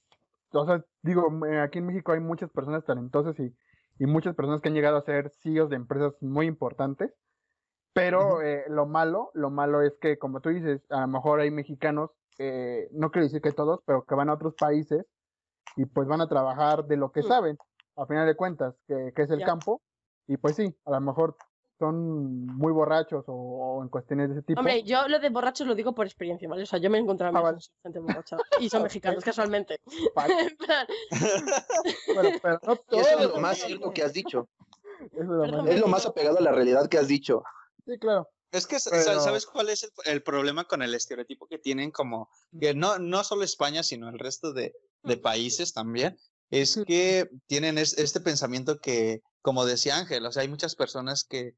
o 0.52 0.66
sea, 0.66 0.84
digo, 1.02 1.28
eh, 1.48 1.60
aquí 1.60 1.80
en 1.80 1.86
México 1.88 2.12
hay 2.12 2.20
muchas 2.20 2.50
personas 2.52 2.84
talentosas 2.86 3.40
y, 3.40 3.54
y 4.00 4.06
muchas 4.06 4.36
personas 4.36 4.62
que 4.62 4.70
han 4.70 4.76
llegado 4.76 4.98
a 4.98 5.02
ser 5.02 5.30
CEOs 5.30 5.70
de 5.70 5.76
empresas 5.76 6.14
muy 6.22 6.46
importantes, 6.48 7.14
pero 7.94 8.34
Ujú. 8.38 8.42
eh, 8.42 8.64
lo 8.70 8.86
malo, 8.86 9.32
lo 9.34 9.50
malo 9.50 9.82
es 9.82 9.94
que 10.02 10.18
como 10.18 10.42
tú 10.42 10.50
dices, 10.50 10.82
a 10.90 11.02
lo 11.02 11.08
mejor 11.08 11.40
hay 11.40 11.52
mexicanos, 11.52 12.12
eh, 12.40 12.88
no 12.92 13.12
quiero 13.12 13.26
decir 13.26 13.42
que 13.42 13.52
todos, 13.52 13.82
pero 13.86 14.04
que 14.04 14.16
van 14.16 14.30
a 14.30 14.34
otros 14.34 14.56
países 14.56 15.06
y 15.76 15.86
pues 15.86 16.08
van 16.08 16.22
a 16.22 16.28
trabajar 16.28 16.86
de 16.86 16.98
lo 16.98 17.12
que 17.12 17.22
Mm. 17.22 17.28
saben, 17.28 17.58
a 17.96 18.06
final 18.06 18.26
de 18.28 18.36
cuentas, 18.36 18.76
que, 18.88 19.12
que 19.16 19.22
es 19.24 19.30
el 19.30 19.40
Ya. 19.40 19.46
campo, 19.46 19.82
y 20.28 20.38
pues 20.38 20.56
sí, 20.56 20.76
a 20.86 20.92
lo 20.92 21.02
mejor 21.02 21.36
son 21.80 22.46
muy 22.48 22.72
borrachos 22.72 23.26
o, 23.28 23.34
o 23.34 23.84
en 23.84 23.90
cuestiones 23.90 24.30
de 24.30 24.36
ese 24.36 24.44
tipo. 24.44 24.60
Hombre, 24.60 24.84
yo 24.84 25.08
lo 25.08 25.20
de 25.20 25.30
borrachos 25.30 25.68
lo 25.68 25.76
digo 25.76 25.94
por 25.94 26.06
experiencia, 26.06 26.48
¿vale? 26.48 26.64
O 26.64 26.66
sea, 26.66 26.80
yo 26.80 26.90
me 26.90 26.98
he 26.98 27.02
encontrado 27.02 27.36
Ah, 27.38 27.42
con 27.42 27.60
gente 27.84 28.00
borracha. 28.00 28.38
Y 28.60 28.70
son 28.70 28.84
mexicanos, 28.84 29.24
casualmente. 29.24 29.78
Vale, 30.16 30.34
En 30.42 30.56
plan, 30.58 30.88
pero, 32.14 32.30
pero 32.42 32.60
no 32.64 32.74
Y 32.92 33.00
eso 33.00 33.20
es 33.20 33.28
lo 33.30 33.38
más 33.40 33.58
cierto 33.60 33.92
que 33.92 34.04
has 34.04 34.14
dicho. 34.14 34.48
eso 35.12 35.22
es 35.22 35.28
lo 35.28 35.48
más. 35.48 35.68
Es 35.68 35.80
lo 35.80 35.88
más 35.88 36.06
apegado 36.06 36.38
a 36.38 36.42
la 36.42 36.52
realidad 36.52 36.88
que 36.88 36.98
has 36.98 37.08
dicho. 37.08 37.44
Sí, 37.86 37.98
claro. 38.00 38.30
Es 38.52 38.68
que, 38.68 38.78
Pero- 38.90 39.20
¿sabes 39.20 39.46
cuál 39.48 39.70
es 39.70 39.84
el, 39.84 39.90
el 40.06 40.22
problema 40.24 40.66
con 40.66 40.82
el 40.84 40.94
estereotipo 40.94 41.48
que 41.48 41.58
tienen 41.58 41.92
como, 41.92 42.30
que 42.60 42.74
no, 42.76 43.00
no 43.00 43.24
solo 43.24 43.44
España, 43.44 43.82
sino 43.82 44.10
el 44.10 44.20
resto 44.20 44.54
de, 44.54 44.74
de 45.04 45.18
países 45.18 45.74
también? 45.74 46.18
Es 46.52 46.74
Sí. 46.74 46.84
que 46.86 47.30
tienen 47.48 47.78
es- 47.80 47.98
este 47.98 48.20
pensamiento 48.20 48.78
que, 48.80 49.22
como 49.42 49.66
decía 49.66 49.98
Ángel, 49.98 50.26
o 50.26 50.32
sea, 50.32 50.44
hay 50.44 50.50
muchas 50.50 50.76
personas 50.76 51.24
que, 51.24 51.54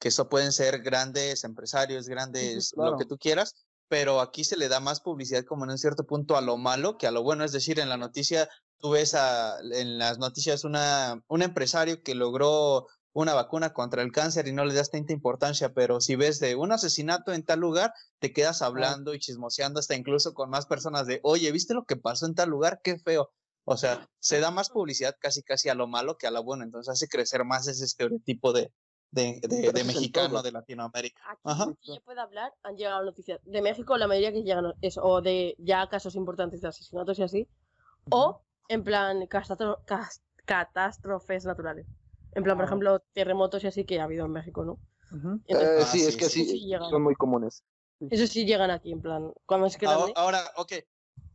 que 0.00 0.08
eso 0.08 0.28
pueden 0.28 0.50
ser 0.50 0.80
grandes 0.82 1.44
empresarios, 1.44 2.08
grandes, 2.08 2.72
lo 2.76 2.96
que 2.96 3.04
tú 3.04 3.16
quieras, 3.16 3.54
pero 3.88 4.20
aquí 4.20 4.42
se 4.44 4.56
le 4.56 4.68
da 4.68 4.80
más 4.80 5.00
publicidad 5.00 5.44
como 5.44 5.64
en 5.64 5.70
un 5.70 5.78
cierto 5.78 6.04
punto 6.04 6.36
a 6.36 6.40
lo 6.40 6.56
malo 6.56 6.98
que 6.98 7.06
a 7.06 7.10
lo 7.12 7.22
bueno. 7.22 7.44
Es 7.44 7.52
decir, 7.52 7.78
en 7.78 7.88
la 7.88 7.96
noticia, 7.96 8.48
tú 8.78 8.90
ves 8.90 9.14
a, 9.14 9.58
en 9.72 9.98
las 9.98 10.18
noticias 10.18 10.64
una, 10.64 11.22
un 11.28 11.42
empresario 11.42 12.02
que 12.02 12.14
logró 12.14 12.86
una 13.12 13.34
vacuna 13.34 13.72
contra 13.72 14.02
el 14.02 14.12
cáncer 14.12 14.46
y 14.46 14.52
no 14.52 14.64
le 14.64 14.74
das 14.74 14.90
tanta 14.90 15.12
importancia, 15.12 15.72
pero 15.72 16.00
si 16.00 16.16
ves 16.16 16.38
de 16.38 16.54
un 16.54 16.72
asesinato 16.72 17.32
en 17.32 17.44
tal 17.44 17.60
lugar, 17.60 17.92
te 18.18 18.32
quedas 18.32 18.62
hablando 18.62 19.14
y 19.14 19.18
chismoseando 19.18 19.80
hasta 19.80 19.96
incluso 19.96 20.32
con 20.32 20.50
más 20.50 20.66
personas 20.66 21.06
de, 21.06 21.20
oye, 21.22 21.50
¿viste 21.50 21.74
lo 21.74 21.84
que 21.84 21.96
pasó 21.96 22.26
en 22.26 22.34
tal 22.34 22.50
lugar? 22.50 22.80
Qué 22.82 22.98
feo. 22.98 23.30
O 23.64 23.76
sea, 23.76 24.08
se 24.18 24.40
da 24.40 24.50
más 24.50 24.70
publicidad 24.70 25.16
casi 25.20 25.42
casi 25.42 25.68
a 25.68 25.74
lo 25.74 25.86
malo 25.86 26.16
que 26.16 26.26
a 26.26 26.30
lo 26.30 26.42
bueno, 26.42 26.64
entonces 26.64 26.92
hace 26.92 27.08
crecer 27.08 27.44
más 27.44 27.68
ese 27.68 27.84
estereotipo 27.84 28.52
de, 28.52 28.72
de, 29.10 29.40
de- 29.42 29.84
mexicano 29.84 30.42
de 30.42 30.52
Latinoamérica. 30.52 31.20
Aquí, 31.28 31.40
Ajá. 31.44 31.66
yo 31.82 32.00
pueda 32.04 32.22
hablar, 32.22 32.54
han 32.62 32.76
llegado 32.76 33.04
noticias 33.04 33.40
de 33.44 33.62
México, 33.62 33.96
la 33.96 34.06
mayoría 34.06 34.32
que 34.32 34.42
llegan 34.42 34.72
es 34.80 34.98
o 34.98 35.20
de 35.20 35.56
ya 35.58 35.88
casos 35.88 36.14
importantes 36.14 36.60
de 36.60 36.68
asesinatos 36.68 37.18
y 37.18 37.22
así, 37.22 37.48
o 38.10 38.42
en 38.68 38.84
plan 38.84 39.28
catástrofes 40.44 41.44
naturales. 41.44 41.86
En 42.32 42.42
plan, 42.44 42.56
por 42.56 42.64
Ah. 42.64 42.68
ejemplo, 42.68 43.00
terremotos 43.12 43.64
y 43.64 43.66
así 43.66 43.84
que 43.84 44.00
ha 44.00 44.04
habido 44.04 44.26
en 44.26 44.32
México, 44.32 44.64
¿no? 44.64 44.78
Ujú. 45.12 45.40
Entonces, 45.46 45.68
Eh, 45.68 45.82
Ah, 45.82 45.86
sí, 45.86 46.00
sí, 46.00 46.06
es 46.06 46.16
que 46.16 46.28
sí, 46.28 46.44
sí, 46.44 46.60
llegan. 46.66 46.90
son 46.90 47.02
muy 47.02 47.14
comunes. 47.14 47.64
eso 48.00 48.26
sí 48.26 48.44
llegan 48.46 48.70
aquí, 48.70 48.92
en 48.92 49.00
plan, 49.02 49.32
cuando 49.46 49.66
es 49.66 49.76
Ahora, 49.82 49.96
grande. 49.96 50.12
ahora, 50.16 50.52
ok. 50.56 50.72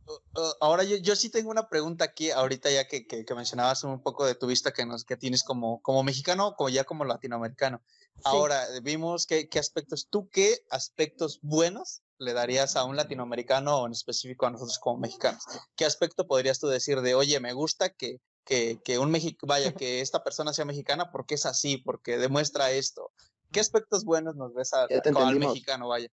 Uh, 0.08 0.12
uh, 0.40 0.52
Ahora 0.60 0.84
yo, 0.84 0.96
yo 0.98 1.16
sí 1.16 1.30
tengo 1.30 1.50
una 1.50 1.68
pregunta 1.68 2.04
aquí, 2.04 2.30
ahorita 2.30 2.70
ya 2.70 2.86
que, 2.86 3.06
que, 3.08 3.24
que 3.24 3.34
mencionabas 3.34 3.82
un 3.84 4.00
poco 4.02 4.24
de 4.24 4.36
tu 4.36 4.46
vista 4.46 4.72
que 4.72 4.86
nos 4.86 5.04
que 5.04 5.16
tienes 5.16 5.42
como, 5.42 5.82
como 5.82 6.02
mexicano, 6.04 6.54
como 6.56 6.68
ya 6.68 6.84
como 6.84 7.04
latinoamericano. 7.04 7.82
Sí. 8.14 8.22
Ahora 8.24 8.64
eh, 8.76 8.80
vimos 8.82 9.26
qué, 9.26 9.48
qué 9.48 9.58
aspectos, 9.58 10.06
tú 10.08 10.28
qué 10.30 10.58
aspectos 10.70 11.40
buenos 11.42 12.02
le 12.18 12.32
darías 12.34 12.76
a 12.76 12.84
un 12.84 12.94
latinoamericano 12.96 13.78
o 13.80 13.86
en 13.86 13.92
específico 13.92 14.46
a 14.46 14.50
nosotros 14.50 14.78
como 14.78 14.98
mexicanos. 14.98 15.42
¿Qué 15.76 15.84
aspecto 15.84 16.26
podrías 16.26 16.60
tú 16.60 16.68
decir 16.68 17.00
de, 17.00 17.14
oye, 17.16 17.40
me 17.40 17.52
gusta 17.52 17.90
que, 17.90 18.20
que, 18.46 18.78
que 18.82 18.98
un 18.98 19.10
México, 19.10 19.46
vaya, 19.46 19.72
que 19.72 20.00
esta 20.00 20.22
persona 20.24 20.52
sea 20.54 20.64
mexicana 20.64 21.10
porque 21.10 21.34
es 21.34 21.44
así, 21.44 21.76
porque 21.78 22.16
demuestra 22.16 22.70
esto? 22.70 23.10
¿Qué 23.52 23.60
aspectos 23.60 24.04
buenos 24.04 24.36
nos 24.36 24.54
ves 24.54 24.72
a- 24.72 24.84
al 24.84 25.36
mexicano, 25.48 25.88
vaya? 25.88 26.08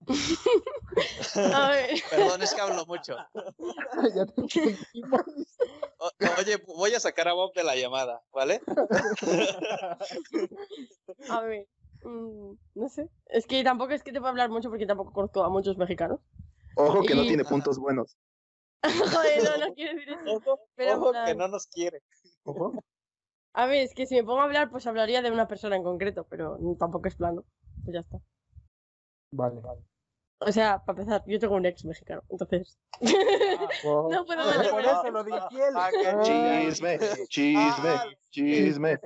A 1.54 1.70
ver, 1.70 1.90
Perdón, 2.10 2.42
es 2.42 2.52
que 2.54 2.60
hablo 2.60 2.84
mucho. 2.86 3.16
Ya 4.14 4.26
te. 4.26 4.42
O- 5.98 6.10
oye, 6.38 6.56
voy 6.66 6.94
a 6.94 7.00
sacar 7.00 7.28
a 7.28 7.32
Bob 7.32 7.52
de 7.54 7.64
la 7.64 7.74
llamada, 7.76 8.22
¿vale? 8.32 8.60
a 11.28 11.40
ver. 11.42 11.66
mm, 12.02 12.52
no 12.74 12.88
sé. 12.88 13.08
Es 13.26 13.46
que 13.46 13.64
tampoco 13.64 13.92
es 13.92 14.02
que 14.02 14.12
te 14.12 14.18
puedo 14.18 14.30
hablar 14.30 14.50
mucho 14.50 14.68
porque 14.68 14.86
tampoco 14.86 15.12
conozco 15.12 15.42
a 15.44 15.48
muchos 15.48 15.76
mexicanos. 15.78 16.20
Ojo 16.74 17.02
que 17.04 17.14
no 17.14 17.26
tiene 17.26 17.44
puntos 17.44 17.78
buenos. 17.78 18.16
Joder, 18.82 19.44
no, 19.44 19.66
no 19.68 19.74
quiero 19.74 19.94
decir 19.96 20.12
eso. 20.12 20.36
Ojo, 20.36 20.60
Pero 20.74 20.90
en 20.92 20.96
ojo 20.98 21.12
que 21.24 21.34
no 21.34 21.48
nos 21.48 21.66
quiere. 21.66 22.02
Ojo. 22.44 22.84
A 23.52 23.66
ver, 23.66 23.82
es 23.84 23.94
que 23.94 24.06
si 24.06 24.14
me 24.16 24.24
pongo 24.24 24.40
a 24.40 24.44
hablar, 24.44 24.70
pues 24.70 24.86
hablaría 24.86 25.22
de 25.22 25.30
una 25.30 25.48
persona 25.48 25.76
en 25.76 25.82
concreto, 25.82 26.26
pero 26.28 26.58
tampoco 26.78 27.08
es 27.08 27.16
plano. 27.16 27.44
Pues 27.84 27.94
ya 27.94 28.00
está. 28.00 28.18
Vale, 29.30 29.60
vale. 29.60 29.80
O 30.38 30.52
sea, 30.52 30.84
para 30.84 31.00
empezar, 31.00 31.24
yo 31.26 31.38
tengo 31.38 31.54
un 31.56 31.64
ex 31.64 31.84
mexicano, 31.86 32.22
entonces. 32.28 32.78
Wow. 33.82 34.10
no 34.12 34.26
puedo 34.26 34.42
Ah, 34.42 34.46
meterme 34.58 34.70
por 34.70 34.84
eso 34.84 35.10
lo 35.10 35.24
dije 35.24 35.38
él. 35.68 35.74
Ah, 35.74 35.88
qué 35.90 36.06
Ah, 36.08 36.22
Chisme, 36.22 36.98
chisme, 37.28 37.88
Ah, 37.88 38.06
chisme. 38.30 39.00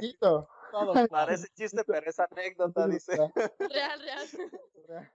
Parece 1.09 1.47
chiste, 1.55 1.85
pero 1.85 2.11
es 2.11 2.19
anécdota, 2.19 2.89
dice. 2.89 3.17
Real, 3.17 4.01
real. 4.01 5.13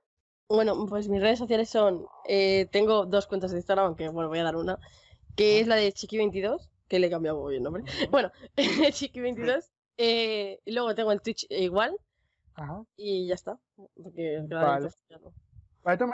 Bueno, 0.48 0.86
pues 0.88 1.08
mis 1.10 1.22
redes 1.22 1.40
sociales 1.40 1.70
son. 1.70 2.06
eh, 2.28 2.68
tengo 2.72 3.06
dos 3.06 3.28
cuentas 3.28 3.52
de 3.52 3.58
Instagram, 3.58 3.88
aunque 3.88 4.10
bueno, 4.10 4.30
voy 4.30 4.40
a 4.40 4.44
dar 4.44 4.56
una. 4.56 4.80
Que 5.36 5.60
es 5.60 5.68
la 5.68 5.76
de 5.76 5.92
Chiqui22, 5.94 6.70
que 6.88 7.00
le 7.00 7.08
he 7.08 7.10
cambiado 7.10 7.42
muy 7.42 7.52
bien 7.52 7.62
el 7.62 7.64
nombre. 7.64 7.84
Bueno, 8.12 8.32
Chiqui22. 8.56 9.70
eh, 9.98 10.60
y 10.66 10.72
luego 10.72 10.94
tengo 10.96 11.12
el 11.12 11.22
Twitch 11.22 11.46
igual, 11.50 11.98
Ajá. 12.54 12.84
y 12.96 13.28
ya 13.28 13.34
está. 13.36 13.58
Porque 14.02 14.42
Vale. 14.48 14.90
ya 15.10 15.18
no. 15.18 15.34